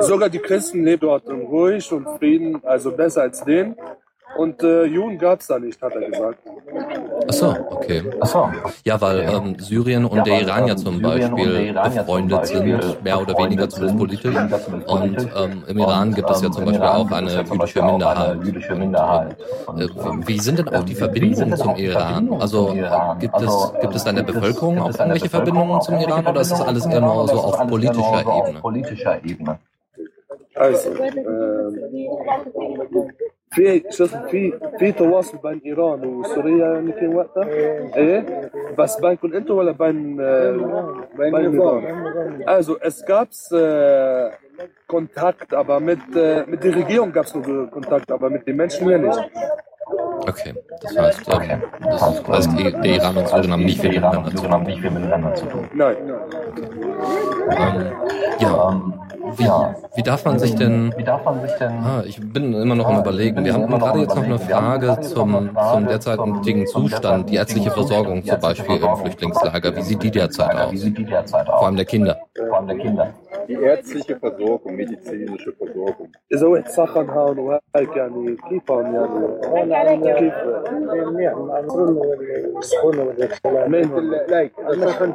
Sogar 0.01 0.29
die 0.29 0.38
Christen 0.38 0.85
leben 0.85 1.01
dort 1.09 1.29
in 1.29 1.40
ruhig 1.53 1.92
und 1.92 2.05
Frieden, 2.18 2.64
also 2.64 2.90
besser 2.92 3.22
als 3.22 3.44
denen. 3.44 3.75
und 4.38 4.63
äh, 4.63 4.86
Juden 4.86 5.17
gab 5.17 5.41
es 5.41 5.48
da 5.48 5.60
nicht, 5.60 5.82
hat 5.82 5.94
er 5.94 6.10
gesagt. 6.10 6.39
Ach 7.28 7.34
so, 7.34 7.56
okay. 7.70 8.04
Ach 8.20 8.28
so. 8.28 8.50
Ja, 8.86 9.00
weil 9.02 9.22
ähm, 9.22 9.56
Syrien 9.60 10.06
und 10.06 10.17
Ja, 10.17 10.24
der 10.24 10.34
weil, 10.34 10.41
Iran 10.44 10.67
ja 10.67 10.74
ähm, 10.74 10.78
zum 10.78 10.98
Syrien 10.98 11.36
Beispiel 11.36 11.74
befreundet 11.74 12.46
sind, 12.48 13.04
mehr 13.04 13.22
oder 13.22 13.38
weniger 13.38 13.70
zumindest 13.70 13.98
politisch. 13.98 14.36
Und 14.88 15.17
ähm, 15.36 15.63
im 15.67 15.78
Iran 15.78 16.08
Und, 16.10 16.15
gibt 16.15 16.30
es 16.30 16.41
ja 16.41 16.48
ähm, 16.48 16.54
zum 16.54 16.65
Beispiel 16.65 16.82
Iran 16.82 17.02
auch 17.02 17.12
eine 17.12 17.44
jüdische 17.54 17.84
Minderheit. 17.84 18.30
eine 18.32 18.46
jüdische 18.46 18.76
Und. 18.76 19.36
Äh, 19.78 20.28
wie 20.28 20.39
sind 20.39 20.60
denn 20.60 20.70
auch 20.70 20.80
ähm, 20.80 20.86
die 20.86 20.96
Verbindungen 20.96 21.50
denn 21.50 21.58
zum 21.58 21.76
Iran? 21.76 22.34
Also 22.39 22.74
gibt 23.20 23.36
Also, 23.36 23.74
es 23.76 23.82
gibt 23.82 23.96
es 23.96 24.04
da 24.04 24.10
in 24.12 24.15
der 24.17 24.24
Bevölkerung 24.24 24.80
auch 24.80 24.89
irgendwelche 24.89 25.30
Verbindungen 25.30 25.82
zum 25.82 26.00
Iran 26.00 26.26
oder 26.26 26.41
ist 26.41 26.52
das 26.52 26.62
alles 26.62 26.86
eher 26.86 27.02
nur 27.02 27.28
so 27.28 27.39
auf 27.39 27.67
politischer 27.67 29.24
Ebene. 29.24 29.60
Also, 30.56 30.89
ähm, 30.89 31.80
في 33.51 33.83
شو 33.90 34.05
اسمه 34.05 34.27
في 34.27 34.53
في 34.79 34.92
تواصل 34.92 35.38
بين 35.38 35.61
ايران 35.66 36.05
وسوريا 36.07 36.66
يعني 36.75 36.92
كان 36.92 37.14
وقتها؟ 37.16 37.44
ايه 37.96 38.51
بس 38.79 39.01
بينكم 39.01 39.33
انتم 39.35 39.55
ولا 39.55 39.72
بين 39.72 40.20
آه، 40.20 40.51
بين 41.18 41.33
بين 41.33 41.46
النظام. 41.46 41.87
النظام؟ 41.87 42.42
Also 42.57 42.72
es 42.81 42.96
gab 43.07 43.29
äh, 43.53 44.31
Kontakt, 44.94 45.55
aber 45.55 45.81
mit, 45.81 45.99
äh, 46.16 46.44
mit 46.46 46.62
der 46.64 46.75
Regierung 46.77 47.12
gab 47.12 47.25
es 47.25 47.35
nur 47.35 47.70
Kontakt, 47.70 48.11
aber 48.11 48.31
mit 48.31 48.46
den 48.46 48.57
Menschen 48.57 48.87
mehr 48.88 48.99
nicht. 48.99 49.20
Okay, 50.27 50.54
das 50.82 50.97
heißt, 50.97 51.21
ähm, 51.34 51.62
das 51.84 52.27
heißt 52.27 52.51
die, 52.58 52.63
der 52.71 52.86
Iran 52.86 53.17
und 53.17 53.27
Syrien 53.27 53.51
haben 53.51 53.65
nicht 53.65 53.82
viel 53.82 53.89
miteinander 53.91 54.30
zu 54.30 54.38
tun. 54.38 54.51
haben 54.51 54.63
nicht 54.63 54.82
viel 54.82 54.91
miteinander 54.91 55.34
zu 55.36 55.45
tun. 55.45 55.67
Nein. 55.73 55.95
Ähm, 57.51 57.91
ja, 58.39 58.69
Ähm, 58.69 58.93
wie, 59.38 59.45
wie 59.95 60.04
darf 60.04 60.25
man 60.25 60.39
sich 60.39 60.56
denn 60.56 60.93
Wie 60.97 61.04
darf 61.04 61.23
man 61.23 61.41
sich 61.41 61.51
denn 61.54 61.71
Ah, 61.71 62.04
ich 62.06 62.19
bin 62.19 62.54
immer 62.54 62.75
noch 62.75 62.88
am 62.88 62.99
überlegen. 62.99 63.43
Wir 63.45 63.54
haben 63.54 63.67
gerade 63.67 63.99
jetzt 63.99 64.15
noch 64.15 64.23
eine 64.23 64.39
Frage 64.39 64.99
zum, 65.01 65.49
zum 65.73 65.88
derzeitigen 65.88 66.67
Zustand, 66.67 67.30
die 67.30 67.36
ärztliche 67.36 67.71
Versorgung 67.71 68.23
zum 68.25 68.39
Beispiel 68.39 68.77
im 68.77 68.95
Flüchtlingslager. 68.97 69.75
Wie 69.75 69.82
sieht 69.82 70.04
die 70.04 70.12
derzeit 70.12 70.54
Wie 70.54 70.58
aus? 70.58 70.82
sieht 70.82 70.97
die 70.97 71.06
derzeit 71.06 71.45
Vor 71.45 71.65
allem 71.65 71.75
der 71.75 71.86
Kinder. 71.86 72.17
Vor 72.47 72.58
allem 72.58 72.67
der 72.67 72.77
Kinder. 72.77 73.13
Die 73.47 73.54
ärztliche 73.54 74.17
Versorgung, 74.17 74.75
medizinische 74.75 75.51
Versorgung. 75.54 76.10
كيف 79.84 80.34
منيح 81.08 81.34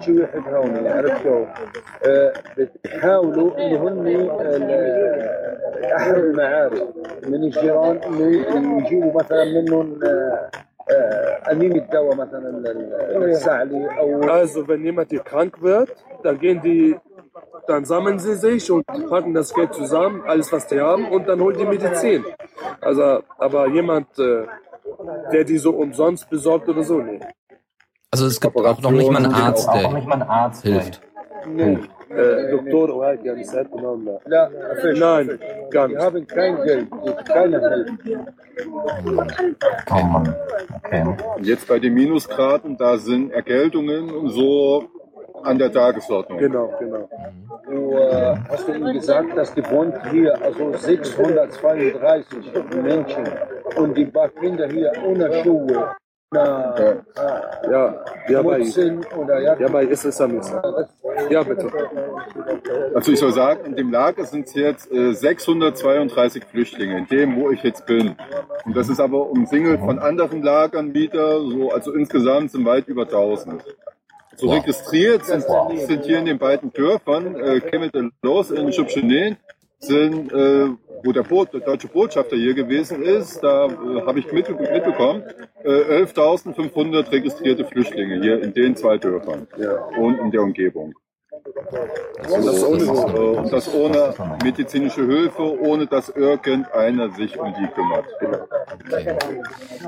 شي 0.00 0.20
واحد 0.20 0.54
هون 0.54 0.86
عرفتو 0.86 1.44
حاولوا 3.00 3.58
انهم 3.58 4.06
احد 5.96 6.14
المعارف 6.14 6.82
من 7.26 7.34
الجيران 7.34 8.00
يجيبوا 8.78 9.12
مثلا 9.20 9.44
منهم 9.44 10.00
animiert 11.46 11.90
Dauer 11.90 12.14
مثلا 12.14 12.48
الساعة 13.16 13.68
أو 13.98 14.22
Also 14.22 14.68
wenn 14.68 14.84
jemand 14.84 15.10
hier 15.10 15.20
krank 15.20 15.60
wird, 15.62 15.90
dann 16.22 16.38
gehen 16.38 16.60
die 16.62 16.96
dann 17.67 17.85
sammeln 17.85 18.19
sie 18.19 18.35
sich 18.35 18.71
und 18.71 18.85
packen 19.09 19.33
das 19.33 19.53
Geld 19.53 19.73
zusammen, 19.73 20.23
alles 20.27 20.51
was 20.51 20.67
die 20.67 20.79
haben, 20.79 21.07
und 21.09 21.27
dann 21.27 21.39
holen 21.41 21.57
die 21.57 21.65
Medizin. 21.65 22.25
Also, 22.81 23.21
aber 23.37 23.67
jemand, 23.67 24.07
äh, 24.19 24.45
der 25.31 25.43
die 25.43 25.57
so 25.57 25.71
umsonst 25.71 26.29
besorgt 26.29 26.67
oder 26.69 26.83
so, 26.83 26.99
nee. 27.01 27.19
Also 28.11 28.25
es 28.27 28.39
gibt 28.41 28.55
auch 28.57 28.81
noch 28.81 28.91
nicht 28.91 29.09
mal 29.11 29.23
einen 29.23 29.33
Arzt, 29.33 29.67
Auch 29.69 29.75
noch 29.75 29.81
der 29.81 29.93
nicht 29.93 30.07
mal 30.07 30.15
ein 30.15 30.29
Arzt 30.29 30.63
hilft. 30.63 31.01
nee. 31.47 31.77
Äh, 32.11 32.51
Doktor 32.51 32.89
وهيك 32.89 33.25
يعني 33.25 33.43
ساعات 33.43 33.75
نعم 33.75 34.05
لا. 34.05 34.49
لا 34.49 34.81
فيش 34.81 34.99
Nein, 34.99 35.39
gar 35.71 35.87
Die 35.87 35.93
nicht. 35.93 36.03
haben 36.03 36.27
kein 36.27 36.55
Geld, 36.63 36.87
keine 37.25 37.57
Hilfe. 37.59 38.25
Oh 39.89 40.03
Mann. 40.13 40.35
Okay. 40.83 41.03
Und 41.37 41.45
jetzt 41.45 41.67
bei 41.69 41.79
den 41.79 41.93
Minusgraden, 41.93 42.75
da 42.77 42.97
sind 42.97 43.31
Erkältungen 43.31 44.09
und 44.13 44.29
so 44.29 44.89
an 45.46 45.58
der 45.58 45.72
Tagesordnung. 45.72 46.38
Genau, 46.38 46.72
genau. 46.78 47.08
Du 47.68 47.92
äh, 47.92 48.36
hast 48.48 48.68
du 48.68 48.72
ihm 48.74 48.92
gesagt, 48.92 49.36
dass 49.36 49.54
die 49.54 49.64
wohnt 49.70 49.94
hier, 50.10 50.40
also 50.42 50.72
632 50.72 52.52
Menschen 52.82 53.24
und 53.76 53.96
die 53.96 54.06
paar 54.06 54.28
Kinder 54.28 54.68
hier 54.68 54.92
ohne 55.04 55.32
Schuhe, 55.42 55.94
ohne 56.34 57.02
Ja, 57.70 58.04
ja, 58.28 58.42
bei, 58.42 58.58
Mutzen 58.58 59.04
oder 59.16 59.40
ja, 59.40 59.56
ja, 59.58 59.68
bei 59.68 59.84
ist 59.84 60.20
Ja, 61.30 61.42
bitte. 61.42 61.70
Also 62.94 63.12
ich 63.12 63.18
soll 63.18 63.32
sagen, 63.32 63.64
in 63.64 63.76
dem 63.76 63.92
Lager 63.92 64.24
sind 64.24 64.46
es 64.46 64.54
jetzt 64.54 64.92
äh, 64.92 65.12
632 65.12 66.44
Flüchtlinge, 66.44 66.98
in 66.98 67.06
dem, 67.06 67.36
wo 67.36 67.50
ich 67.50 67.62
jetzt 67.62 67.86
bin. 67.86 68.16
Und 68.64 68.76
das 68.76 68.88
ist 68.88 69.00
aber 69.00 69.30
umsingelt 69.30 69.80
von 69.80 69.98
anderen 69.98 70.42
Lagern 70.42 70.92
wieder, 70.94 71.40
so, 71.40 71.70
also 71.70 71.92
insgesamt 71.92 72.50
sind 72.50 72.64
weit 72.64 72.88
über 72.88 73.02
1000. 73.02 73.62
So 74.36 74.48
Wow. 74.48 74.56
registriert 74.56 75.24
sind, 75.24 75.44
sind 75.86 76.04
hier 76.04 76.18
in 76.18 76.26
den 76.26 76.38
beiden 76.38 76.72
Dörfern, 76.72 77.36
äh, 77.36 77.60
Kemet 77.60 77.94
und 77.96 78.12
Los 78.22 78.50
in 78.50 78.72
Schubschenen, 78.72 79.36
sind, 79.78 80.32
äh, 80.32 80.68
wo 81.04 81.12
der, 81.12 81.22
Boot, 81.22 81.52
der 81.52 81.60
deutsche 81.60 81.88
Botschafter 81.88 82.36
hier 82.36 82.54
gewesen 82.54 83.02
ist, 83.02 83.42
da 83.42 83.66
äh, 83.66 84.02
habe 84.06 84.18
ich 84.18 84.30
mit, 84.32 84.48
mitbekommen, 84.48 85.22
äh, 85.64 86.02
11.500 86.02 87.10
registrierte 87.12 87.64
Flüchtlinge 87.64 88.20
hier 88.20 88.42
in 88.42 88.52
den 88.52 88.76
zwei 88.76 88.98
Dörfern 88.98 89.46
und 89.98 90.18
in 90.18 90.30
der 90.30 90.42
Umgebung. 90.42 90.94
Das 92.21 92.37
ist, 92.37 92.45
Das 92.45 92.63
ohne, 92.63 92.77
das 92.85 92.89
ist 92.89 93.13
äh, 93.13 93.19
und 93.39 93.53
das 93.53 93.73
ohne 93.73 94.13
medizinische 94.43 95.01
Hilfe, 95.05 95.59
ohne 95.61 95.87
dass 95.87 96.09
irgendeiner 96.09 97.09
sich 97.11 97.39
um 97.39 97.53
die 97.53 97.67
kümmert. 97.67 98.05
okay. 98.85 99.17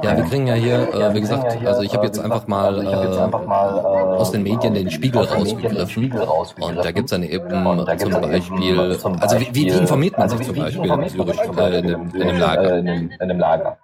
Ja, 0.01 0.17
wir 0.17 0.23
kriegen 0.23 0.47
ja 0.47 0.53
hier, 0.53 0.79
äh, 0.93 1.13
wie 1.13 1.19
gesagt, 1.21 1.45
also 1.65 1.81
ich 1.81 1.93
habe 1.93 2.05
jetzt 2.05 2.19
einfach 2.19 2.47
mal, 2.47 2.81
ich 2.81 2.93
hab 2.93 3.03
jetzt 3.03 3.17
einfach 3.19 3.43
äh, 3.43 3.45
mal 3.47 3.77
äh, 3.77 4.17
aus 4.21 4.31
den 4.31 4.43
Medien 4.43 4.73
den 4.73 4.89
Spiegel 4.89 5.21
aus 5.21 5.29
den 5.31 5.43
Medien 5.43 5.59
den 5.59 5.65
rausgegriffen. 5.77 5.89
Spiegel 5.89 6.21
rausgegriffen. 6.23 6.77
Und 6.77 6.85
da 6.85 6.91
gibt's 6.91 7.11
dann 7.11 7.23
eben 7.23 7.67
Und 7.67 7.77
da 7.85 7.95
gibt's 7.95 8.03
zum 8.03 8.11
dann 8.13 8.23
eben 8.23 8.31
Beispiel, 8.31 8.97
zum 8.97 9.21
also 9.21 9.39
wie, 9.39 9.41
wie, 9.41 9.45
wie 9.55 9.63
Beispiel- 9.65 9.81
informiert 9.81 10.13
man 10.13 10.21
also 10.23 10.37
sich 10.37 10.47
wie- 10.47 10.47
zum 10.47 10.55
wie 10.55 10.61
Beispiel 10.61 10.83
informiert 10.85 11.17
man 11.17 11.27
syrisch 11.27 11.37
sich 11.39 11.45
zum 11.51 11.57
äh, 11.59 11.79
in, 11.79 11.87
dem, 11.87 12.01
in 12.21 12.27
dem 12.27 12.37
Lager? 12.39 12.71
Äh, 12.73 12.79
in, 12.79 12.85
dem, 12.85 13.11
in 13.19 13.27
dem 13.29 13.39
Lager. 13.39 13.77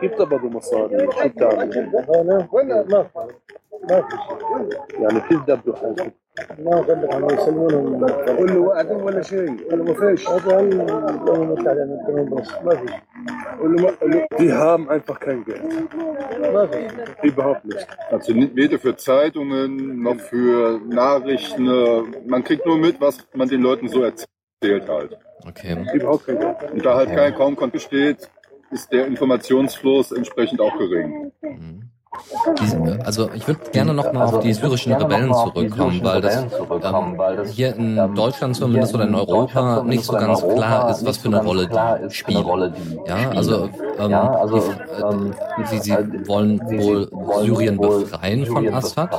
gibt 0.00 0.20
aber 0.20 0.38
بمصاري 0.38 1.08
شو 1.12 1.28
بتعمل؟ 1.28 1.90
هنا 2.08 2.48
ولا 2.52 2.84
ما 2.90 3.02
في 3.02 3.18
ما 3.90 4.02
في 4.02 5.02
يعني 5.02 5.20
كيف 5.28 5.40
دبوا 5.48 5.74
حالكم؟ 6.38 6.64
ما 6.64 6.76
قال 6.80 7.02
لك 7.02 7.14
عم 7.14 7.24
يسلمونهم 7.30 8.04
قول 8.38 8.48
له 8.50 8.58
وقتين 8.58 8.96
ولا 8.96 9.22
شيء 9.22 9.70
قول 9.70 9.78
له 9.78 9.84
ما 9.84 9.94
فيش 9.94 10.28
هذا 10.28 10.60
الامم 10.60 11.42
المتحده 11.42 11.84
من 12.08 12.24
بس 12.30 12.48
ما 12.64 12.74
في 12.76 12.86
قول 13.60 13.76
له 13.76 13.96
قول 14.00 14.10
له 14.10 14.26
die 14.38 14.52
haben 14.52 14.88
einfach 14.90 15.18
kein 15.20 15.44
Geld. 15.44 15.62
ما 16.54 16.66
في 16.66 16.88
Überhaupt 17.28 17.64
nicht. 17.64 17.86
Also 18.10 18.32
nicht 18.32 18.54
weder 18.56 18.78
für 18.78 18.96
Zeitungen 18.96 20.02
noch 20.02 20.20
für 20.20 20.80
Nachrichten. 20.88 21.66
äh, 21.68 22.02
Man 22.26 22.44
kriegt 22.44 22.66
nur 22.66 22.78
mit, 22.78 23.00
was 23.00 23.14
man 23.34 23.48
den 23.48 23.62
Leuten 23.62 23.88
so 23.88 24.02
erzählt 24.02 24.88
halt. 24.88 25.18
Okay. 25.48 25.72
Überhaupt 25.94 26.26
kein 26.26 26.38
Geld. 26.38 26.56
Und 26.74 26.84
da 26.84 26.96
halt 26.96 27.10
kein 27.14 27.34
kaum 27.34 27.56
Konto 27.56 27.72
besteht, 27.74 28.30
ist 28.70 28.92
der 28.92 29.06
Informationsfluss 29.06 30.12
entsprechend 30.12 30.60
auch 30.60 30.76
gering. 30.78 31.32
Mhm. 31.42 31.79
Die, 32.59 33.01
also 33.05 33.29
ich 33.33 33.47
würde 33.47 33.61
gerne 33.71 33.93
noch 33.93 34.11
mal 34.11 34.23
Also, 34.23 34.37
auf 34.37 34.43
die 34.43 34.53
syrischen 34.53 34.93
Rebellen 34.93 35.33
zurückkommen, 35.33 36.01
weil 36.03 36.21
das 36.21 36.43
ähm, 36.43 37.17
weil 37.17 37.37
das, 37.37 37.51
hier 37.51 37.75
in 37.75 37.97
ähm, 37.97 38.15
Deutschland 38.15 38.55
zumindest 38.55 38.93
oder 38.93 39.07
in 39.07 39.15
Europa 39.15 39.83
nicht 39.83 40.03
so 40.03 40.13
ganz 40.13 40.41
in 40.41 40.55
klar 40.55 40.79
Europa 40.79 40.89
ist, 40.91 41.05
was 41.05 41.17
für 41.17 41.29
eine 41.29 41.41
Rolle 41.41 41.67
die 41.67 42.13
spielen. 42.13 42.43
Rolle 42.43 42.71
die 42.71 42.99
Ja, 43.07 43.29
also, 43.31 43.69
ähm, 43.97 44.11
Ja, 44.11 44.29
also, 44.31 44.59
die, 44.59 45.01
ähm, 45.01 45.33
äh, 45.57 45.65
sie, 45.67 45.79
sie 45.79 45.91
äh, 45.91 46.27
wollen 46.27 46.59
wohl 46.61 47.09
Syrien 47.43 47.77
befreien 47.77 48.45
von 48.45 48.67
Assad. 48.73 49.13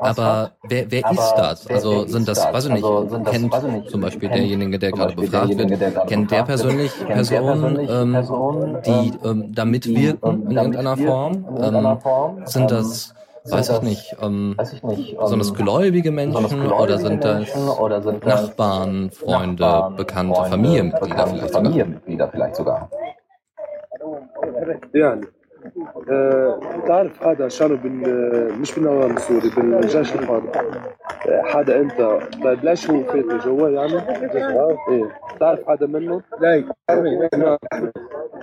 Aber 0.00 0.52
wer, 0.62 0.90
wer 0.90 1.10
ist 1.10 1.34
das? 1.36 1.66
Also 1.66 2.06
sind 2.06 2.26
das, 2.26 2.38
weiß 2.52 2.66
ich 2.66 2.72
nicht, 2.72 2.84
Also 2.84 3.20
kennt 3.20 3.54
zum 3.90 4.00
Beispiel 4.00 4.28
derjenige, 4.30 4.78
der 4.78 4.92
gerade 4.92 5.14
befragt 5.14 5.56
wird, 5.58 6.06
kennt 6.08 6.30
der 6.30 6.42
persönlich 6.44 6.92
Personen, 7.06 7.78
ähm, 7.88 8.12
Personen, 8.12 8.78
die 8.86 9.12
ähm, 9.24 9.42
ähm, 9.42 9.54
da 9.54 9.64
mitwirken 9.64 10.42
in 10.44 10.50
ähm, 10.52 10.56
irgendeiner 10.56 10.96
Form? 10.96 12.29
Ähm, 12.38 12.46
sind 12.46 12.62
Ähm, 12.62 12.68
das, 12.68 13.14
sind 13.44 13.52
weiß 13.58 13.68
ich 13.68 13.74
das- 13.76 13.82
nicht, 13.82 14.16
ähm, 14.20 14.54
weiß 14.56 14.72
ich 14.72 14.82
nicht, 14.82 15.16
sind 15.22 15.38
das 15.38 15.48
ähm, 15.48 15.54
gläubige 15.54 16.10
Menschen 16.10 16.42
gläubige 16.42 16.72
oder 16.72 16.98
sind 16.98 17.24
das 17.24 17.36
Menschen 17.38 17.68
oder 17.68 18.02
sind 18.02 18.24
das 18.24 18.42
Nachbarn, 18.42 19.10
Freunde, 19.10 19.62
Nachbarn, 19.62 19.96
bekannte 19.96 20.34
Freunde, 20.34 20.50
Familienmitglieder 21.48 22.28
bekannte 22.28 22.28
vielleicht 22.28 22.56
sogar? 22.56 22.90
Familienmitglieder 24.40 25.18
آه، 26.10 26.60
تعرف 26.86 27.22
هذا 27.26 27.48
شانو 27.48 27.76
بال 27.76 28.60
مش 28.60 28.74
بالنظام 28.74 29.16
السوري 29.16 29.50
بالجيش 29.56 30.14
الحر 30.14 30.42
حدا 31.28 31.80
أنت. 31.80 32.18
طيب 32.44 32.64
ليش 32.64 32.90
هو 32.90 33.02
فات 33.02 33.24
جوا 33.46 33.68
يعني؟ 33.68 33.94
إيه. 34.88 35.08
تعرف 35.40 35.68
حدا 35.68 35.86
منه؟ 35.86 36.22
لا 36.40 36.64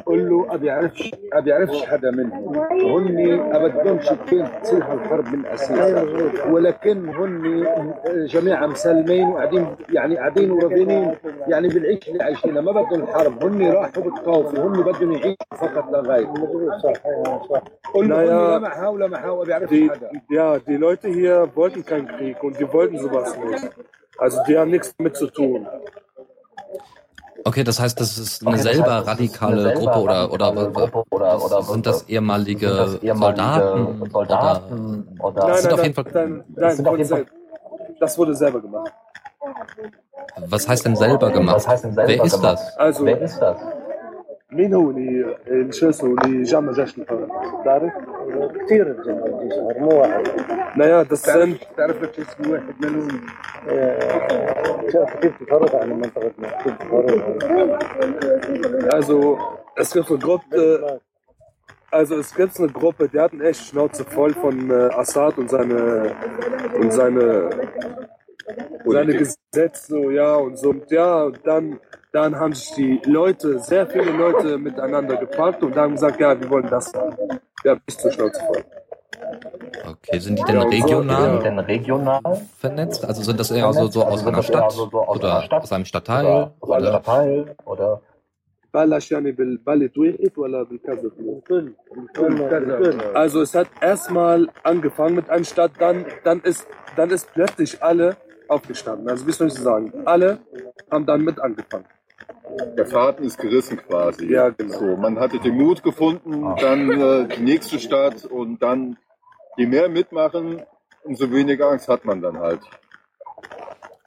قول 0.06 0.30
له 0.30 0.54
أبي 0.54 0.72
أعرفش 0.72 1.12
أبي 1.34 1.54
أعرفش 1.54 1.86
حدا 1.86 2.12
منهم 2.12 2.56
هن 2.72 3.40
ابدهمش 3.56 4.10
كين 4.30 4.48
تصير 4.64 4.84
هالحرب 4.84 5.26
من 5.36 5.46
اساسها 5.46 6.04
ولكن 6.52 7.10
هن 7.10 7.66
جماعة 8.26 8.66
مسلمين 8.68 9.28
وقاعدين 9.28 9.76
يعني 9.90 10.18
قاعدين 10.18 10.52
ورافينين 10.52 11.16
يعني 11.48 11.68
بالعيش 11.68 12.10
اللي 12.10 12.24
عايشينها 12.24 12.62
ما 12.62 12.72
بدهم 12.72 13.04
الحرب 13.04 13.44
هن 13.44 13.72
راحوا 13.72 14.04
بالخوف 14.04 14.60
هن 14.60 14.82
بدهم 14.82 15.12
يعيشوا 15.12 15.36
فقط 15.56 15.92
لا 15.92 16.20
هن 16.20 16.48
Und, 17.94 18.08
naja, 18.08 18.58
und 18.58 19.72
die, 19.72 19.90
ja, 20.30 20.60
die 20.60 20.76
Leute 20.76 21.08
hier 21.08 21.50
wollten 21.56 21.86
keinen 21.86 22.08
Krieg 22.08 22.44
und 22.44 22.60
die 22.60 22.72
wollten 22.72 22.98
sowas 23.00 23.36
nicht. 23.38 23.70
Also 24.18 24.40
die 24.48 24.58
haben 24.58 24.72
nichts 24.72 24.94
damit 24.98 25.16
zu 25.16 25.28
tun. 25.28 25.68
Okay, 27.46 27.64
das 27.64 27.80
heißt, 27.80 28.00
das 28.00 28.18
ist 28.18 28.46
eine 28.46 28.56
okay, 28.56 28.64
selber 28.64 28.96
heißt, 28.98 29.08
radikale 29.08 29.54
eine 29.54 29.62
selber 29.62 29.80
Gruppe 29.80 30.00
oder, 30.02 30.34
oder, 30.34 30.52
Gruppe 30.52 31.04
oder, 31.12 31.46
oder 31.46 31.62
sind 31.64 31.86
das 31.86 32.10
ehemalige, 32.10 32.68
sind 32.68 32.78
das 32.78 33.04
ehemalige 33.04 33.38
Soldaten? 33.38 34.12
Soldaten 34.12 35.18
oder, 35.20 35.28
oder 35.28 35.48
nein, 35.48 35.64
nein, 35.64 35.74
auf 35.74 35.84
jeden 35.84 35.96
Fall, 35.96 36.06
nein, 36.14 36.44
nein, 36.56 37.08
nein 37.10 37.26
das 38.00 38.18
wurde 38.18 38.36
selber 38.36 38.62
gemacht. 38.62 38.92
Was 40.50 40.68
heißt 40.68 40.86
denn 40.86 40.96
selber 40.96 41.32
gemacht? 41.32 41.68
Heißt 41.68 41.84
denn 41.84 41.94
selber 41.94 42.10
Wer, 42.10 42.24
ist 42.24 42.36
gemacht? 42.36 42.60
Also, 42.78 43.06
Wer 43.06 43.22
ist 43.22 43.40
das? 43.40 43.58
مين 44.53 44.75
هو 44.75 44.91
اللي 44.91 45.37
اللي 45.47 45.73
شو 45.73 45.89
اسمه 45.89 46.25
اللي 46.25 46.43
جمع 46.43 46.73
جيش 46.73 46.99
الحر؟ 46.99 47.29
تعرف؟ 47.65 47.93
كثير 48.65 48.91
الجماعه 48.91 49.27
الجيش 49.27 49.59
الحر، 49.59 49.81
مو 49.81 50.01
واحد 50.01 50.27
naja, 50.77 51.05
das 51.05 51.23
تعرف 51.23 51.49
sind 51.49 51.77
تعرف 51.77 52.03
لك 52.03 52.21
اسم 52.21 52.51
واحد 52.51 52.75
منهم 52.81 53.21
آه، 53.69 54.91
شاف 54.93 55.17
كيف 55.17 55.43
تفرق 55.43 55.77
عن 55.77 55.89
منطقتنا 55.91 56.63
كيف 56.63 56.75
تفرق 56.79 57.43
Also, 58.95 59.39
es 59.77 59.93
gibt 59.93 60.09
eine 60.11 60.19
Gruppe, 60.19 61.01
also 61.91 62.17
es 62.17 62.35
gibt 62.35 62.59
eine 62.59 62.69
Gruppe, 62.69 63.09
die 63.09 63.21
hatten 63.21 63.41
echt 63.41 63.61
Schnauze 63.69 64.05
voll 64.05 64.35
von 64.35 64.71
äh, 64.71 64.75
Assad 65.03 65.39
und 65.39 65.49
seine 65.51 66.15
und 66.81 66.93
seine 66.93 67.51
seine 68.85 69.15
Gesetze, 69.15 69.87
so, 69.93 70.11
ja 70.11 70.35
und 70.35 70.59
so. 70.59 70.71
Und 70.71 70.91
ja, 70.91 71.25
und 71.25 71.41
dann 71.45 71.79
dann 72.18 72.36
haben 72.36 72.56
sich 72.56 72.74
die 72.74 73.00
Leute, 73.06 73.60
sehr 73.60 73.86
viele 73.86 74.10
Leute 74.10 74.58
miteinander 74.58 75.18
gepackt 75.18 75.62
und 75.62 75.76
haben 75.76 75.94
gesagt, 75.94 76.20
ja, 76.20 76.30
wir 76.42 76.50
wollen 76.50 76.68
das 76.68 76.92
machen. 76.92 77.40
Wir 77.62 77.72
haben 77.72 77.82
nicht 77.88 78.02
zur 78.02 78.12
Schnauze 78.12 78.42
voll. 78.44 78.64
Okay, 79.88 80.18
sind 80.18 80.40
die 80.40 80.44
denn 80.46 80.58
regional, 80.58 81.46
ja. 81.46 81.60
regional, 81.60 82.22
vernetzt? 82.58 83.06
Also 83.06 83.22
sind 83.22 83.40
das 83.40 83.52
eher 83.52 83.72
so, 83.72 83.86
so 83.86 84.04
aus 84.04 84.14
also 84.14 84.30
einer 84.30 84.42
Stadt, 84.42 84.72
so 84.72 84.90
aus 84.92 85.18
oder, 85.18 85.32
einer 85.32 85.44
Stadt 85.44 85.62
aus 85.62 85.72
einem 85.72 85.86
Stadtteil? 85.86 86.26
Oder, 86.26 86.52
aus 86.60 86.72
einem 86.72 86.86
Stadtteil 86.88 87.56
oder? 87.66 88.02
Also 93.14 93.42
es 93.42 93.54
hat 93.54 93.68
erstmal 93.80 94.50
angefangen 94.64 95.16
mit 95.18 95.30
einem 95.30 95.44
Stadt, 95.44 95.74
dann, 95.78 96.04
dann, 96.24 96.42
ist, 96.42 96.68
dann 96.96 97.12
ist 97.12 97.32
plötzlich 97.32 97.84
alle 97.84 98.18
aufgestanden. 98.48 99.08
Also 99.08 99.28
wie 99.28 99.32
soll 99.34 99.50
ich 99.50 99.54
sagen, 99.54 99.94
alle 100.06 100.40
haben 100.90 101.06
dann 101.06 101.22
mit 101.22 101.40
angefangen. 101.40 101.86
Der 102.78 102.86
Faden 102.86 103.26
ist 103.26 103.38
gerissen 103.38 103.78
quasi. 103.78 104.32
Ja, 104.32 104.50
genau. 104.50 104.78
So, 104.78 104.96
man 104.98 105.20
hatte 105.20 105.40
den 105.40 105.56
Mut 105.56 105.84
gefunden, 105.84 106.56
dann 106.60 106.90
äh, 106.92 107.28
die 107.36 107.44
nächste 107.44 107.80
Stadt 107.80 108.26
und 108.26 108.62
dann, 108.62 108.98
je 109.58 109.66
mehr 109.66 109.90
mitmachen, 109.90 110.62
umso 111.04 111.32
weniger 111.32 111.70
Angst 111.70 111.88
hat 111.88 112.06
man 112.06 112.22
dann 112.22 112.38
halt. 112.40 112.62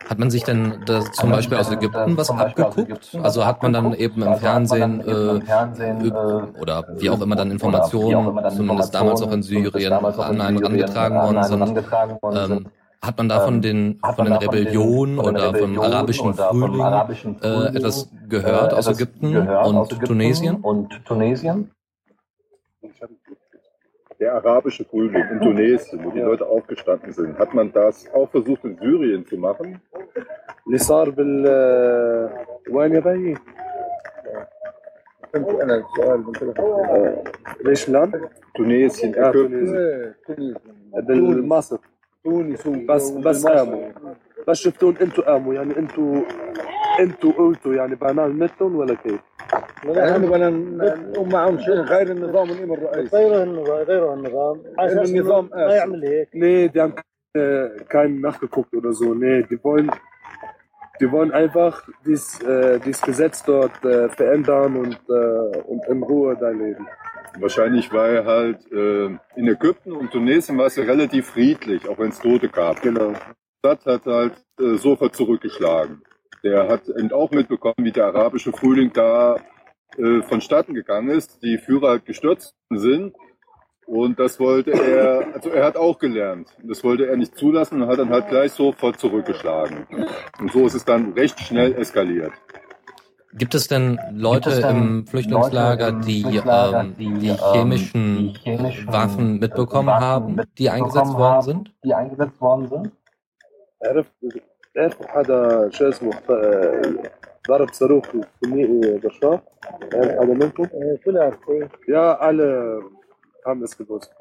Hat 0.09 0.19
man 0.19 0.31
sich 0.31 0.43
denn 0.43 0.83
da 0.87 1.03
zum 1.03 1.31
Beispiel 1.31 1.57
aus 1.57 1.71
Ägypten 1.71 2.17
was 2.17 2.31
abgeguckt? 2.31 3.17
Also 3.23 3.47
hat 3.47 3.63
man 3.63 3.73
dann 3.73 3.95
eben 3.95 4.23
im 4.23 4.35
Fernsehen 4.37 5.01
äh, 5.07 6.61
oder 6.61 6.85
wie 6.97 7.11
auch 7.11 7.21
immer 7.21 7.37
dann 7.37 7.53
Informationen, 7.53 8.51
zumindest 8.51 8.93
damals 8.93 9.23
auch 9.23 9.31
in 9.31 9.43
Syrien, 9.43 9.93
an 9.93 10.41
einen 10.41 10.59
herangetragen 10.59 11.17
worden 11.17 11.45
sind? 11.45 12.71
Ähm, 13.00 13.08
hat 13.08 13.18
man 13.18 13.30
da 13.30 13.40
von 13.40 13.62
den, 13.62 14.00
von 14.16 14.26
den 14.26 14.34
Rebellionen 14.34 15.20
oder 15.20 15.54
vom 15.54 15.80
arabischen 15.80 16.34
Frühling 16.34 17.38
äh, 17.42 17.78
etwas 17.78 18.10
gehört 18.30 18.74
aus 18.74 18.88
Ägypten 18.88 19.38
und 19.38 19.90
Tunesien? 20.06 20.56
Und 20.62 21.06
Tunesien? 21.06 21.72
Der 24.20 24.34
arabische 24.34 24.86
Frühling 24.86 25.24
in 25.30 25.40
Tunesien, 25.42 26.04
wo 26.04 26.10
die 26.12 26.22
Leute 26.22 26.46
aufgestanden 26.48 27.12
sind, 27.12 27.38
hat 27.38 27.54
man 27.54 27.72
das 27.72 28.08
auch 28.14 28.30
versucht 28.30 28.64
in 28.64 28.78
Syrien 28.78 29.26
zu 29.26 29.38
machen? 29.38 29.82
اللي 30.68 30.78
صار 30.78 31.10
بال 31.10 31.46
وين 32.72 32.96
يا 32.96 33.00
بيي؟ 33.00 33.38
فهمت 35.34 35.62
انا 35.62 35.76
السؤال 35.76 36.24
ليش 37.66 37.90
الان؟ 37.90 38.12
Tunesien, 38.58 39.18
آه، 39.18 39.32
Ägypten. 39.32 40.16
تونس 40.28 40.56
بالمصر 41.08 41.78
تونس 42.24 42.68
بس 42.68 43.12
بس 43.12 43.48
قاموا 43.48 43.90
بس 44.48 44.58
شفتون 44.58 44.98
انتوا 44.98 45.24
قاموا 45.24 45.54
يعني 45.54 45.78
انتوا 45.78 46.22
انتوا 47.00 47.32
قلتوا 47.32 47.74
يعني 47.74 47.96
بنعمل 47.96 48.36
مثلهم 48.40 48.76
ولا 48.76 48.96
كيف؟ 48.96 49.20
يعني 49.86 50.28
بدنا 50.28 50.50
نقوم 50.50 51.30
معهم 51.30 51.60
شيء 51.60 51.74
غير 51.74 52.12
النظام 52.12 52.50
ونقيم 52.52 52.74
الرئيس 52.74 53.14
غيره 53.16 53.44
النظام 53.44 53.78
غيره 53.84 54.14
النظام 54.14 54.62
على 54.80 54.92
إنه 54.92 55.02
اساس 55.02 55.10
النظام 55.12 55.46
إنه 55.46 55.56
ما 55.56 55.64
قاسي. 55.64 55.78
يعمل 55.78 56.06
هيك 56.06 56.30
Nee, 56.34 56.70
die 56.70 56.82
haben 56.82 56.94
äh, 57.38 57.70
keinen 57.90 58.22
nachgeguckt 58.22 58.74
oder 58.74 58.94
so. 58.94 59.14
Nee, 59.14 59.44
die 59.50 59.64
wollen, 59.64 59.92
die 61.02 61.12
wollen 61.12 61.32
einfach 61.32 61.76
dies, 62.06 62.42
äh, 62.42 62.80
dieses 62.80 63.02
Gesetz 63.02 63.44
dort 63.44 63.78
äh, 63.86 64.10
verändern 64.10 64.76
und, 64.84 65.00
äh, 65.10 65.58
und 65.72 65.82
in 65.94 66.02
Ruhe 66.04 66.36
da 66.40 66.50
leben. 66.50 66.86
Wahrscheinlich, 67.39 67.93
weil 67.93 68.25
halt 68.25 68.71
äh, 68.73 69.07
in 69.37 69.49
Ägypten 69.49 69.93
und 69.93 70.11
Tunesien 70.11 70.59
war 70.59 70.67
es 70.67 70.77
ja 70.77 70.85
relativ 70.85 71.27
friedlich, 71.27 71.89
auch 71.89 71.99
wenn 71.99 72.09
es 72.09 72.19
Tote 72.19 72.49
gab. 72.49 72.83
Genau. 72.83 73.15
Assad 73.63 73.87
hat 73.87 74.07
halt 74.07 74.33
äh, 74.59 74.77
sofort 74.77 75.15
zurückgeschlagen. 75.15 76.03
Der 76.43 76.69
hat 76.69 76.89
eben 76.89 77.13
auch 77.13 77.31
mitbekommen, 77.31 77.77
wie 77.79 77.93
der 77.93 78.07
arabische 78.07 78.53
Frühling 78.53 78.93
da 78.93 79.37
äh, 79.97 80.23
vonstatten 80.23 80.75
gegangen 80.75 81.11
ist, 81.11 81.43
die 81.43 81.59
Führer 81.59 81.91
halt 81.91 82.07
gestürzt 82.07 82.55
sind. 82.71 83.15
Und 83.87 84.21
das 84.21 84.39
wollte 84.39 84.71
er, 84.71 85.35
also 85.35 85.51
er 85.51 85.65
hat 85.65 85.77
auch 85.77 85.99
gelernt. 85.99 86.49
Das 86.63 86.85
wollte 86.85 87.09
er 87.09 87.17
nicht 87.17 87.37
zulassen 87.37 87.83
und 87.83 87.89
hat 87.89 87.99
dann 87.99 88.11
halt 88.11 88.29
gleich 88.29 88.53
sofort 88.53 89.01
zurückgeschlagen. 89.01 89.87
Und 90.39 90.53
so 90.53 90.65
ist 90.67 90.75
es 90.75 90.85
dann 90.85 91.13
recht 91.15 91.41
schnell 91.41 91.75
eskaliert. 91.75 92.33
Gibt 93.38 93.54
es 93.54 93.68
denn 93.68 94.00
Leute 94.12 94.50
Gibt 94.50 94.56
es 94.56 94.62
denn 94.62 94.78
im 94.78 95.08
Flüchtlingslager, 95.08 95.86
Leute 95.92 95.98
im 95.98 96.02
die, 96.04 96.22
Flüchtlingslager, 96.22 96.80
ähm, 96.82 96.96
die, 96.98 97.14
die 97.20 97.28
ähm, 97.30 97.38
chemischen 97.38 98.18
die 98.34 98.40
chemischen, 98.40 98.88
Waffen 98.94 99.36
äh, 99.36 99.40
mitbekommen 99.40 99.88
Waffen 99.90 100.04
haben, 100.06 100.42
die 100.58 100.70
eingesetzt 100.70 100.96
mitbekommen 100.96 101.20
worden 101.20 101.34
haben, 101.36 101.42
sind? 101.42 101.74
Die 101.84 101.94
eingesetzt 101.94 102.42
worden 102.42 102.68
sind? 102.70 102.92
عرفت 103.86 104.12
عرفت 104.78 105.06
حدا 105.08 105.70
شو 105.70 105.90
اسمه 105.90 106.14
آه، 106.30 106.82
ضرب 107.48 107.74
صاروخ 107.74 108.06
في 108.12 108.48
مي- 108.48 108.98
بشار 109.04 109.42
عرف 109.94 110.12
حدا 110.12 110.34
منكم؟ 110.34 110.64
إيه، 110.74 111.00
كلها 111.06 111.24
عرفت 111.24 111.72
Ja, 111.88 112.14
alle 112.20 112.82
haben 113.46 113.64
es 113.64 113.78
gewusst. 113.78 114.12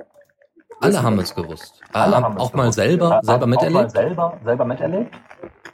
Alle 0.80 1.03
haben 1.03 1.18
es 1.20 1.34
gewusst. 1.34 1.80
Äh, 1.95 1.99
Alle 1.99 2.16
haben 2.16 2.24
haben 2.24 2.36
es 2.36 2.42
auch 2.42 2.53
mal 2.55 2.62
gewusst. 2.62 2.76
selber, 2.76 3.11
Haben 3.11 3.26
selber 3.26 3.34
auch 3.45 3.47
mal 3.47 3.51
miterlebt? 3.51 3.90
selber, 3.90 4.40
selber 4.45 4.64
miterlebt? 4.64 5.14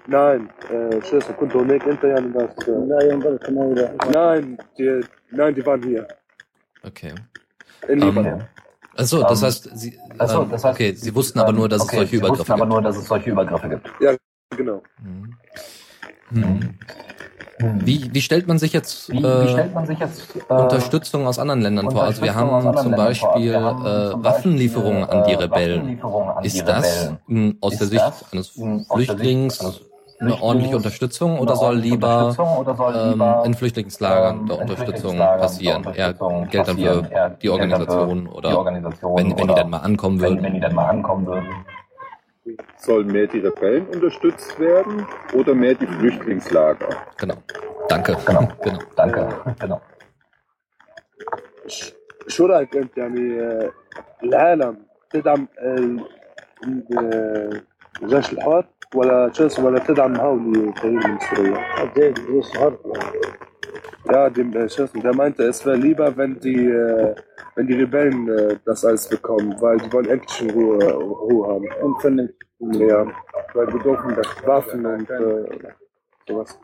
Nein, 0.07 0.49
äh, 0.71 0.99
tschüss, 0.99 1.25
Kuntonik, 1.37 1.83
hinterher 1.83 2.17
und 2.17 2.33
das. 2.33 2.67
Äh, 2.67 2.71
nein, 4.13 4.57
die, 4.77 5.01
nein, 5.31 5.55
die 5.55 5.65
waren 5.65 5.81
hier. 5.81 6.07
Okay. 6.83 7.13
In 7.87 7.99
Libanon. 7.99 8.33
Um, 8.33 8.41
Achso, 8.97 9.23
das 9.23 9.41
ähm, 9.41 9.47
heißt, 9.47 9.69
sie, 9.73 9.99
achso, 10.17 10.43
ähm, 10.43 10.51
das 10.51 10.63
heißt, 10.63 10.75
okay, 10.75 10.93
sie 10.93 11.13
wussten 11.13 11.39
aber 11.39 11.51
nur, 11.51 11.67
dass 11.67 11.81
okay, 11.81 11.91
es 11.91 11.97
solche 11.97 12.15
Übergriffe 12.15 12.37
gibt. 12.37 12.47
Sie 12.47 12.51
wussten 12.51 12.61
aber 12.61 12.65
nur, 12.65 12.81
dass 12.81 12.97
es 12.97 13.07
solche 13.07 13.29
Übergriffe 13.29 13.69
gibt. 13.69 13.91
Ja, 13.99 14.15
genau. 14.55 14.83
Hm. 15.01 15.35
Hm. 16.29 16.75
Wie, 17.85 18.13
wie 18.13 18.21
stellt 18.21 18.47
man 18.47 18.57
sich 18.59 18.73
jetzt, 18.73 19.09
äh, 19.09 19.13
wie 19.13 19.49
stellt 19.49 19.73
man 19.73 19.85
sich 19.85 19.97
jetzt 19.97 20.35
äh, 20.35 20.53
Unterstützung 20.53 21.25
aus 21.25 21.39
anderen 21.39 21.61
Ländern 21.61 21.89
vor? 21.89 22.03
Also 22.03 22.21
wir 22.21 22.35
haben 22.35 22.61
zum 22.61 22.75
also 22.75 22.89
Beispiel 22.91 23.53
äh, 23.53 23.57
äh 23.57 24.23
Waffenlieferungen 24.23 25.05
an 25.05 25.23
die 25.25 25.33
Rebellen. 25.33 25.79
An 25.79 25.87
die 25.87 25.93
Rebellen. 25.93 26.43
Ist 26.43 26.67
das 26.67 27.13
mh, 27.27 27.53
aus 27.61 27.73
ist 27.73 27.79
der 27.79 27.87
Sicht 27.87 28.25
eines 28.31 28.49
Flüchtlings 28.91 29.81
eine 30.20 30.42
ordentliche 30.42 30.72
Flüchtlings 30.72 30.74
Unterstützung 30.76 31.30
eine 31.32 31.40
oder 31.40 31.56
soll 31.56 31.66
ordentliche 31.66 31.94
lieber 31.94 32.18
Unterstützung 32.18 32.56
oder 32.58 32.74
soll 32.74 32.94
ähm, 32.96 33.12
lieber, 33.12 33.42
in 33.46 33.54
Flüchtlingslagern 33.54 34.36
ähm, 34.40 34.46
der 34.46 34.56
in 34.56 34.62
Unterstützung 34.62 35.00
Flüchtlingslagern 35.16 35.40
passieren? 35.40 35.82
der 35.82 35.94
Eher 35.94 36.08
Unterstützung 36.08 36.48
Geld 36.50 36.68
dann 36.68 36.76
passieren? 36.76 37.04
für 37.04 37.12
Eher 37.12 37.30
die 37.30 37.48
Geld 37.48 37.60
dann 37.60 37.70
für 37.70 37.92
Organisation 37.92 38.24
die 38.24 38.30
oder 38.30 38.58
Organisation 38.58 39.16
wenn, 39.18 39.30
wenn 39.30 39.36
die 39.36 39.42
oder 39.44 39.54
dann 39.54 39.70
mal 39.70 39.78
ankommen 39.78 40.20
wenn, 40.20 40.28
würden. 40.30 40.42
wenn 40.44 40.54
die 40.54 40.60
dann 40.60 40.74
mal 40.74 40.88
ankommen 40.88 41.26
würden. 41.26 41.48
Sollen 42.78 43.06
mehr 43.06 43.26
die 43.26 43.38
Rebellen 43.40 43.86
unterstützt 43.88 44.58
werden 44.58 45.06
oder 45.34 45.54
mehr 45.54 45.74
die 45.74 45.86
Flüchtlingslager? 45.86 46.88
Genau. 47.18 47.34
Danke. 47.88 48.16
Genau. 48.26 48.48
genau. 48.62 48.78
Danke. 48.96 49.28
Genau. 49.60 49.80
ش- 51.68 51.92
شو 52.28 52.46
رايك 52.46 52.76
انت 52.76 52.98
يعني 52.98 53.40
آه، 53.40 53.70
العالم 54.24 54.76
تدعم 55.10 55.48
جيش 58.03 58.33
الحوار 58.33 58.65
ولا 58.95 59.29
تشيلسي 59.29 59.61
ولا 59.61 59.79
تدعم 59.79 60.15
هاولي 60.15 60.59
الفريق 60.69 61.05
المصري 61.05 61.53
قديش 61.53 62.19
جيش 62.19 62.51
الحوار 62.51 62.77
يا 64.11 64.27
ديم 64.27 64.67
شخص 64.67 64.93
ده 64.97 65.11
ما 65.11 65.27
انت 65.27 65.41
اسفة 65.41 65.73
ليبا 65.73 66.11
فندي 66.11 66.73
آه، 66.73 67.15
فندي 67.57 67.73
ريبين 67.73 68.29
آه، 68.29 68.57
داس 68.67 68.85
ايس 68.85 69.07
بيكوم 69.07 69.55
فايل 69.57 69.77
دي 69.77 69.87
بون 69.89 70.09
اكتش 70.09 70.43
هو 70.43 70.73
هو 71.31 71.45
هان 71.45 71.63
انفنن 71.83 72.29
ريان 72.75 73.11
فايل 73.53 73.65
بدوكم 73.65 74.11
داس 74.11 74.27
بافن 74.47 74.85
انت 74.85 75.11
sowas. 76.27 76.59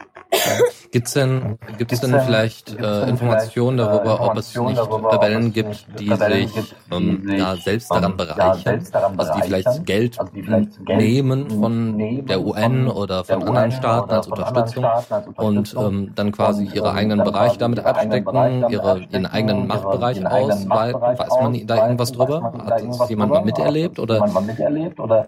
Gibt's 0.91 1.13
denn, 1.13 1.57
gibt 1.77 1.91
es 1.91 2.01
denn 2.01 2.11
denn- 2.11 2.21
vielleicht 2.21 2.73
äh, 2.79 3.09
Informationen 3.09 3.79
äh, 3.79 3.83
darüber, 3.83 4.21
ob 4.21 4.37
es 4.37 4.55
nicht 4.55 4.79
es 4.79 5.53
gibt, 5.53 5.69
nicht 5.69 5.99
die 5.99 6.09
Rebellen 6.09 6.47
sich, 6.47 6.55
gibt, 6.55 6.75
die 6.91 6.95
ähm, 6.95 7.27
sich, 7.55 7.63
selbst 7.63 7.91
ähm, 7.91 8.01
daran 8.01 8.17
bereichern? 8.17 8.57
selbst 8.63 8.95
daran 8.95 9.19
also 9.19 9.33
die 9.33 9.41
vielleicht 9.41 9.65
bereichern? 9.65 9.85
Geld, 9.85 10.19
Also 10.19 10.31
die 10.33 10.43
vielleicht 10.43 10.85
Geld 10.85 10.99
nehmen 10.99 11.49
von 11.49 12.25
der 12.27 12.41
UN 12.41 12.87
oder 12.87 13.23
der 13.23 13.35
von 13.35 13.43
UN 13.43 13.47
anderen 13.49 13.71
Staaten 13.71 14.11
als 14.11 14.27
Unterstützung 14.27 14.83
Staaten 14.83 15.13
als 15.13 15.37
und 15.37 15.75
ähm, 15.77 16.11
dann 16.15 16.31
quasi 16.31 16.65
ihre 16.65 16.89
ähm, 16.89 16.95
eigenen 16.95 17.17
dann 17.19 17.27
Bereich 17.27 17.47
quasi 17.49 17.59
damit 17.59 17.79
abstecken, 17.79 18.69
ihre, 18.69 18.99
ihren 18.99 19.25
eigenen 19.25 19.67
Machtbereich 19.67 20.25
ausweiten? 20.25 21.01
Weiß 21.01 21.29
man 21.41 21.67
da 21.67 21.83
irgendwas 21.83 22.11
drüber? 22.11 22.53
da 22.53 22.65
Hat 22.65 22.83
das 22.99 23.09
jemand 23.09 23.31
mal 23.31 23.45
miterlebt 23.45 23.97
Hat 23.97 23.99
oder? 23.99 24.15
jemand 24.15 24.33
mal 24.33 24.41
miterlebt 24.41 24.99
oder 24.99 25.27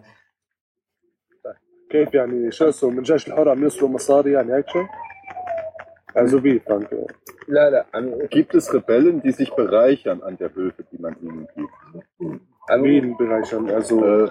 كيف 1.92 2.14
يعني 2.14 2.50
شو 2.50 2.68
اسمه 2.68 2.90
من 2.90 3.02
جيش 3.02 3.28
الحر 3.28 3.48
عم 3.48 3.62
يوصلوا 3.62 3.90
مصاري 3.90 4.32
يعني 4.32 4.54
هيك 4.54 4.68
شيء؟ 4.68 4.86
Also 6.18 6.38
wie, 6.42 6.58
Frank? 6.68 6.94
لا 7.48 7.70
لا 7.70 8.28
gibt 8.30 8.54
es 8.54 8.72
Rebellen, 8.74 9.22
die 9.22 9.32
sich 9.32 9.50
bereichern 9.54 10.22
an 10.22 10.36
der 10.36 10.50
Hilfe, 10.50 10.84
die 10.92 10.98
man 10.98 11.16
ihnen 11.22 11.46
gibt? 11.56 11.72
Wie 12.82 13.00
bereichern? 13.18 13.70
Also 13.70 13.96
Äh, 14.04 14.28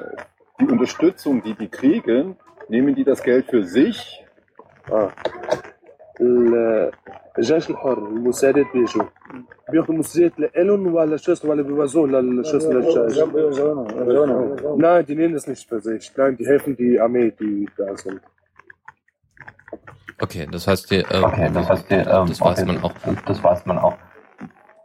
die 0.59 0.67
Unterstützung, 0.67 1.41
die 1.43 1.53
die 1.53 1.67
kriegen, 1.69 2.35
nehmen 2.69 2.93
die 2.95 3.03
das 3.03 3.21
Geld 3.23 3.45
für 3.49 3.63
sich 3.63 3.97
اه 4.91 5.11
ال- 5.53 5.70
الجيش 6.22 7.70
الحر 7.70 7.98
المسادات 7.98 8.66
بيجوا 8.74 9.04
بياخذوا 9.72 9.98
مسجات 9.98 10.40
لالون 10.40 10.86
ولا 10.86 11.16
شوس 11.16 11.44
ولا 11.44 11.62
بيوزعوا 11.62 12.06
للشوس 12.06 12.64
للجيش 12.64 13.18
لا 14.76 15.00
دي 15.00 15.14
نينس 15.14 15.48
نيش 15.48 15.66
بزيش 15.66 16.18
لا 16.18 16.28
دي 16.28 16.50
هيفن 16.50 16.74
دي 16.74 17.00
عمي 17.00 17.30
دي 17.30 17.68
بازل 17.78 18.20
أوكي 20.22 20.46
okay, 20.46 20.50
das 20.50 20.66
heißt 20.68 20.90
die, 20.90 21.00
uh, 21.00 21.24
okay, 21.24 21.50
das, 21.54 21.68
heißt 21.68 21.90
die, 21.90 21.94
uh, 21.94 22.04
das 22.04 22.40
ähm, 22.40 22.46
okay, 22.46 22.50
weiß 22.50 22.64
man 22.66 22.78
auch. 22.84 22.94
Das 23.26 23.42
weiß 23.42 23.66
man 23.66 23.78
auch. 23.78 23.96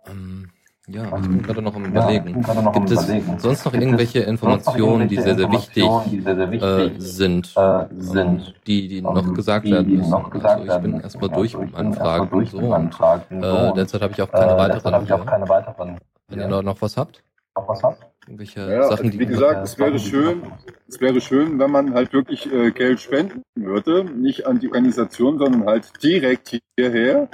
Um, 0.10 0.50
ja, 0.88 1.06
ich 1.06 1.14
Ähm, 1.14 1.22
bin 1.30 1.42
gerade 1.44 1.62
noch 1.62 1.76
am 1.76 1.84
Ja, 1.84 1.90
Überlegen. 1.90 2.42
noch 2.42 2.48
am 2.66 2.72
Gibt 2.74 2.92
es 2.92 3.04
Überlegen. 3.04 3.40
sonst 3.40 3.66
noch 3.66 3.72
Gibt 3.74 3.84
irgendwelche 3.84 4.20
Informationen, 4.20 5.08
die 5.08 5.16
sehr, 5.18 5.36
sehr 5.36 5.52
wichtig 5.52 5.84
die 6.10 6.22
sehr, 6.22 6.36
sehr 6.36 6.48
äh, 6.48 6.52
wichtig 6.52 6.96
sind, 7.02 7.54
äh, 7.58 7.62
ähm, 7.62 7.88
sind, 8.02 8.54
die, 8.68 8.88
die 8.88 8.98
ähm, 9.00 9.04
noch 9.04 9.34
gesagt 9.34 9.66
die, 9.66 9.72
werden 9.72 9.88
die 9.88 9.98
müssen? 9.98 10.12
noch 10.12 10.30
gesagt 10.30 10.60
also 10.62 10.74
ich 10.76 10.82
bin 10.82 11.00
erstmal 11.02 11.30
durch 11.30 11.54
Also 11.56 11.58
mit 11.60 11.68
ich 11.70 11.74
meinen 11.76 11.92
bin 11.92 11.94
erstmal 12.00 12.18
Fragen 12.18 12.30
durch 12.32 12.50
so 12.52 12.58
und 12.58 12.92
so 12.92 13.48
äh, 13.48 13.70
und, 13.70 13.78
derzeit 13.78 14.02
habe 14.02 14.14
ich 14.14 14.22
auch 14.22 14.30
äh, 14.30 14.32
keine 14.32 14.56
derzeit 14.56 14.84
weiteren 14.94 15.04
ich 15.04 15.14
auch 15.14 15.26
keine 15.26 15.50
weiteren. 15.50 15.98
Wenn 16.30 16.40
ihr 16.40 16.48
noch- 16.48 16.64
noch 16.64 16.82
was 16.82 16.96
habt, 16.98 17.24
Noch 17.56 17.68
was 17.68 17.84
habt? 17.84 18.06
irgendwelche 18.26 18.60
Ja, 18.62 18.84
Sachen, 18.84 18.92
also 19.06 19.12
die 19.12 19.20
wie 19.20 19.26
gesagt, 19.26 19.64
es 19.66 19.78
wäre 19.80 19.98
schön, 20.00 20.42
es 20.88 21.00
wäre 21.02 21.20
schön, 21.22 21.60
wenn 21.60 21.72
man 21.72 21.94
halt 21.94 22.12
wirklich 22.14 22.52
äh, 22.52 22.72
Geld 22.72 23.00
spenden 23.00 23.42
würde, 23.56 24.04
nicht 24.06 24.46
an 24.46 24.60
die 24.60 24.68
Organisation, 24.68 25.38
sondern 25.38 25.66
halt 25.66 25.92
direkt 26.04 26.60
hierher. 26.78 27.28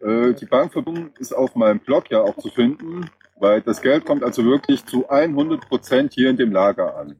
Äh, 0.00 0.34
die 0.34 0.46
Bankverbindung 0.46 1.10
ist 1.18 1.32
auf 1.32 1.54
meinem 1.54 1.80
Blog 1.80 2.10
ja 2.10 2.20
auch 2.20 2.36
zu 2.36 2.48
finden, 2.48 3.10
weil 3.38 3.60
das 3.62 3.80
Geld 3.80 4.04
kommt 4.04 4.22
also 4.22 4.44
wirklich 4.44 4.84
zu 4.86 5.08
100 5.08 5.68
Prozent 5.68 6.14
hier 6.14 6.30
in 6.30 6.36
dem 6.36 6.52
Lager 6.52 6.96
an. 6.96 7.16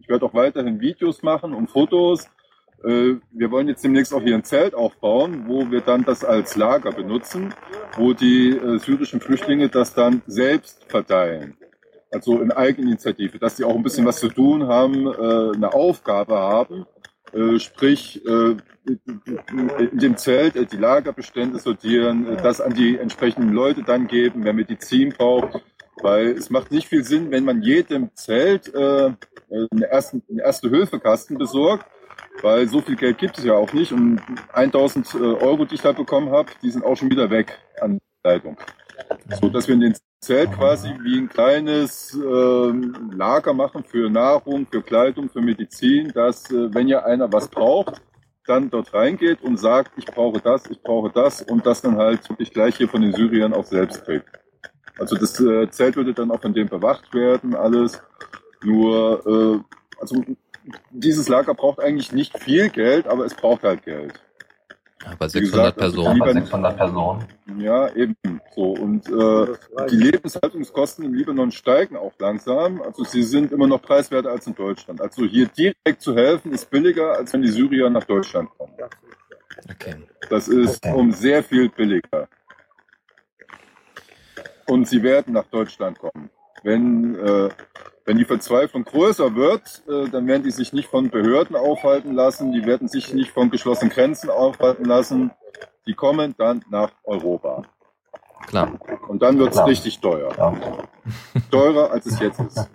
Ich 0.00 0.08
werde 0.08 0.26
auch 0.26 0.34
weiterhin 0.34 0.80
Videos 0.80 1.22
machen 1.22 1.54
und 1.54 1.70
Fotos, 1.70 2.28
äh, 2.84 3.16
wir 3.30 3.50
wollen 3.50 3.68
jetzt 3.68 3.84
demnächst 3.84 4.12
auch 4.12 4.22
hier 4.22 4.34
ein 4.34 4.44
Zelt 4.44 4.74
aufbauen, 4.74 5.44
wo 5.46 5.70
wir 5.70 5.80
dann 5.80 6.04
das 6.04 6.24
als 6.24 6.56
Lager 6.56 6.92
benutzen, 6.92 7.54
wo 7.96 8.12
die 8.12 8.50
äh, 8.50 8.78
syrischen 8.78 9.20
Flüchtlinge 9.20 9.68
das 9.68 9.94
dann 9.94 10.22
selbst 10.26 10.84
verteilen. 10.88 11.56
Also 12.10 12.40
in 12.40 12.50
Eigeninitiative, 12.50 13.38
dass 13.38 13.56
sie 13.56 13.64
auch 13.64 13.74
ein 13.74 13.82
bisschen 13.82 14.04
was 14.04 14.18
zu 14.18 14.28
tun 14.28 14.66
haben, 14.66 15.06
äh, 15.06 15.56
eine 15.56 15.72
Aufgabe 15.72 16.36
haben, 16.36 16.86
sprich 17.58 18.24
äh, 18.26 18.56
in 18.84 19.98
dem 19.98 20.16
Zelt 20.16 20.56
äh, 20.56 20.66
die 20.66 20.76
Lagerbestände 20.76 21.58
sortieren, 21.58 22.26
äh, 22.26 22.36
das 22.36 22.60
an 22.60 22.74
die 22.74 22.98
entsprechenden 22.98 23.52
Leute 23.52 23.82
dann 23.82 24.08
geben, 24.08 24.44
wer 24.44 24.52
Medizin 24.52 25.10
braucht. 25.10 25.62
Weil 26.02 26.28
es 26.28 26.50
macht 26.50 26.72
nicht 26.72 26.88
viel 26.88 27.04
Sinn, 27.04 27.30
wenn 27.30 27.44
man 27.44 27.62
jedem 27.62 28.10
Zelt 28.14 28.74
äh, 28.74 29.12
einen, 29.50 29.82
ersten, 29.82 30.22
einen 30.28 30.38
Erste-Hilfe-Kasten 30.40 31.38
besorgt, 31.38 31.86
weil 32.40 32.66
so 32.66 32.80
viel 32.80 32.96
Geld 32.96 33.18
gibt 33.18 33.38
es 33.38 33.44
ja 33.44 33.54
auch 33.54 33.72
nicht. 33.72 33.92
Und 33.92 34.20
1000 34.52 35.14
äh, 35.14 35.18
Euro, 35.18 35.64
die 35.64 35.76
ich 35.76 35.82
da 35.82 35.92
bekommen 35.92 36.30
habe, 36.30 36.50
die 36.62 36.70
sind 36.70 36.84
auch 36.84 36.96
schon 36.96 37.10
wieder 37.10 37.30
weg 37.30 37.58
an 37.80 38.00
Leitung. 38.24 38.56
So 39.40 39.48
dass 39.48 39.68
wir 39.68 39.74
in 39.74 39.80
den 39.80 39.96
Zelt 40.22 40.52
quasi 40.52 40.88
wie 41.02 41.18
ein 41.18 41.28
kleines 41.28 42.14
ähm, 42.14 43.10
Lager 43.12 43.52
machen 43.52 43.82
für 43.82 44.08
Nahrung, 44.08 44.68
für 44.70 44.80
Kleidung, 44.80 45.28
für 45.28 45.40
Medizin, 45.40 46.12
dass 46.14 46.48
äh, 46.48 46.72
wenn 46.72 46.86
ja 46.86 47.02
einer 47.04 47.32
was 47.32 47.48
braucht, 47.48 48.00
dann 48.46 48.70
dort 48.70 48.94
reingeht 48.94 49.42
und 49.42 49.58
sagt, 49.58 49.90
ich 49.96 50.06
brauche 50.06 50.40
das, 50.40 50.70
ich 50.70 50.80
brauche 50.80 51.10
das 51.10 51.42
und 51.42 51.66
das 51.66 51.82
dann 51.82 51.96
halt 51.96 52.30
wirklich 52.30 52.52
gleich 52.52 52.76
hier 52.76 52.88
von 52.88 53.02
den 53.02 53.12
Syriern 53.12 53.52
auch 53.52 53.64
selbst 53.64 54.04
kriegt. 54.04 54.28
Also 54.96 55.16
das 55.16 55.40
äh, 55.40 55.68
Zelt 55.70 55.96
würde 55.96 56.14
dann 56.14 56.30
auch 56.30 56.40
von 56.40 56.54
dem 56.54 56.68
bewacht 56.68 57.12
werden, 57.12 57.56
alles. 57.56 58.00
Nur, 58.62 59.26
äh, 59.26 60.00
also 60.00 60.22
dieses 60.92 61.28
Lager 61.28 61.54
braucht 61.54 61.80
eigentlich 61.80 62.12
nicht 62.12 62.38
viel 62.38 62.68
Geld, 62.68 63.08
aber 63.08 63.24
es 63.24 63.34
braucht 63.34 63.64
halt 63.64 63.82
Geld. 63.84 64.22
Ja, 65.04 65.14
bei 65.18 65.28
600 65.28 65.52
gesagt, 65.52 65.78
Personen. 65.78 66.18
Bei 66.20 66.32
600 66.32 66.76
Personen. 66.76 67.24
Ja, 67.58 67.92
eben 67.94 68.16
so. 68.54 68.70
Und 68.72 69.08
äh, 69.08 69.46
die 69.90 69.96
Lebenshaltungskosten 69.96 71.04
im 71.04 71.14
Libanon 71.14 71.50
steigen 71.50 71.96
auch 71.96 72.12
langsam. 72.18 72.80
Also 72.82 73.04
sie 73.04 73.22
sind 73.22 73.52
immer 73.52 73.66
noch 73.66 73.82
preiswerter 73.82 74.30
als 74.30 74.46
in 74.46 74.54
Deutschland. 74.54 75.00
Also 75.00 75.24
hier 75.24 75.48
direkt 75.48 76.00
zu 76.00 76.14
helfen 76.14 76.52
ist 76.52 76.70
billiger, 76.70 77.12
als 77.16 77.32
wenn 77.32 77.42
die 77.42 77.48
Syrier 77.48 77.90
nach 77.90 78.04
Deutschland 78.04 78.48
kommen. 78.56 78.74
Okay. 79.70 79.96
Das 80.30 80.48
ist 80.48 80.84
Okay. 80.84 80.94
um 80.94 81.12
sehr 81.12 81.42
viel 81.42 81.68
billiger. 81.68 82.28
Und 84.66 84.88
sie 84.88 85.02
werden 85.02 85.34
nach 85.34 85.46
Deutschland 85.46 85.98
kommen. 85.98 86.30
Wenn, 86.62 87.16
äh, 87.16 87.48
wenn 88.04 88.18
die 88.18 88.24
Verzweiflung 88.24 88.84
größer 88.84 89.34
wird, 89.34 89.82
äh, 89.88 90.08
dann 90.10 90.26
werden 90.26 90.42
die 90.42 90.50
sich 90.50 90.72
nicht 90.72 90.88
von 90.88 91.10
Behörden 91.10 91.56
aufhalten 91.56 92.12
lassen, 92.14 92.52
die 92.52 92.66
werden 92.66 92.88
sich 92.88 93.14
nicht 93.14 93.30
von 93.30 93.50
geschlossenen 93.50 93.90
Grenzen 93.92 94.30
aufhalten 94.30 94.84
lassen. 94.84 95.30
Die 95.86 95.94
kommen 95.94 96.34
dann 96.38 96.64
nach 96.70 96.90
Europa. 97.04 97.62
Klar. 98.46 98.78
Und 99.08 99.22
dann 99.22 99.38
wird's 99.38 99.56
Klar. 99.56 99.68
richtig 99.68 100.00
teuer. 100.00 100.32
Ja. 100.36 100.54
Teurer, 101.50 101.90
als 101.90 102.06
es 102.06 102.18
jetzt 102.18 102.40
ist. 102.40 102.68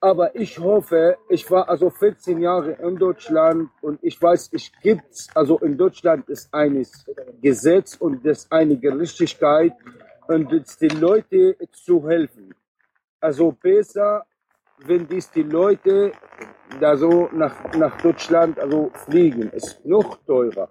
aber 0.00 0.36
ich 0.36 0.56
hoffe, 0.60 1.18
ich 1.28 1.50
war 1.50 1.68
also 1.68 1.90
14 1.90 2.40
Jahre 2.40 2.72
in 2.74 2.96
Deutschland 2.96 3.70
und 3.82 3.98
ich 4.02 4.22
weiß, 4.22 4.50
ich 4.52 4.72
gibt's, 4.80 5.28
also 5.34 5.58
in 5.58 5.76
Deutschland 5.76 6.28
ist 6.28 6.54
eines 6.54 7.04
Gesetz 7.42 7.96
und 7.96 8.24
das 8.24 8.48
eine 8.52 8.76
Gerechtigkeit 8.76 9.72
und 10.28 10.52
es 10.52 10.78
die 10.78 10.88
Leute 10.88 11.56
zu 11.72 12.08
helfen. 12.08 12.54
Also 13.20 13.50
besser, 13.50 14.24
wenn 14.86 15.06
dies 15.08 15.30
die 15.30 15.42
Leute 15.42 16.12
da 16.80 16.96
so 16.96 17.28
nach, 17.32 17.54
nach 17.76 18.00
Deutschland 18.00 18.58
also 18.58 18.90
fliegen, 19.06 19.50
ist 19.50 19.84
noch 19.84 20.16
teurer. 20.26 20.68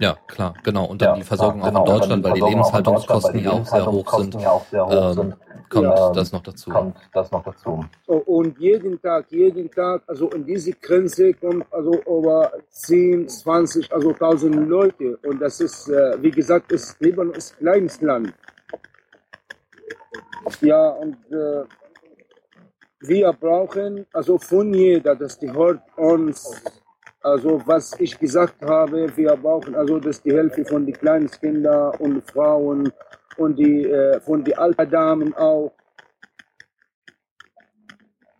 Ja, 0.00 0.16
klar, 0.28 0.54
genau. 0.62 0.84
Und 0.84 1.02
dann 1.02 1.10
Ja, 1.10 1.14
die 1.16 1.24
Versorgung 1.24 1.60
klar, 1.60 1.72
auch 1.72 1.78
in 1.78 1.84
genau. 1.84 1.98
Deutschland, 1.98 2.24
weil 2.24 2.32
die 2.34 2.40
Versorgung 2.40 2.62
auch 2.62 2.78
in 2.78 2.84
Lebenshaltungskosten 2.84 3.40
ja 3.40 3.50
Deutschland, 3.50 3.68
auch 3.68 3.72
weil 3.72 3.80
die 3.80 3.86
sehr 3.86 3.86
hoch 3.86 4.10
sind, 4.18 4.34
Lebenshaltungskosten 4.34 4.40
ja 4.40 4.50
auch 4.50 4.64
sehr 4.70 4.86
hoch 4.86 4.92
ähm, 4.92 5.14
sind, 5.14 5.36
kommt 5.68 6.16
das 6.16 6.32
noch 6.32 6.42
dazu. 6.42 6.70
kommt 6.70 6.96
das 7.12 7.30
noch 7.32 7.44
dazu. 7.44 7.84
Und 8.06 8.58
jeden 8.58 9.02
Tag, 9.02 9.26
jeden 9.30 9.70
Tag, 9.70 10.02
also 10.06 10.30
in 10.30 10.46
diese 10.46 10.72
Grenze 10.72 11.34
kommt 11.34 11.66
also 11.72 11.94
über 12.06 12.52
10, 12.70 13.28
20, 13.28 13.92
also 13.92 14.10
1000 14.10 14.68
Leute. 14.68 15.18
Und 15.26 15.40
das 15.40 15.60
ist, 15.60 15.88
äh, 15.88 16.16
wie 16.22 16.30
gesagt, 16.30 16.70
ist, 16.70 17.00
Libanon 17.00 17.34
ist 17.34 17.54
ein 17.54 17.58
kleines 17.58 18.00
Land. 18.00 18.32
Ja, 20.60 20.90
und 20.90 21.16
äh, 21.32 21.64
wir 23.00 23.32
brauchen, 23.32 24.06
also 24.12 24.38
von 24.38 24.72
jeder, 24.74 25.14
dass 25.16 25.38
die 25.38 25.50
hört 25.52 25.80
uns, 25.96 26.62
also 27.22 27.60
was 27.66 27.98
ich 28.00 28.18
gesagt 28.18 28.60
habe, 28.62 29.14
wir 29.16 29.36
brauchen 29.36 29.74
also 29.74 29.98
dass 29.98 30.22
die 30.22 30.32
Hälfte 30.32 30.64
von 30.64 30.84
den 30.86 30.94
kleinen 30.94 31.30
Kindern 31.30 31.94
und 31.98 32.28
Frauen 32.30 32.92
und 33.36 33.56
die 33.56 33.84
äh, 33.84 34.20
von 34.20 34.44
den 34.44 34.56
alten 34.58 34.90
Damen 34.90 35.34
auch. 35.34 35.72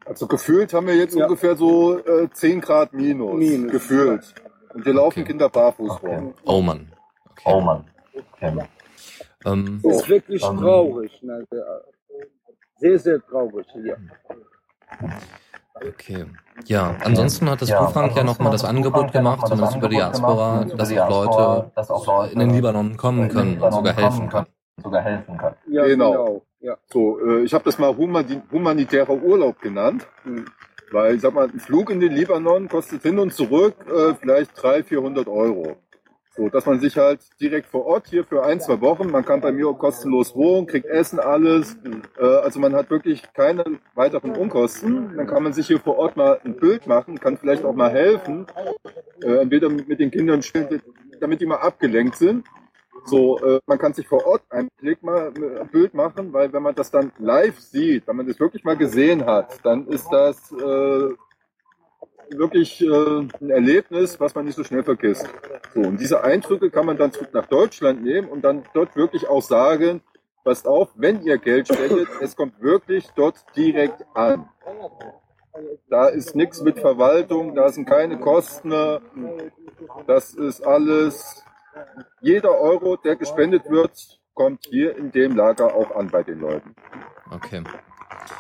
Also 0.07 0.27
gefühlt 0.27 0.73
haben 0.73 0.87
wir 0.87 0.97
jetzt 0.97 1.15
Ja. 1.15 1.25
ungefähr 1.27 1.55
so 1.55 1.99
äh, 1.99 2.29
10 2.33 2.61
Grad 2.63 2.93
minus. 2.95 3.37
Minus. 3.37 3.73
Gefühlt. 3.73 4.35
Und 4.75 4.87
wir 4.87 4.95
laufen 4.95 5.21
Okay. 5.21 5.29
Kinder 5.33 5.49
barfuß 5.51 5.91
Okay. 5.91 6.17
rum. 6.17 6.35
Oh 6.47 6.61
Mann. 6.63 6.91
Okay. 7.31 7.43
Oh 7.47 7.61
Mann. 7.61 7.85
Okay. 8.33 8.59
Ähm, 9.45 9.81
Das 9.83 9.97
ist 10.03 10.09
wirklich 10.09 10.43
ähm, 10.43 10.57
traurig. 10.59 11.23
Ne? 11.23 11.47
Sehr, 12.79 12.99
sehr 12.99 13.21
traurig 13.27 13.67
hier. 13.73 13.99
Okay. 15.75 16.27
Ja, 16.67 16.97
ansonsten 17.05 17.49
hat 17.49 17.63
das 17.63 17.69
Ja, 17.69 17.87
Frank 17.89 18.17
ja 18.17 18.25
nochmal 18.25 18.51
das 18.53 18.63
das 18.63 18.71
Angebot 18.71 18.95
Buchbank 18.95 19.13
gemacht, 19.13 19.43
noch 19.43 19.51
mal 19.51 19.59
das 19.59 19.71
zumindest 19.71 19.77
über 19.77 19.89
die 19.89 20.03
Angebot 20.03 20.37
Diaspora, 20.37 20.53
gemacht, 20.53 20.69
über 20.69 20.77
dass 20.79 20.89
die 20.89 21.01
auch 21.01 21.09
Diaspora, 21.09 21.55
Leute 21.57 21.73
dass 21.75 21.91
auch 21.91 22.07
Leute 22.07 22.33
in 22.33 22.39
den 22.41 22.51
Libanon 22.51 22.97
kommen 22.97 23.29
können 23.29 23.41
und 23.49 23.55
Libanon 23.55 23.73
sogar 23.73 23.95
kommen 23.95 24.05
helfen 24.11 24.29
können. 24.29 24.47
sogar 24.83 25.03
helfen 25.03 25.37
können. 25.37 25.57
Ja, 25.69 25.85
Genau. 25.87 26.11
genau. 26.13 26.43
Ja. 26.61 26.77
So, 26.87 27.21
äh, 27.21 27.43
ich 27.45 27.55
habe 27.55 27.65
das 27.65 27.79
mal 27.79 27.97
humani 27.97 28.43
humanitärer 28.51 29.15
Urlaub 29.15 29.61
genannt. 29.61 30.07
Hm. 30.25 30.45
Weil, 30.91 31.17
ich 31.17 31.21
sag 31.21 31.35
mal, 31.35 31.49
ein 31.49 31.61
Flug 31.61 31.91
in 31.91 32.01
den 32.01 32.13
Libanon 32.13 32.69
kostet 32.69 33.03
hin 33.03 33.19
und 33.19 33.33
zurück 33.33 33.75
äh, 33.87 34.15
vielleicht 34.15 34.61
300, 34.61 34.87
400 34.87 35.29
Euro. 35.29 35.77
So, 36.39 36.49
dass 36.49 36.67
man 36.67 36.79
sich 36.79 36.97
halt 36.97 37.19
direkt 37.41 37.67
vor 37.67 37.85
Ort 37.85 38.07
hier 38.07 38.25
für 38.25 38.45
ein, 38.45 38.61
zwei 38.61 38.81
Wochen, 38.81 39.11
man 39.11 39.25
kann 39.25 39.41
bei 39.41 39.51
mir 39.51 39.75
kostenlos 39.75 40.37
wohnen, 40.37 40.69
kriegt 40.69 40.87
Essen, 40.87 41.19
alles. 41.19 41.77
Äh, 42.17 42.25
also 42.25 42.61
man 42.61 42.77
hat 42.77 42.91
wirklich 42.91 43.25
keine 43.33 43.65
weiteren 43.97 44.37
Unkosten. 44.37 45.17
Dann 45.17 45.27
kann 45.27 45.43
man 45.43 45.53
sich 45.53 45.67
hier 45.67 45.81
vor 45.81 45.99
Ort 45.99 46.17
mal 46.17 46.39
ein 46.45 46.55
Bild 46.55 46.87
machen, 46.87 47.19
kann 47.19 47.39
vielleicht 47.39 47.65
auch 47.65 47.75
mal 47.75 47.91
helfen. 47.91 48.47
Äh, 49.21 49.39
entweder 49.39 49.69
mit, 49.69 49.99
den 49.99 50.13
Kindern 50.13 50.41
spielen, 50.43 50.81
damit 51.19 51.41
die 51.41 51.47
mal 51.47 51.57
abgelenkt 51.57 52.15
sind. 52.17 52.47
So, 53.05 53.41
äh, 53.41 53.59
man 53.67 53.79
kann 53.79 53.95
sich 53.95 54.07
vor 54.07 54.25
Ort 54.25 54.43
ein 54.51 54.69
Blick 54.81 55.03
mal 55.03 55.33
äh, 55.37 55.61
ein 55.63 55.69
Bild 55.69 55.93
machen, 55.93 56.33
weil 56.33 56.53
wenn 56.53 56.63
man 56.63 56.77
das 56.77 56.93
dann 56.93 57.11
live 57.19 57.59
sieht, 57.59 58.07
wenn 58.07 58.15
man 58.15 58.29
das 58.29 58.39
wirklich 58.39 58.63
mal 58.63 58.77
gesehen 58.77 59.27
hat, 59.27 59.59
dann 59.65 59.89
ist 59.89 60.07
das 60.13 60.53
äh, 60.53 61.15
wirklich 62.31 62.81
äh, 62.81 63.19
ein 63.41 63.51
Erlebnis, 63.51 64.19
was 64.21 64.35
man 64.35 64.45
nicht 64.45 64.57
so 64.57 64.65
schnell 64.65 64.83
vergisst. 64.83 65.29
So, 65.75 65.81
und 65.81 65.99
diese 66.01 66.23
Eindrücke 66.23 66.71
kann 66.71 66.87
man 66.87 66.97
dann 66.97 67.13
zurück 67.13 67.31
nach 67.33 67.47
Deutschland 67.47 68.03
nehmen 68.03 68.29
und 68.29 68.43
dann 68.43 68.65
dort 68.75 68.97
wirklich 68.97 69.29
auch 69.29 69.43
sagen, 69.43 70.03
passt 70.45 70.67
auf, 70.67 70.91
wenn 70.97 71.23
ihr 71.23 71.39
Geld 71.39 71.69
spendet, 71.69 72.09
es 72.21 72.37
kommt 72.37 72.61
wirklich 72.61 73.09
dort 73.17 73.37
direkt 73.57 74.05
an. 74.15 74.49
Da 75.89 76.09
ist 76.09 76.37
nichts 76.37 76.63
mit 76.63 76.79
Verwaltung, 76.79 77.55
da 77.55 77.69
sind 77.71 77.87
keine 77.87 78.19
Kosten, 78.19 78.73
das 80.07 80.35
ist 80.35 80.65
alles, 80.65 81.43
jeder 82.21 82.61
Euro, 82.61 82.97
der 82.97 83.17
gespendet 83.17 83.69
wird, 83.69 84.21
kommt 84.35 84.67
hier 84.67 84.97
in 84.97 85.11
dem 85.11 85.37
Lager 85.37 85.75
auch 85.75 85.91
an 85.97 86.09
bei 86.09 86.23
den 86.23 86.41
Leuten. 86.41 86.75
Okay. 87.31 87.63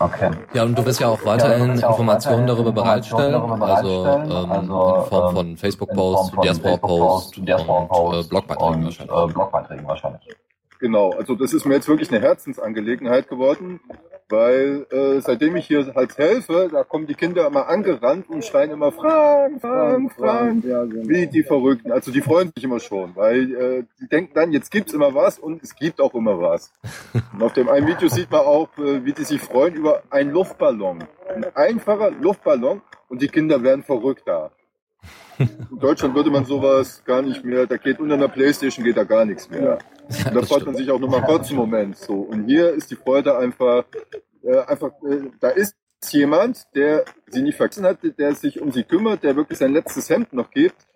Okay. 0.00 0.30
Ja, 0.52 0.62
und 0.64 0.78
du 0.78 0.84
wirst 0.84 1.00
ja 1.00 1.08
auch 1.08 1.24
weiterhin 1.24 1.72
Informationen 1.72 2.46
darüber 2.46 2.72
bereitstellen, 2.72 3.34
also 3.34 4.06
ähm, 4.06 4.52
in 4.52 4.68
Form 4.68 5.34
von 5.34 5.56
Facebook-Posts, 5.56 6.36
Diaspora-Posts 6.42 7.38
und 7.38 7.48
äh, 7.48 7.54
Blogbeiträgen 8.28 8.84
wahrscheinlich. 8.84 9.00
Äh, 9.00 9.32
Blogbeiträgen 9.32 9.86
wahrscheinlich. 9.86 10.36
Genau, 10.78 11.10
also 11.10 11.34
das 11.34 11.52
ist 11.52 11.66
mir 11.66 11.74
jetzt 11.74 11.88
wirklich 11.88 12.10
eine 12.12 12.20
Herzensangelegenheit 12.20 13.28
geworden, 13.28 13.80
weil 14.28 14.86
äh, 14.90 15.20
seitdem 15.20 15.56
ich 15.56 15.66
hier 15.66 15.94
halt 15.94 16.16
helfe, 16.18 16.68
da 16.70 16.84
kommen 16.84 17.06
die 17.06 17.14
Kinder 17.14 17.46
immer 17.46 17.68
angerannt 17.68 18.28
und 18.28 18.44
schreien 18.44 18.70
immer 18.70 18.92
Frank, 18.92 19.60
Frank, 19.60 20.12
Frank, 20.12 20.64
Ja, 20.64 20.84
genau. 20.84 21.08
wie 21.08 21.26
die 21.26 21.42
Verrückten. 21.42 21.92
Also 21.92 22.10
die 22.10 22.20
freuen 22.20 22.52
sich 22.54 22.64
immer 22.64 22.80
schon, 22.80 23.16
weil 23.16 23.54
äh, 23.54 23.84
die 24.00 24.08
denken 24.08 24.32
dann, 24.34 24.52
jetzt 24.52 24.70
gibt's 24.70 24.92
immer 24.92 25.14
was 25.14 25.38
und 25.38 25.62
es 25.62 25.74
gibt 25.74 26.00
auch 26.00 26.14
immer 26.14 26.40
was. 26.40 26.72
Und 27.32 27.42
auf 27.42 27.52
dem 27.54 27.68
einen 27.68 27.86
Video 27.86 28.08
sieht 28.08 28.30
man 28.30 28.40
auch, 28.40 28.68
äh, 28.78 29.04
wie 29.04 29.12
die 29.12 29.24
sich 29.24 29.40
freuen 29.40 29.74
über 29.74 30.02
einen 30.10 30.30
Luftballon. 30.32 31.04
Ein 31.28 31.46
einfacher 31.54 32.10
Luftballon 32.10 32.82
und 33.08 33.22
die 33.22 33.28
Kinder 33.28 33.62
werden 33.62 33.82
verrückt 33.82 34.22
da. 34.26 34.50
In 35.38 35.78
Deutschland 35.78 36.14
würde 36.14 36.30
man 36.30 36.44
sowas 36.44 37.02
gar 37.04 37.22
nicht 37.22 37.44
mehr, 37.44 37.66
da 37.66 37.76
geht 37.76 38.00
unter 38.00 38.14
einer 38.14 38.28
Playstation 38.28 38.84
geht 38.84 38.96
da 38.96 39.04
gar 39.04 39.24
nichts 39.24 39.48
mehr. 39.48 39.78
Und 40.08 40.34
da 40.34 40.42
freut 40.42 40.66
man 40.66 40.74
sich 40.74 40.90
auch 40.90 40.98
nur 40.98 41.10
mal 41.10 41.22
kurz 41.22 41.48
einen 41.48 41.58
Moment. 41.58 41.96
So. 41.96 42.14
Und 42.14 42.46
hier 42.46 42.70
ist 42.72 42.90
die 42.90 42.96
Freude 42.96 43.38
einfach, 43.38 43.84
äh, 44.42 44.58
einfach, 44.60 44.90
äh, 45.08 45.30
da 45.38 45.50
ist 45.50 45.76
jemand, 46.10 46.66
der 46.74 47.04
sie 47.28 47.42
nicht 47.42 47.56
vergessen 47.56 47.84
hat, 47.84 47.98
der 48.02 48.34
sich 48.34 48.60
um 48.60 48.72
sie 48.72 48.84
kümmert, 48.84 49.22
der 49.22 49.36
wirklich 49.36 49.58
sein 49.58 49.72
letztes 49.72 50.08
Hemd 50.10 50.32
noch 50.32 50.50
gibt, 50.50 50.86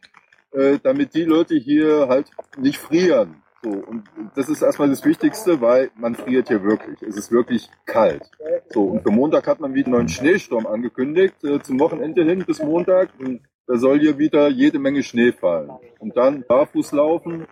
äh, 0.52 0.78
damit 0.82 1.14
die 1.14 1.24
Leute 1.24 1.54
hier 1.54 2.08
halt 2.08 2.30
nicht 2.56 2.78
frieren. 2.78 3.42
So. 3.62 3.70
Und 3.70 4.04
das 4.34 4.48
ist 4.48 4.62
erstmal 4.62 4.88
das 4.88 5.04
Wichtigste, 5.04 5.60
weil 5.60 5.90
man 5.94 6.16
friert 6.16 6.48
hier 6.48 6.64
wirklich. 6.64 7.00
Es 7.02 7.16
ist 7.16 7.30
wirklich 7.30 7.70
kalt. 7.86 8.28
So. 8.70 8.84
Und 8.84 9.02
für 9.02 9.10
Montag 9.10 9.46
hat 9.46 9.60
man 9.60 9.74
wieder 9.74 9.86
einen 9.86 9.94
neuen 9.94 10.08
Schneesturm 10.08 10.66
angekündigt, 10.66 11.44
äh, 11.44 11.60
zum 11.60 11.78
Wochenende 11.78 12.24
hin 12.24 12.44
bis 12.44 12.60
Montag. 12.60 13.10
Und 13.20 13.40
da 13.66 13.76
soll 13.76 14.00
hier 14.00 14.18
wieder 14.18 14.48
jede 14.48 14.78
Menge 14.78 15.02
Schnee 15.02 15.32
fallen. 15.32 15.70
Und 15.98 16.16
dann 16.16 16.44
barfuß 16.46 16.92
laufen. 16.92 17.46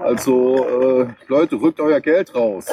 Also 0.00 0.64
äh, 1.02 1.06
Leute, 1.26 1.56
rückt 1.56 1.80
euer 1.80 2.00
Geld 2.00 2.34
raus. 2.34 2.66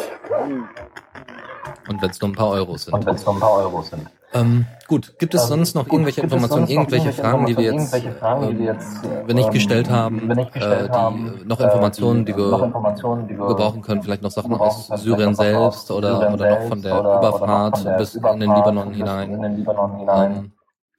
Und 1.88 2.02
wenn 2.02 2.10
es 2.10 2.22
nur 2.22 2.30
ein 2.30 2.36
paar 2.36 2.50
Euros 2.52 2.86
sind. 2.86 2.94
Und 2.94 3.06
wenn 3.06 3.16
es 3.16 3.26
nur 3.26 3.36
ein 3.36 3.40
paar 3.40 3.58
Euro 3.58 3.82
sind. 3.82 4.08
Ähm, 4.32 4.68
gut, 4.88 5.18
gibt 5.18 5.34
es 5.34 5.44
Ähm, 5.44 5.48
sonst 5.48 5.74
noch 5.74 5.88
irgendwelche 5.88 6.22
gibt 6.22 6.32
Informationen, 6.32 6.68
irgendwelche 6.68 7.14
Fragen, 7.14 7.48
die 7.48 7.58
wir 7.58 7.74
jetzt, 7.74 7.96
Fragen, 8.20 8.48
die 8.50 8.60
wir 8.60 8.70
ähm, 8.70 8.76
jetzt, 8.76 9.04
äh, 9.04 9.28
wenn 9.28 9.36
nicht 9.36 9.48
ähm, 9.48 9.54
gestellt 9.54 9.90
haben, 9.90 10.30
wenn 10.30 10.38
nicht 10.38 10.54
gestellt 10.54 10.82
äh, 10.82 10.88
die, 10.88 10.94
haben, 10.94 11.42
noch 11.46 11.60
äh, 11.60 11.64
Informationen, 11.64 12.26
die, 12.26 12.38
wir 12.38 12.52
noch 12.52 12.64
Informationen, 12.64 13.28
die 13.28 13.36
wir 13.36 13.48
gebrauchen 13.48 13.82
können, 13.82 14.04
vielleicht 14.04 14.22
noch 14.22 14.30
Sachen 14.30 14.54
aus 14.54 14.88
Syrien 14.88 15.34
selbst 15.34 15.90
oder, 15.90 16.18
Syrien 16.18 16.34
oder 16.36 16.60
noch 16.60 16.68
von 16.68 16.82
der 16.84 17.00
Überfahrt 17.00 17.98
bis 17.98 18.16
in 18.16 18.40
den 18.40 18.54
Libanon 18.54 18.94
hinein 18.94 20.52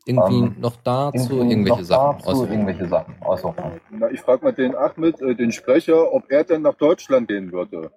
In 0.07 0.15
den 0.17 0.25
Libanon 0.25 0.25
hinein. 0.25 0.31
Ähm, 0.31 0.36
irgendwie 0.36 0.55
Ähm, 0.55 0.61
noch 0.61 0.75
dazu 0.83 1.33
Irgendwie 1.33 1.51
irgendwelche 1.51 1.79
noch 1.81 1.88
Sachen 1.88 2.17
dazu 2.17 2.29
äußern. 2.29 2.51
irgendwelche 2.51 2.86
Sachen 2.88 3.15
äußern. 3.21 3.55
Na, 3.91 4.09
ich 4.11 4.21
frage 4.21 4.43
mal 4.45 4.53
den 4.53 4.75
Ahmed, 4.75 5.21
äh, 5.21 5.36
den 5.36 5.51
Sprecher, 5.51 6.13
ob 6.13 6.31
er 6.31 6.43
denn 6.43 6.61
nach 6.61 6.75
Deutschland 6.75 7.27
gehen 7.27 7.51
würde. 7.51 7.91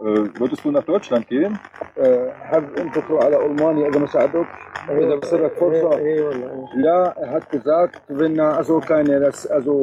Äh, 0.00 0.04
würdest 0.40 0.64
du 0.64 0.70
nach 0.70 0.84
Deutschland 0.84 1.26
gehen? 1.28 1.58
آه، 1.98 2.32
حابب 2.32 2.76
انت 2.78 2.98
تروح 2.98 3.24
على 3.24 3.46
المانيا 3.46 3.88
اذا 3.88 3.98
ما 3.98 4.06
ساعدوك 4.06 4.46
اذا 4.88 5.16
بصير 5.16 5.44
لك 5.44 5.52
فرصه 5.54 5.96
اي 5.98 6.20
والله 6.20 6.68
Ja, 6.84 7.00
er 7.22 7.30
hat 7.30 7.50
gesagt, 7.50 8.02
wenn 8.08 8.38
er 8.38 8.56
also 8.56 8.78
keine, 8.80 9.18
dass, 9.20 9.46
also, 9.46 9.74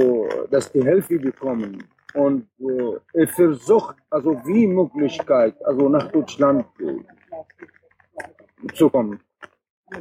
dass 0.51 0.71
die 0.71 0.81
Hilfe 0.83 1.19
bekommen 1.19 1.83
und 2.13 2.47
äh, 2.59 3.19
er 3.21 3.27
versucht, 3.27 3.97
also 4.09 4.29
wie 4.45 4.67
Möglichkeit, 4.67 5.55
also 5.65 5.89
nach 5.89 6.07
Deutschland 6.11 6.65
äh, 6.79 8.73
zu 8.73 8.89
kommen. 8.89 9.19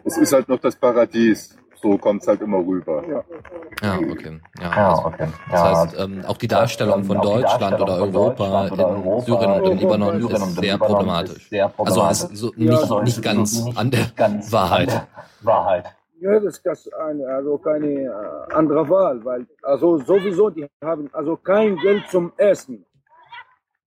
Es 0.05 0.16
ist 0.18 0.32
halt 0.32 0.48
noch 0.48 0.61
das 0.61 0.76
Paradies. 0.76 1.57
so 1.82 1.97
kommt's 1.97 2.27
halt 2.27 2.41
immer 2.41 2.57
rüber. 2.57 3.03
Ja, 3.82 3.97
okay. 3.97 4.41
Ja, 4.61 4.71
Ja, 4.75 4.89
also, 4.89 5.05
okay. 5.07 5.27
Das 5.51 5.63
Ja, 5.63 5.80
heißt, 5.84 5.99
ähm, 5.99 6.25
auch 6.27 6.38
die 6.38 6.47
Darstellung 6.47 7.03
von 7.05 7.17
auch 7.17 7.21
die 7.21 7.27
Deutschland 7.27 7.80
Darstellung 7.80 7.84
oder 7.84 7.97
von 7.99 8.15
Europa 8.15 8.45
Deutschland 8.69 8.71
oder 8.73 8.95
in 9.15 9.21
Syrien 9.21 9.51
und 9.51 9.65
im 9.65 9.71
in 9.71 9.77
Libanon 9.80 10.19
Syrien 10.19 10.41
ist 10.41 10.47
im 10.57 10.61
sehr 10.63 10.77
problematisch. 10.77 11.38
ist 11.38 11.49
sehr 11.49 11.69
Also 11.69 11.75
problematisch. 11.77 12.19
ist 12.32 12.36
so 12.38 12.47
Ja, 12.57 12.71
nicht, 12.71 12.82
also 12.82 13.01
nicht 13.01 13.21
ganz 13.23 13.65
nicht 13.65 13.77
an 13.77 13.91
der 13.91 14.05
ganz 14.15 14.51
Wahrheit. 14.51 14.89
An 14.89 15.07
der 15.41 15.45
Wahrheit. 15.47 15.86
Ja, 16.19 16.34
das 16.34 16.57
ist 16.57 16.65
das 16.65 16.91
eine, 16.93 17.25
also 17.27 17.57
keine 17.57 17.88
äh, 17.88 18.53
andere 18.53 18.89
Wahl, 18.89 19.23
weil 19.23 19.47
also 19.63 19.97
sowieso 19.99 20.49
die 20.49 20.67
haben 20.84 21.09
also 21.13 21.38
kein 21.38 21.77
Geld 21.77 22.03
zum 22.09 22.34
Essen 22.36 22.86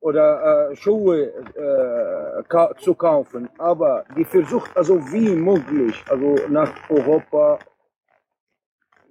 oder 0.01 0.70
äh, 0.70 0.76
Schuhe 0.76 1.24
äh, 1.26 2.43
ka 2.49 2.74
zu 2.78 2.95
kaufen, 2.95 3.49
aber 3.59 4.05
die 4.16 4.24
versucht 4.24 4.74
also 4.76 4.95
wie 5.12 5.30
möglich 5.36 6.03
also 6.09 6.36
nach 6.49 6.72
Europa 6.88 7.59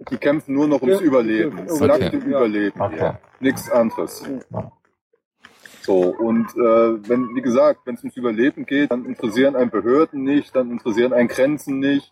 Die 0.09 0.17
kämpfen 0.17 0.55
nur 0.55 0.67
noch 0.67 0.81
ums 0.81 0.99
Ja, 0.99 1.05
Überleben. 1.05 1.59
okay. 1.59 1.67
Das 1.67 1.79
nackte 1.79 2.17
Ja. 2.17 2.23
Überleben. 2.25 2.81
Okay. 2.81 2.95
hier. 2.97 3.19
Nichts 3.39 3.69
anderes. 3.69 4.23
Ja. 4.49 4.71
So, 5.81 5.99
und 6.15 6.47
äh, 6.55 7.09
wenn, 7.09 7.35
wie 7.35 7.41
gesagt, 7.41 7.81
wenn 7.85 7.95
es 7.95 8.01
ums 8.03 8.15
Überleben 8.17 8.65
geht, 8.65 8.91
dann 8.91 9.05
interessieren 9.05 9.55
einen 9.55 9.71
Behörden 9.71 10.23
nicht, 10.23 10.55
dann 10.55 10.69
interessieren 10.71 11.13
einen 11.13 11.27
Grenzen 11.27 11.79
nicht. 11.79 12.11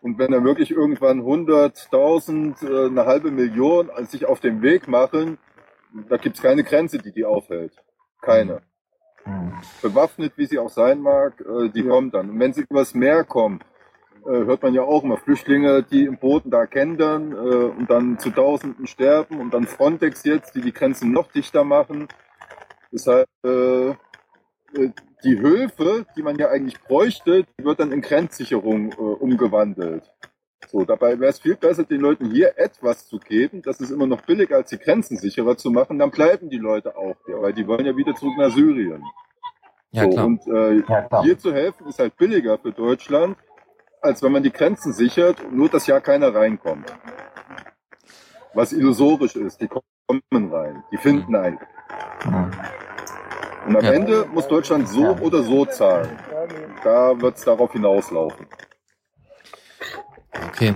Und 0.00 0.18
wenn 0.18 0.30
dann 0.30 0.44
wirklich 0.44 0.70
irgendwann 0.70 1.20
100.000, 1.22 2.62
äh, 2.64 2.86
eine 2.86 3.04
halbe 3.06 3.30
Million 3.30 3.90
sich 4.06 4.26
auf 4.26 4.40
den 4.40 4.62
Weg 4.62 4.88
machen, 4.88 5.38
da 6.08 6.16
gibt's 6.18 6.40
keine 6.42 6.64
Grenze, 6.64 6.98
die 6.98 7.12
die 7.12 7.24
aufhält. 7.24 7.72
Keine. 8.22 8.62
Hm. 9.24 9.52
Bewaffnet, 9.82 10.32
wie 10.36 10.46
sie 10.46 10.58
auch 10.58 10.70
sein 10.70 11.00
mag, 11.00 11.40
äh, 11.40 11.68
die 11.70 11.80
Ja. 11.82 11.90
kommt 11.90 12.14
dann. 12.14 12.30
Und 12.30 12.40
wenn 12.40 12.52
sie 12.52 12.64
übers 12.68 12.94
Meer 12.94 13.24
kommen, 13.24 13.60
hört 14.24 14.62
man 14.62 14.74
ja 14.74 14.82
auch 14.82 15.04
immer 15.04 15.16
Flüchtlinge, 15.16 15.82
die 15.82 16.04
im 16.04 16.18
Booten 16.18 16.50
da 16.50 16.66
kentern 16.66 17.32
äh, 17.32 17.36
und 17.36 17.90
dann 17.90 18.18
zu 18.18 18.30
Tausenden 18.30 18.86
sterben 18.86 19.40
und 19.40 19.52
dann 19.54 19.66
Frontex 19.66 20.24
jetzt, 20.24 20.54
die 20.54 20.60
die 20.60 20.72
Grenzen 20.72 21.12
noch 21.12 21.30
dichter 21.30 21.64
machen. 21.64 22.08
Deshalb 22.92 23.28
äh, 23.44 23.90
äh, 23.90 23.94
die 25.24 25.36
Hilfe, 25.36 26.06
die 26.16 26.22
man 26.22 26.36
ja 26.38 26.48
eigentlich 26.48 26.80
bräuchte, 26.80 27.44
die 27.58 27.64
wird 27.64 27.80
dann 27.80 27.92
in 27.92 28.02
Grenzsicherung 28.02 28.92
äh, 28.92 28.94
umgewandelt. 28.94 30.04
So, 30.68 30.84
dabei 30.84 31.18
wäre 31.18 31.30
es 31.30 31.38
viel 31.38 31.56
besser, 31.56 31.84
den 31.84 32.00
Leuten 32.00 32.30
hier 32.30 32.58
etwas 32.58 33.06
zu 33.08 33.18
geben. 33.18 33.62
Das 33.62 33.80
ist 33.80 33.90
immer 33.90 34.06
noch 34.06 34.20
billiger, 34.22 34.56
als 34.56 34.70
die 34.70 34.78
Grenzen 34.78 35.16
sicherer 35.16 35.56
zu 35.56 35.70
machen. 35.70 35.98
Dann 35.98 36.10
bleiben 36.10 36.50
die 36.50 36.58
Leute 36.58 36.96
auch 36.96 37.16
hier, 37.24 37.40
weil 37.40 37.52
die 37.52 37.66
wollen 37.66 37.86
ja 37.86 37.96
wieder 37.96 38.14
zurück 38.14 38.34
nach 38.36 38.50
Syrien. 38.50 39.02
Ja, 39.92 40.04
so, 40.04 40.10
klar. 40.10 40.26
Und 40.26 40.46
äh, 40.46 40.74
Ja, 40.86 41.02
klar. 41.02 41.22
hier 41.24 41.38
zu 41.38 41.52
helfen 41.54 41.86
ist 41.88 41.98
halt 41.98 42.16
billiger 42.16 42.58
für 42.58 42.72
Deutschland, 42.72 43.36
als 44.02 44.22
wenn 44.22 44.32
man 44.32 44.42
die 44.42 44.52
Grenzen 44.52 44.92
sichert 44.92 45.50
nur 45.52 45.68
dass 45.68 45.86
ja 45.86 46.00
keiner 46.00 46.34
reinkommt. 46.34 46.92
Was 48.54 48.72
illusorisch 48.72 49.36
ist, 49.36 49.60
die 49.60 49.68
kommen 49.68 50.52
rein, 50.52 50.82
die 50.90 50.96
finden 50.96 51.34
einen. 51.36 51.58
Hm. 52.22 52.50
Und 53.66 53.76
am 53.76 53.84
Ja. 53.84 53.92
Ende 53.92 54.26
muss 54.32 54.48
Deutschland 54.48 54.88
so 54.88 55.02
Ja. 55.02 55.18
oder 55.20 55.42
so 55.42 55.64
zahlen. 55.66 56.18
Da 56.82 57.20
wird 57.20 57.36
es 57.36 57.44
darauf 57.44 57.72
hinauslaufen. 57.72 58.46
Okay. 60.46 60.74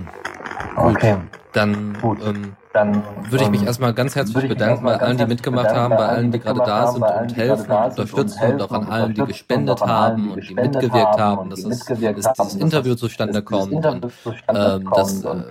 Okay, 0.75 1.17
Dann 1.53 1.97
Gut. 2.01 2.19
ähm, 2.25 2.55
dann 2.73 3.03
würde 3.29 3.43
ich 3.43 3.51
mich 3.51 3.61
ähm, 3.61 3.67
erstmal 3.67 3.93
ganz 3.93 4.15
herzlich 4.15 4.47
bedanken 4.47 4.83
bei 4.83 4.99
allen, 4.99 5.17
die 5.17 5.27
mitgemacht 5.27 5.69
haben, 5.69 5.95
bei 5.95 6.07
allen, 6.07 6.31
die 6.31 6.39
gerade 6.39 6.59
da 6.59 6.87
sind 6.87 7.03
und 7.03 7.35
helfen 7.35 7.65
da 7.67 7.83
und 7.83 7.91
unterstützen 7.91 8.53
und 8.53 8.61
auch 8.63 8.71
an 8.71 8.87
allen, 8.87 9.13
die 9.13 9.21
gespendet 9.25 9.79
haben 9.81 10.31
und 10.31 10.49
die 10.49 10.55
mitgewirkt 10.55 11.19
haben 11.19 11.51
dass, 11.51 11.63
es, 11.63 11.85
dass 11.85 11.99
dieses 11.99 12.55
Interview 12.55 12.95
zustande 12.95 13.43
dieses 13.43 13.45
kommt 13.45 13.85
und 13.85 14.11
zustande 14.23 14.81
ähm, 14.81 14.89
dass, 14.95 15.23
äh, 15.23 15.43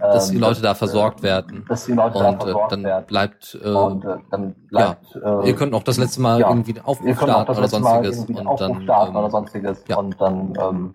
dass 0.00 0.30
die 0.30 0.36
ähm, 0.36 0.40
Leute 0.40 0.62
da 0.62 0.68
dass, 0.68 0.78
versorgt 0.78 1.20
äh, 1.20 1.24
werden. 1.24 1.66
dass 1.68 1.84
die 1.84 1.92
Leute 1.92 2.18
da 2.18 2.28
Und 2.30 2.34
äh, 2.36 2.40
versorgt 2.40 2.72
dann 2.72 3.06
bleibt, 3.06 3.58
äh, 3.62 3.68
Und 3.68 4.04
äh, 4.06 4.16
dann 4.30 4.54
ja, 4.70 4.96
bleibt, 4.96 5.16
äh, 5.16 5.48
ihr 5.48 5.56
könnt 5.56 5.74
auch 5.74 5.82
das 5.82 5.98
letzte 5.98 6.22
Mal 6.22 6.40
ja, 6.40 6.48
irgendwie 6.48 6.76
einen 6.76 6.84
Aufruf 6.86 7.20
starten 7.20 7.52
oder 7.58 7.68
sonstiges 7.68 8.24
und 8.24 8.60
dann, 8.60 8.82
starten 8.82 9.16
oder 9.16 9.26
ähm, 9.26 9.30
sonstiges 9.30 9.84
ja. 9.86 9.96
und 9.96 10.18
dann, 10.18 10.54
ähm, 10.58 10.94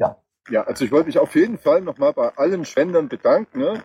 ja. 0.00 0.16
Ja, 0.50 0.62
also 0.64 0.84
ich 0.84 0.90
wollte 0.90 1.06
mich 1.06 1.18
auf 1.18 1.34
jeden 1.36 1.58
Fall 1.58 1.80
nochmal 1.80 2.12
bei 2.12 2.28
allen 2.36 2.64
Spendern 2.64 3.08
bedanken. 3.08 3.60
Ne? 3.60 3.82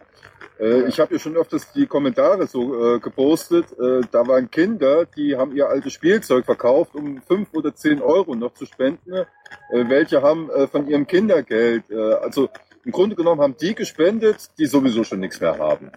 Äh, 0.59 0.87
ich 0.87 0.99
habe 0.99 1.13
ja 1.13 1.19
schon 1.19 1.37
öfters 1.37 1.71
die 1.73 1.85
Kommentare 1.85 2.47
so 2.47 2.95
äh, 2.95 2.99
gepostet. 2.99 3.67
Äh, 3.79 4.01
da 4.11 4.27
waren 4.27 4.49
Kinder, 4.49 5.05
die 5.05 5.35
haben 5.35 5.55
ihr 5.55 5.69
altes 5.69 5.93
Spielzeug 5.93 6.45
verkauft, 6.45 6.95
um 6.95 7.21
fünf 7.21 7.49
oder 7.53 7.75
zehn 7.75 8.01
Euro 8.01 8.35
noch 8.35 8.53
zu 8.55 8.65
spenden. 8.65 9.11
Ne? 9.11 9.27
Äh, 9.69 9.87
welche 9.87 10.23
haben 10.23 10.49
äh, 10.49 10.67
von 10.67 10.87
ihrem 10.87 11.05
Kindergeld, 11.05 11.83
äh, 11.91 12.13
also 12.13 12.49
im 12.83 12.91
Grunde 12.91 13.15
genommen 13.15 13.41
haben 13.41 13.57
die 13.59 13.75
gespendet, 13.75 14.49
die 14.57 14.65
sowieso 14.65 15.03
schon 15.03 15.19
nichts 15.19 15.39
mehr 15.39 15.57
haben. 15.57 15.91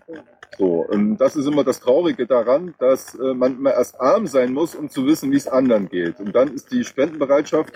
So, 0.59 0.87
und 0.87 1.19
das 1.19 1.37
ist 1.37 1.47
immer 1.47 1.63
das 1.63 1.81
Traurige 1.81 2.27
daran, 2.27 2.75
dass 2.79 3.15
man 3.15 3.59
immer 3.59 3.75
erst 3.75 4.01
arm 4.01 4.27
sein 4.27 4.55
muss, 4.55 4.75
um 4.75 4.89
zu 4.89 5.07
wissen, 5.07 5.31
wie 5.31 5.37
es 5.37 5.47
anderen 5.47 5.91
geht. 5.91 6.19
Und 6.19 6.35
dann 6.35 6.55
ist 6.55 6.73
die 6.73 6.85
Spendenbereitschaft 6.85 7.75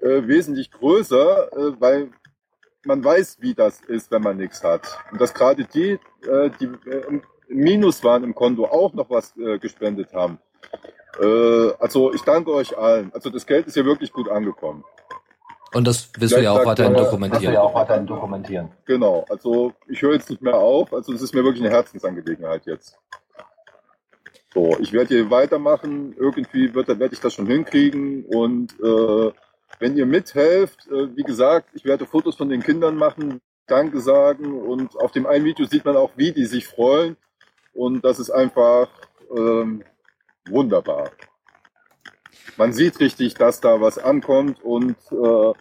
äh, 0.00 0.26
wesentlich 0.26 0.70
größer, 0.70 1.52
äh, 1.52 1.80
weil 1.80 2.10
man 2.84 3.02
weiß, 3.04 3.38
wie 3.40 3.54
das 3.54 3.80
ist, 3.80 4.10
wenn 4.10 4.22
man 4.22 4.36
nichts 4.36 4.62
hat. 4.62 4.98
Und 5.10 5.20
dass 5.20 5.34
gerade 5.34 5.64
die, 5.64 5.98
äh, 6.28 6.50
die 6.60 6.66
äh, 6.88 7.02
im 7.08 7.22
Minus 7.48 8.02
waren 8.04 8.24
im 8.24 8.34
Konto, 8.34 8.64
auch 8.64 8.92
noch 8.92 9.10
was 9.10 9.36
äh, 9.36 9.58
gespendet 9.58 10.12
haben. 10.12 10.38
Äh, 11.20 11.72
also 11.78 12.12
ich 12.12 12.22
danke 12.22 12.52
euch 12.52 12.76
allen. 12.76 13.12
Also 13.12 13.30
das 13.30 13.46
Geld 13.46 13.66
ist 13.66 13.76
ja 13.76 13.84
wirklich 13.84 14.12
gut 14.12 14.28
angekommen. 14.28 14.84
und 15.74 15.86
das 15.86 16.10
wirst 16.18 16.34
du 16.36 16.42
ja 16.42 16.52
auch 16.52 16.64
weiterhin 16.64 16.94
Das 16.94 17.04
dokumentieren. 17.04 17.54
ja 17.54 17.60
auch 17.62 17.74
weiterhin 17.74 18.06
dokumentieren. 18.06 18.70
Genau. 18.84 19.24
Also 19.28 19.72
ich 19.88 20.02
höre 20.02 20.14
jetzt 20.14 20.30
nicht 20.30 20.42
mehr 20.42 20.56
auf. 20.56 20.92
Also 20.92 21.12
es 21.12 21.22
ist 21.22 21.34
mir 21.34 21.44
wirklich 21.44 21.64
eine 21.64 21.74
Herzensangelegenheit 21.74 22.66
jetzt. 22.66 22.98
So, 24.54 24.76
ich 24.80 24.92
werde 24.92 25.14
hier 25.14 25.30
weitermachen. 25.30 26.14
Irgendwie 26.18 26.72
wird, 26.74 26.88
werde 26.88 27.12
ich 27.14 27.20
das 27.20 27.34
schon 27.34 27.46
hinkriegen. 27.46 28.24
Und 28.24 28.72
äh, 28.80 29.32
wenn 29.78 29.96
ihr 29.96 30.06
mithelft, 30.06 30.86
äh, 30.88 31.16
wie 31.16 31.22
gesagt, 31.22 31.70
ich 31.74 31.84
werde 31.84 32.06
Fotos 32.06 32.36
von 32.36 32.48
den 32.48 32.62
Kindern 32.62 32.96
machen, 32.96 33.40
Danke 33.66 34.00
sagen. 34.00 34.60
Und 34.60 34.96
auf 34.96 35.12
dem 35.12 35.26
einen 35.26 35.44
Video 35.44 35.66
sieht 35.66 35.84
man 35.84 35.96
auch, 35.96 36.12
wie 36.16 36.32
die 36.32 36.46
sich 36.46 36.66
freuen. 36.66 37.16
Und 37.72 38.04
das 38.04 38.18
ist 38.18 38.30
einfach 38.30 38.88
ähm, 39.36 39.82
wunderbar. 40.48 41.10
Man 42.56 42.72
sieht 42.72 43.00
richtig, 43.00 43.34
dass 43.34 43.60
da 43.60 43.80
was 43.80 43.98
ankommt 43.98 44.62
und 44.62 44.96
äh, 45.10 45.52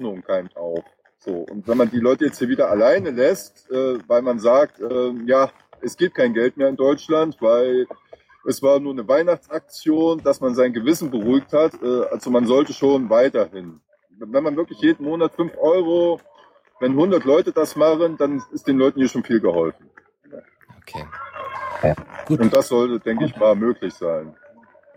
Hoffnung 0.00 0.22
keimt 0.22 0.56
auf. 0.56 0.84
So, 1.18 1.32
und 1.50 1.68
wenn 1.68 1.76
man 1.76 1.90
die 1.90 1.98
Leute 1.98 2.24
jetzt 2.26 2.38
hier 2.38 2.48
wieder 2.48 2.70
alleine 2.70 3.10
lässt, 3.10 3.70
äh, 3.70 3.98
weil 4.08 4.22
man 4.22 4.38
sagt, 4.38 4.80
äh, 4.80 5.12
ja, 5.26 5.50
es 5.82 5.96
gibt 5.96 6.14
kein 6.14 6.32
Geld 6.32 6.56
mehr 6.56 6.68
in 6.68 6.76
Deutschland, 6.76 7.36
weil 7.40 7.86
es 8.46 8.62
war 8.62 8.80
nur 8.80 8.92
eine 8.92 9.06
Weihnachtsaktion, 9.06 10.22
dass 10.22 10.40
man 10.40 10.54
sein 10.54 10.72
Gewissen 10.72 11.10
beruhigt 11.10 11.52
hat. 11.52 11.74
Äh, 11.82 12.04
also 12.10 12.30
man 12.30 12.46
sollte 12.46 12.72
schon 12.72 13.10
weiterhin. 13.10 13.80
Wenn 14.18 14.42
man 14.44 14.56
wirklich 14.56 14.80
jeden 14.80 15.04
Monat 15.04 15.32
fünf 15.34 15.56
Euro, 15.58 16.20
wenn 16.80 16.92
100 16.92 17.24
Leute 17.24 17.52
das 17.52 17.76
machen, 17.76 18.16
dann 18.18 18.42
ist 18.52 18.66
den 18.66 18.78
Leuten 18.78 18.98
hier 19.00 19.08
schon 19.08 19.24
viel 19.24 19.40
geholfen. 19.40 19.90
Okay. 20.78 21.04
Gut. 22.26 22.40
Und 22.40 22.54
das 22.54 22.68
sollte, 22.68 23.00
denke 23.00 23.24
ich 23.24 23.36
mal, 23.36 23.54
möglich 23.54 23.94
sein. 23.94 24.34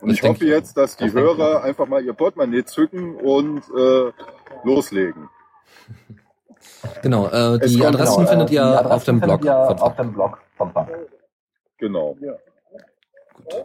Und 0.01 0.09
Das 0.09 0.17
ich 0.17 0.23
hoffe 0.23 0.45
jetzt, 0.45 0.75
dass 0.75 0.97
die 0.97 1.05
Das 1.05 1.13
Hörer 1.13 1.63
einfach 1.63 1.87
mal 1.87 2.03
ihr 2.03 2.13
Portemonnaie 2.13 2.65
zücken 2.65 3.15
und 3.15 3.63
äh, 3.77 4.11
loslegen. 4.63 5.29
Genau, 7.01 7.27
äh, 7.27 7.59
die 7.59 7.85
Adressen 7.85 8.15
Genau, 8.17 8.23
äh, 8.23 8.27
findet 8.27 8.49
die 8.49 8.55
ihr 8.55 8.63
Adressen 8.63 8.91
auf 8.91 9.03
dem 9.05 9.19
findet 9.21 9.41
Blog. 9.41 9.53
auf 9.81 9.95
dem 9.95 10.13
Blog 10.13 10.39
vom 10.57 10.71
Funk. 10.73 10.89
Genau. 11.77 12.17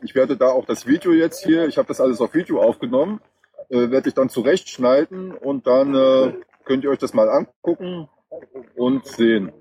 Ich 0.02 0.14
werde 0.14 0.36
da 0.36 0.48
auch 0.48 0.64
das 0.66 0.86
Video 0.86 1.12
jetzt 1.12 1.44
hier, 1.44 1.66
ich 1.66 1.78
habe 1.78 1.88
das 1.88 2.00
alles 2.00 2.20
auf 2.20 2.34
Video 2.34 2.60
aufgenommen, 2.62 3.20
äh, 3.70 3.90
werde 3.90 4.08
ich 4.08 4.14
dann 4.14 4.28
zurechtschneiden 4.28 5.32
und 5.32 5.66
dann 5.66 5.94
äh, 5.94 6.32
könnt 6.64 6.84
ihr 6.84 6.90
euch 6.90 6.98
das 6.98 7.14
mal 7.14 7.28
angucken 7.28 8.08
und 8.76 9.06
sehen, 9.06 9.52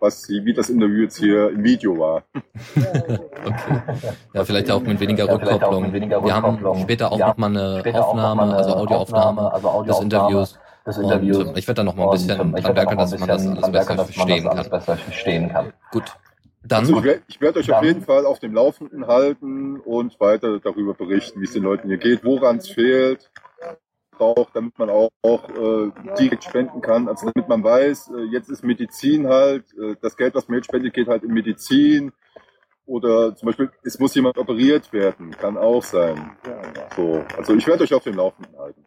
was 0.00 0.28
wie 0.28 0.52
das 0.54 0.68
Interview 0.70 1.02
jetzt 1.04 1.18
hier 1.18 1.50
im 1.50 1.62
Video 1.64 1.98
war. 1.98 2.22
Okay. 3.46 3.80
Ja, 4.32 4.44
vielleicht 4.44 4.70
auch 4.72 4.80
mit 4.82 4.98
weniger 4.98 5.26
Ja, 5.26 5.32
Rückkopplung. 5.34 5.82
mit 5.84 5.92
weniger 5.92 6.24
Wir 6.24 6.34
haben 6.34 6.58
später 6.82 7.12
auch 7.12 7.18
Ja, 7.18 7.28
nochmal 7.28 7.50
eine 7.50 7.94
Aufnahme, 8.02 8.34
mal 8.34 8.48
eine 8.48 8.56
also 8.56 8.74
Audioaufnahme 8.74 9.52
also 9.52 10.02
Interviews. 10.02 10.58
des 10.84 10.98
Interviews. 10.98 11.38
ich 11.54 11.68
werde 11.68 11.74
da 11.78 11.84
noch 11.84 11.94
mal 11.94 12.02
ein 12.04 12.08
Und, 12.08 12.12
bisschen 12.14 12.40
ähm, 12.40 12.54
ich 12.56 12.64
dran 12.64 12.74
werde 12.76 12.86
da 12.86 12.90
werkeln, 12.90 12.96
noch 12.98 13.04
dass 13.04 13.12
ein 13.12 13.20
man 13.20 13.28
das 13.28 13.36
bisschen 13.36 13.52
alles 13.52 13.60
dran 13.62 13.72
besser 13.72 13.96
werkeln, 13.96 13.96
dass 13.98 14.16
man 14.16 14.26
das 14.26 14.26
verstehen 14.26 14.48
alles 14.48 14.70
kann. 14.70 14.78
besser 14.80 14.96
verstehen 14.96 15.48
kann. 15.48 15.72
Gut. 15.92 16.16
Also 16.70 16.90
ich 16.90 16.94
Dann, 16.96 17.04
werde 17.04 17.22
ich 17.28 17.40
werd 17.40 17.56
euch 17.56 17.70
auf 17.70 17.78
Dann- 17.78 17.84
jeden 17.84 18.02
Fall 18.02 18.26
auf 18.26 18.38
dem 18.38 18.54
Laufenden 18.54 19.06
halten 19.06 19.78
und 19.80 20.18
weiter 20.20 20.58
darüber 20.60 20.94
berichten, 20.94 21.40
wie 21.40 21.44
es 21.44 21.52
den 21.52 21.62
Leuten 21.62 21.88
hier 21.88 21.98
geht, 21.98 22.24
woran 22.24 22.56
es 22.56 22.68
fehlt, 22.68 23.30
braucht, 24.12 24.56
damit 24.56 24.78
man 24.78 24.88
auch, 24.90 25.10
auch 25.22 25.48
äh, 25.50 25.90
direkt 26.18 26.44
spenden 26.44 26.80
kann. 26.80 27.08
Also 27.08 27.30
damit 27.34 27.48
man 27.48 27.62
weiß, 27.62 28.10
äh, 28.16 28.22
jetzt 28.32 28.48
ist 28.48 28.64
Medizin 28.64 29.28
halt, 29.28 29.64
äh, 29.78 29.94
das 30.00 30.16
Geld, 30.16 30.34
was 30.34 30.48
man 30.48 30.56
jetzt 30.56 30.66
spendet, 30.66 30.94
geht 30.94 31.08
halt 31.08 31.22
in 31.22 31.32
Medizin. 31.32 32.12
Oder 32.86 33.34
zum 33.34 33.46
Beispiel, 33.46 33.70
es 33.82 33.98
muss 33.98 34.14
jemand 34.14 34.38
operiert 34.38 34.92
werden, 34.92 35.32
kann 35.32 35.58
auch 35.58 35.82
sein. 35.82 36.36
So, 36.94 37.24
also 37.36 37.54
ich 37.54 37.66
werde 37.66 37.82
euch 37.82 37.92
auf 37.92 38.04
dem 38.04 38.14
Laufenden 38.14 38.56
halten. 38.56 38.84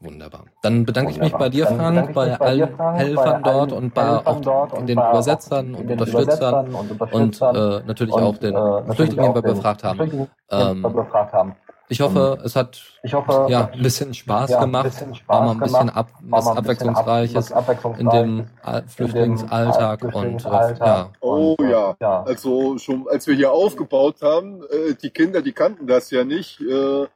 Wunderbar. 0.00 0.44
Dann 0.62 0.84
bedanke 0.86 1.10
ich 1.12 1.18
mich 1.20 1.32
bei 1.32 1.48
dir, 1.48 1.66
Frank, 1.66 2.14
bei 2.14 2.36
bei 2.36 2.46
allen 2.46 2.76
bei 2.76 2.92
Helfern 2.94 3.42
dort 3.42 3.72
und 3.72 3.94
bei 3.94 4.02
Helfern 4.02 4.26
auch 4.26 4.40
dort 4.40 4.72
und 4.72 4.86
den 4.86 4.96
bei 4.96 5.06
auch 5.06 5.12
Übersetzern 5.14 5.74
und 5.74 5.88
den 5.88 6.00
Unterstützern 6.00 6.22
Übersetzern 6.22 6.74
und 6.74 6.90
und 6.90 6.90
Unterstützern 6.90 7.56
äh, 7.56 7.86
natürlich 7.86 8.14
und, 8.14 8.22
auch 8.22 8.38
den 8.38 8.54
äh, 8.54 8.58
natürlich 8.58 8.96
Flüchtlingen, 8.96 9.22
die 9.24 9.28
auch 9.30 9.34
wir 9.34 9.42
den 9.42 9.54
befragt 9.54 9.84
haben. 9.84 9.98
Flüchtlingen, 9.98 10.28
die 10.50 10.54
Ähm, 10.56 10.82
wir 10.82 10.90
befragt 10.90 11.32
haben. 11.32 11.56
Ich 11.90 12.02
hoffe, 12.02 12.38
es 12.44 12.54
hat 12.54 12.82
Ich 13.02 13.14
hoffe, 13.14 13.46
ja 13.48 13.70
ein 13.72 13.82
bisschen 13.82 14.12
Spaß 14.12 14.50
ja, 14.50 14.58
ein 14.58 14.64
gemacht, 14.66 14.84
bisschen 14.84 15.14
Spaß 15.14 15.34
war 15.38 15.42
mal 15.42 15.52
ein 15.52 15.60
bisschen 15.60 15.88
ab, 15.88 16.08
was 16.20 16.46
abwechslungsreiches 16.46 17.50
Abwechslungsreiches 17.50 18.00
in 18.00 18.10
dem 18.10 18.46
Al- 18.62 18.80
in 18.80 18.84
dem, 18.84 18.88
Flüchtlingsalltag 18.90 20.02
und 20.14 20.44
äh, 20.44 20.74
ja, 20.84 21.10
Oh 21.20 21.54
Und, 21.58 21.64
äh, 21.66 21.70
ja. 21.70 21.96
ja. 21.98 22.22
Also 22.24 22.76
schon, 22.76 23.06
als 23.08 23.26
wir 23.26 23.34
hier 23.34 23.52
aufgebaut 23.52 24.16
haben, 24.20 24.60
äh, 24.64 24.94
die 25.00 25.08
Kinder, 25.08 25.40
die 25.40 25.52
kannten 25.52 25.86
das 25.86 26.10
ja 26.10 26.24
nicht. 26.24 26.60
Äh, 26.60 27.06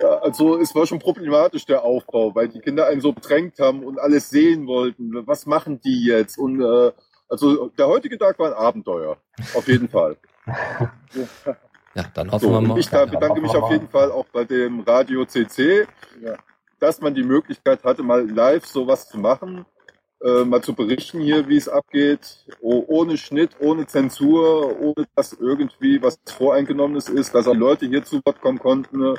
ja, 0.00 0.18
also 0.18 0.58
es 0.58 0.74
war 0.74 0.86
schon 0.86 0.98
problematisch 0.98 1.64
der 1.66 1.84
Aufbau, 1.84 2.34
weil 2.34 2.48
die 2.48 2.60
Kinder 2.60 2.86
einen 2.86 3.00
so 3.00 3.12
bedrängt 3.12 3.58
haben 3.58 3.84
und 3.84 3.98
alles 3.98 4.30
sehen 4.30 4.66
wollten. 4.66 5.26
Was 5.26 5.46
machen 5.46 5.80
die 5.80 6.04
jetzt? 6.06 6.38
Und 6.38 6.60
äh, 6.60 6.92
also 7.28 7.68
der 7.68 7.86
heutige 7.86 8.18
Tag 8.18 8.38
war 8.38 8.48
ein 8.48 8.54
Abenteuer, 8.54 9.16
auf 9.54 9.68
jeden 9.68 9.88
Fall. 9.88 10.16
ja, 11.94 12.04
dann 12.14 12.30
hoffen 12.30 12.40
So, 12.48 12.52
wir 12.52 12.60
mal. 12.60 12.78
ich 12.78 12.88
da 12.88 13.06
bedanke 13.06 13.40
mich 13.40 13.54
auf 13.54 13.70
jeden 13.70 13.88
Fall 13.88 14.10
auch 14.10 14.26
bei 14.32 14.44
dem 14.44 14.80
Radio 14.80 15.24
CC, 15.24 15.86
dass 16.78 17.00
man 17.00 17.14
die 17.14 17.22
Möglichkeit 17.22 17.84
hatte, 17.84 18.02
mal 18.02 18.28
live 18.28 18.66
sowas 18.66 19.08
zu 19.08 19.18
machen, 19.18 19.64
äh, 20.22 20.44
mal 20.44 20.62
zu 20.62 20.74
berichten 20.74 21.20
hier, 21.20 21.48
wie 21.48 21.56
es 21.56 21.68
abgeht, 21.68 22.44
oh, 22.60 22.84
ohne 22.88 23.16
Schnitt, 23.16 23.52
ohne 23.60 23.86
Zensur, 23.86 24.78
ohne 24.80 25.06
dass 25.14 25.32
irgendwie 25.32 26.02
was 26.02 26.18
Voreingenommenes 26.26 27.08
ist, 27.08 27.34
dass 27.34 27.46
auch 27.46 27.54
Leute 27.54 27.86
hier 27.86 28.04
zu 28.04 28.20
Wort 28.24 28.40
kommen 28.40 28.58
konnten. 28.58 29.14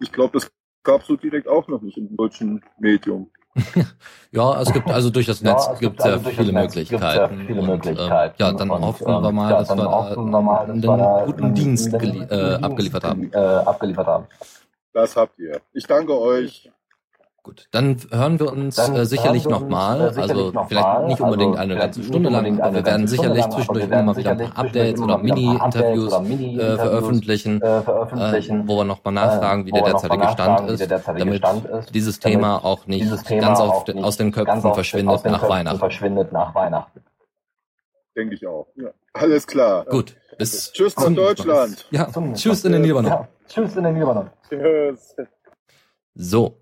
Ich 0.00 0.12
glaube, 0.12 0.32
das 0.38 0.50
gab 0.82 1.02
es 1.02 1.06
so 1.06 1.16
direkt 1.16 1.46
auch 1.48 1.68
noch 1.68 1.82
nicht 1.82 1.96
im 1.98 2.16
deutschen 2.16 2.62
Medium. 2.78 3.30
Ja, 4.32 4.62
es 4.62 4.72
gibt 4.72 4.88
also 4.88 5.10
durch 5.10 5.26
das 5.26 5.40
Ja, 5.40 5.52
Netz 5.54 5.68
es 5.72 5.80
gibt 5.80 6.00
also 6.00 6.22
sehr 6.22 6.32
viele 6.32 6.52
Netz 6.52 6.72
gibt's 6.74 6.90
sehr 6.90 7.28
Möglichkeiten. 7.28 7.46
viele 7.48 7.60
und, 7.62 7.66
Möglichkeiten. 7.66 8.34
Äh, 8.40 8.44
ja, 8.44 8.52
dann 8.52 8.70
Und, 8.70 8.82
hoffen 8.84 9.08
ähm, 9.08 9.22
wir 9.22 9.32
mal, 9.32 9.50
ja, 9.50 9.58
dass 9.58 9.76
wir 9.76 10.68
einen 10.68 10.80
da 10.82 11.22
guten 11.26 11.54
Dienst 11.54 11.92
äh, 11.92 11.98
Dienst 11.98 12.32
abgeliefert 12.32 13.02
haben. 13.04 13.32
Äh, 13.32 13.36
abgeliefert 13.38 14.06
haben. 14.06 14.26
Das 14.92 15.16
habt 15.16 15.36
ihr. 15.40 15.60
Ich 15.72 15.84
danke 15.84 16.16
euch. 16.16 16.70
Gut, 17.42 17.68
dann 17.70 17.96
hören 18.10 18.38
wir 18.38 18.52
uns 18.52 18.76
Dann 18.76 18.94
äh, 18.96 19.06
sicherlich 19.06 19.48
nochmal. 19.48 20.12
äh, 20.14 20.20
Also 20.20 20.50
noch 20.50 20.68
vielleicht 20.68 20.84
mal. 20.86 21.06
nicht 21.06 21.20
unbedingt 21.22 21.52
Also 21.56 21.62
eine 21.62 21.76
ganze 21.80 22.02
Stunde 22.02 22.28
lang, 22.28 22.60
aber 22.60 22.74
wir 22.74 22.84
werden 22.84 23.08
sicherlich 23.08 23.40
lang, 23.44 23.50
zwischendurch 23.52 23.84
immer 23.90 24.14
wieder 24.16 24.30
ein 24.32 24.38
paar 24.38 24.58
Updates 24.58 25.00
oder 25.00 25.16
Mini-Interviews 25.18 26.12
oder 26.12 26.22
äh, 26.26 26.76
veröffentlichen, 26.76 27.62
äh, 27.62 27.78
äh, 27.78 27.82
veröffentlichen. 27.82 28.68
wo 28.68 28.76
wir 28.76 28.84
nochmal 28.84 29.14
nachfragen, 29.14 29.64
wie 29.64 29.70
äh, 29.70 29.72
der 29.72 29.80
wo 29.82 29.86
wir 29.86 29.92
derzeitige 29.92 30.18
nochmal 30.18 30.32
Stand 30.34 30.48
nachfragen, 30.50 30.68
wie 30.68 30.72
ist, 30.74 30.80
der 30.80 30.88
derzeitige 30.88 31.24
damit 31.24 31.38
Stand 31.38 31.64
ist, 31.64 31.94
dieses 31.94 32.20
damit 32.20 32.36
Thema 32.36 32.64
auch 32.64 32.86
nicht 32.86 33.02
dieses 33.04 33.22
Thema 33.22 33.46
ganz 33.46 33.60
auf, 33.60 33.86
nicht 33.86 34.04
aus 34.04 34.16
den 34.18 34.32
Köpfen 34.32 34.62
auf- 34.62 34.74
verschwindet 34.74 35.14
aus 35.14 35.22
den 35.22 35.32
nach 35.32 35.40
Köpfen 35.40 35.54
Weihnachten. 35.54 35.78
verschwindet 35.78 36.32
nach 36.32 36.54
Weihnachten. 36.54 37.00
Denke 38.14 38.34
ich 38.34 38.46
auch. 38.46 38.66
Ja. 38.76 38.88
Alles 39.14 39.46
klar. 39.46 39.86
Gut, 39.86 40.14
bis 40.36 40.72
Tschüss 40.72 40.94
nach 40.98 41.08
Deutschland. 41.14 41.86
Ja, 41.90 42.06
tschüss 42.34 42.64
in 42.66 42.72
den 42.72 42.82
Libanon. 42.82 43.26
Tschüss 43.48 43.76
in 43.76 43.84
den 43.84 43.98
Libanon. 43.98 44.28
So, 46.14 46.59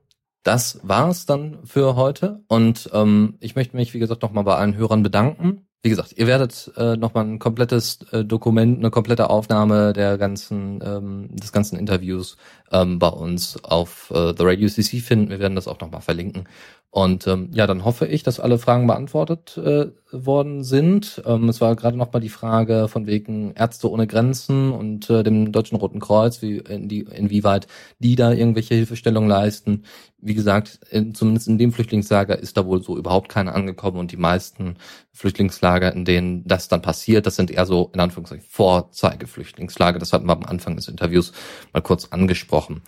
das 0.48 0.80
war's 0.82 1.26
dann 1.26 1.58
für 1.64 1.94
heute. 1.94 2.42
Und 2.48 2.88
ähm, 2.94 3.36
ich 3.38 3.54
möchte 3.54 3.76
mich, 3.76 3.92
wie 3.92 3.98
gesagt, 3.98 4.22
nochmal 4.22 4.44
bei 4.44 4.56
allen 4.56 4.76
Hörern 4.76 5.02
bedanken. 5.02 5.66
wie 5.82 5.90
gesagt, 5.90 6.14
ihr 6.16 6.26
werdet 6.26 6.72
äh, 6.76 6.96
nochmal 6.96 7.26
ein 7.26 7.38
komplettes 7.38 8.00
äh, 8.12 8.24
Dokument, 8.24 8.78
eine 8.78 8.90
komplette 8.90 9.28
Aufnahme 9.28 9.92
der 9.92 10.16
ganzen, 10.16 10.80
ähm, 10.82 11.28
des 11.36 11.52
ganzen 11.52 11.78
Interviews 11.78 12.38
ähm, 12.72 12.98
bei 12.98 13.08
uns 13.08 13.62
auf 13.62 14.10
äh, 14.10 14.32
The 14.36 14.44
Radio 14.44 14.68
CC 14.68 15.00
finden. 15.00 15.28
Wir 15.28 15.38
werden 15.38 15.54
das 15.54 15.68
auch 15.68 15.80
nochmal 15.80 16.00
verlinken. 16.00 16.48
Und 16.90 17.26
ähm, 17.26 17.50
ja, 17.52 17.66
dann 17.66 17.84
hoffe 17.84 18.06
ich, 18.06 18.22
dass 18.22 18.40
alle 18.40 18.58
Fragen 18.58 18.86
beantwortet 18.86 19.58
äh, 19.58 19.88
worden 20.10 20.64
sind. 20.64 21.22
Ähm, 21.26 21.50
es 21.50 21.60
war 21.60 21.76
gerade 21.76 21.98
noch 21.98 22.10
mal 22.14 22.20
die 22.20 22.30
Frage 22.30 22.88
von 22.88 23.06
wegen 23.06 23.52
Ärzte 23.52 23.90
ohne 23.90 24.06
Grenzen 24.06 24.72
und 24.72 25.10
äh, 25.10 25.22
dem 25.22 25.52
Deutschen 25.52 25.76
Roten 25.76 26.00
Kreuz, 26.00 26.40
wie 26.40 26.56
in 26.56 26.88
die, 26.88 27.00
inwieweit 27.00 27.66
die 27.98 28.16
da 28.16 28.32
irgendwelche 28.32 28.74
Hilfestellung 28.74 29.28
leisten. 29.28 29.84
Wie 30.18 30.32
gesagt, 30.32 30.80
in, 30.90 31.14
zumindest 31.14 31.48
in 31.48 31.58
dem 31.58 31.72
Flüchtlingslager 31.72 32.38
ist 32.38 32.56
da 32.56 32.64
wohl 32.64 32.82
so 32.82 32.96
überhaupt 32.96 33.28
keiner 33.28 33.54
angekommen 33.54 33.98
und 33.98 34.10
die 34.10 34.16
meisten 34.16 34.76
Flüchtlingslager, 35.12 35.92
in 35.92 36.06
denen 36.06 36.46
das 36.46 36.68
dann 36.68 36.80
passiert, 36.80 37.26
das 37.26 37.36
sind 37.36 37.50
eher 37.50 37.66
so 37.66 37.90
in 37.92 38.00
Anführungszeichen 38.00 38.46
Vorzeigeflüchtlingslager. 38.48 39.98
Das 39.98 40.14
hatten 40.14 40.26
wir 40.26 40.32
am 40.32 40.44
Anfang 40.44 40.74
des 40.74 40.88
Interviews 40.88 41.32
mal 41.74 41.82
kurz 41.82 42.06
angesprochen. 42.06 42.80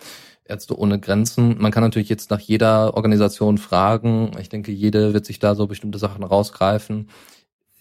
Ärzte 0.51 0.77
ohne 0.77 0.99
Grenzen. 0.99 1.55
Man 1.59 1.71
kann 1.71 1.81
natürlich 1.81 2.09
jetzt 2.09 2.29
nach 2.29 2.39
jeder 2.39 2.93
Organisation 2.95 3.57
fragen. 3.57 4.31
Ich 4.39 4.49
denke, 4.49 4.71
jede 4.71 5.13
wird 5.13 5.25
sich 5.25 5.39
da 5.39 5.55
so 5.55 5.65
bestimmte 5.65 5.97
Sachen 5.97 6.23
rausgreifen. 6.23 7.09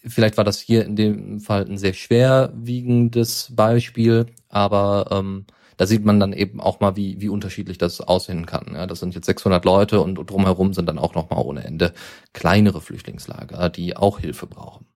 Vielleicht 0.07 0.39
war 0.39 0.45
das 0.45 0.61
hier 0.61 0.85
in 0.87 0.97
dem 0.97 1.41
Fall 1.41 1.67
ein 1.67 1.77
sehr 1.77 1.93
schwerwiegendes 1.93 3.53
Beispiel, 3.55 4.27
aber 4.49 5.09
ähm, 5.11 5.45
da 5.77 5.87
sieht 5.87 6.05
man 6.05 6.21
dann 6.21 6.33
eben 6.33 6.61
auch 6.61 6.81
mal, 6.81 6.97
wie, 6.97 7.21
wie 7.21 7.29
unterschiedlich 7.29 7.77
das 7.77 8.01
aussehen 8.01 8.47
kann. 8.47 8.75
Ja, 8.75 8.87
das 8.87 9.01
sind 9.01 9.15
jetzt 9.15 9.27
600 9.27 9.65
Leute 9.65 10.01
und 10.01 10.15
drumherum 10.15 10.73
sind 10.73 10.87
dann 10.87 10.99
auch 10.99 11.15
noch 11.15 11.29
mal 11.31 11.39
ohne 11.39 11.65
Ende 11.65 11.93
kleinere 12.33 12.81
Flüchtlingslager, 12.81 13.69
die 13.69 13.97
auch 13.97 14.21
Hilfe 14.21 14.47
brauchen. 14.47 14.87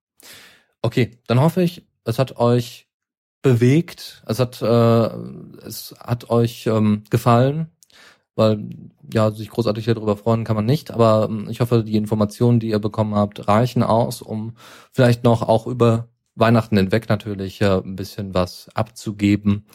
Okay, 0.83 1.19
dann 1.27 1.41
hoffe 1.41 1.63
ich, 1.63 1.87
es 2.05 2.19
hat 2.19 2.37
euch 2.37 2.84
bewegt. 3.45 4.23
Es 4.27 4.41
hat, 4.41 4.63
äh, 4.63 5.67
es 5.67 5.95
hat 6.01 6.31
euch 6.31 6.67
ähm, 6.67 7.05
gefallen, 7.11 7.69
weil 8.35 8.71
ja 9.13 9.31
sich 9.31 9.51
großartig 9.51 9.85
darüber 9.85 10.17
freuen 10.17 10.45
kann 10.45 10.57
man 10.57 10.65
nicht. 10.65 10.91
Aber 10.91 11.29
ähm, 11.31 11.47
ich 11.51 11.61
hoffe, 11.61 11.85
die 11.85 11.97
Informationen, 11.97 12.59
die 12.59 12.71
ihr 12.71 12.79
bekommen 12.79 13.15
habt, 13.15 13.47
reichen 13.47 13.83
aus, 13.83 14.23
um 14.23 14.55
vielleicht 14.93 15.25
noch 15.25 15.43
auch 15.43 15.67
über 15.67 16.09
Weihnachten 16.35 16.79
hinweg 16.79 17.09
natürlich 17.11 17.61
äh, 17.61 17.83
ein 17.85 17.97
bisschen 17.97 18.33
was 18.33 18.71
abzugeben. 18.75 19.67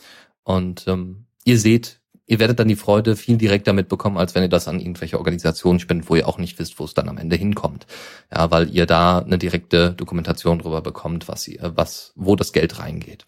Und 0.43 0.87
ähm, 0.87 1.27
ihr 1.45 1.59
seht, 1.59 2.01
ihr 2.25 2.39
werdet 2.39 2.59
dann 2.59 2.69
die 2.69 2.75
Freude 2.75 3.15
viel 3.15 3.37
direkter 3.37 3.73
mitbekommen, 3.73 4.17
als 4.17 4.33
wenn 4.33 4.41
ihr 4.41 4.49
das 4.49 4.67
an 4.67 4.79
irgendwelche 4.79 5.19
Organisationen 5.19 5.79
spendet, 5.79 6.09
wo 6.09 6.15
ihr 6.15 6.27
auch 6.27 6.39
nicht 6.39 6.57
wisst, 6.57 6.79
wo 6.79 6.85
es 6.85 6.95
dann 6.95 7.07
am 7.07 7.19
Ende 7.19 7.35
hinkommt. 7.35 7.85
Ja, 8.33 8.49
weil 8.49 8.71
ihr 8.71 8.87
da 8.87 9.19
eine 9.19 9.37
direkte 9.37 9.93
Dokumentation 9.93 10.57
drüber 10.57 10.81
bekommt, 10.81 11.27
was 11.27 11.47
ihr, 11.47 11.73
was, 11.75 12.13
wo 12.15 12.35
das 12.35 12.51
Geld 12.51 12.79
reingeht. 12.79 13.27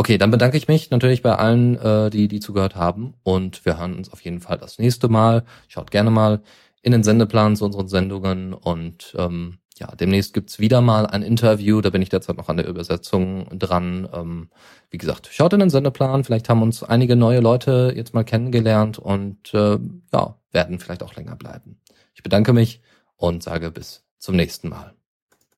Okay, 0.00 0.16
dann 0.16 0.30
bedanke 0.30 0.56
ich 0.56 0.68
mich 0.68 0.92
natürlich 0.92 1.22
bei 1.22 1.34
allen, 1.34 1.76
äh, 1.76 2.08
die, 2.08 2.28
die 2.28 2.38
zugehört 2.38 2.76
haben. 2.76 3.14
Und 3.24 3.64
wir 3.64 3.80
hören 3.80 3.96
uns 3.96 4.12
auf 4.12 4.20
jeden 4.20 4.40
Fall 4.40 4.56
das 4.56 4.78
nächste 4.78 5.08
Mal. 5.08 5.42
Schaut 5.66 5.90
gerne 5.90 6.12
mal 6.12 6.40
in 6.82 6.92
den 6.92 7.02
Sendeplan 7.02 7.56
zu 7.56 7.64
unseren 7.64 7.88
Sendungen. 7.88 8.54
Und 8.54 9.16
ähm, 9.18 9.58
ja, 9.76 9.88
demnächst 9.96 10.34
gibt's 10.34 10.60
wieder 10.60 10.82
mal 10.82 11.04
ein 11.06 11.22
Interview. 11.24 11.80
Da 11.80 11.90
bin 11.90 12.00
ich 12.00 12.10
derzeit 12.10 12.36
noch 12.36 12.48
an 12.48 12.58
der 12.58 12.68
Übersetzung 12.68 13.48
dran. 13.58 14.08
Ähm, 14.14 14.50
wie 14.88 14.98
gesagt, 14.98 15.30
schaut 15.32 15.52
in 15.52 15.58
den 15.58 15.70
Sendeplan. 15.70 16.22
Vielleicht 16.22 16.48
haben 16.48 16.62
uns 16.62 16.84
einige 16.84 17.16
neue 17.16 17.40
Leute 17.40 17.92
jetzt 17.96 18.14
mal 18.14 18.22
kennengelernt 18.24 19.00
und 19.00 19.52
äh, 19.52 19.80
ja, 20.12 20.36
werden 20.52 20.78
vielleicht 20.78 21.02
auch 21.02 21.16
länger 21.16 21.34
bleiben. 21.34 21.80
Ich 22.14 22.22
bedanke 22.22 22.52
mich 22.52 22.82
und 23.16 23.42
sage 23.42 23.72
bis 23.72 24.04
zum 24.20 24.36
nächsten 24.36 24.68
Mal. 24.68 24.97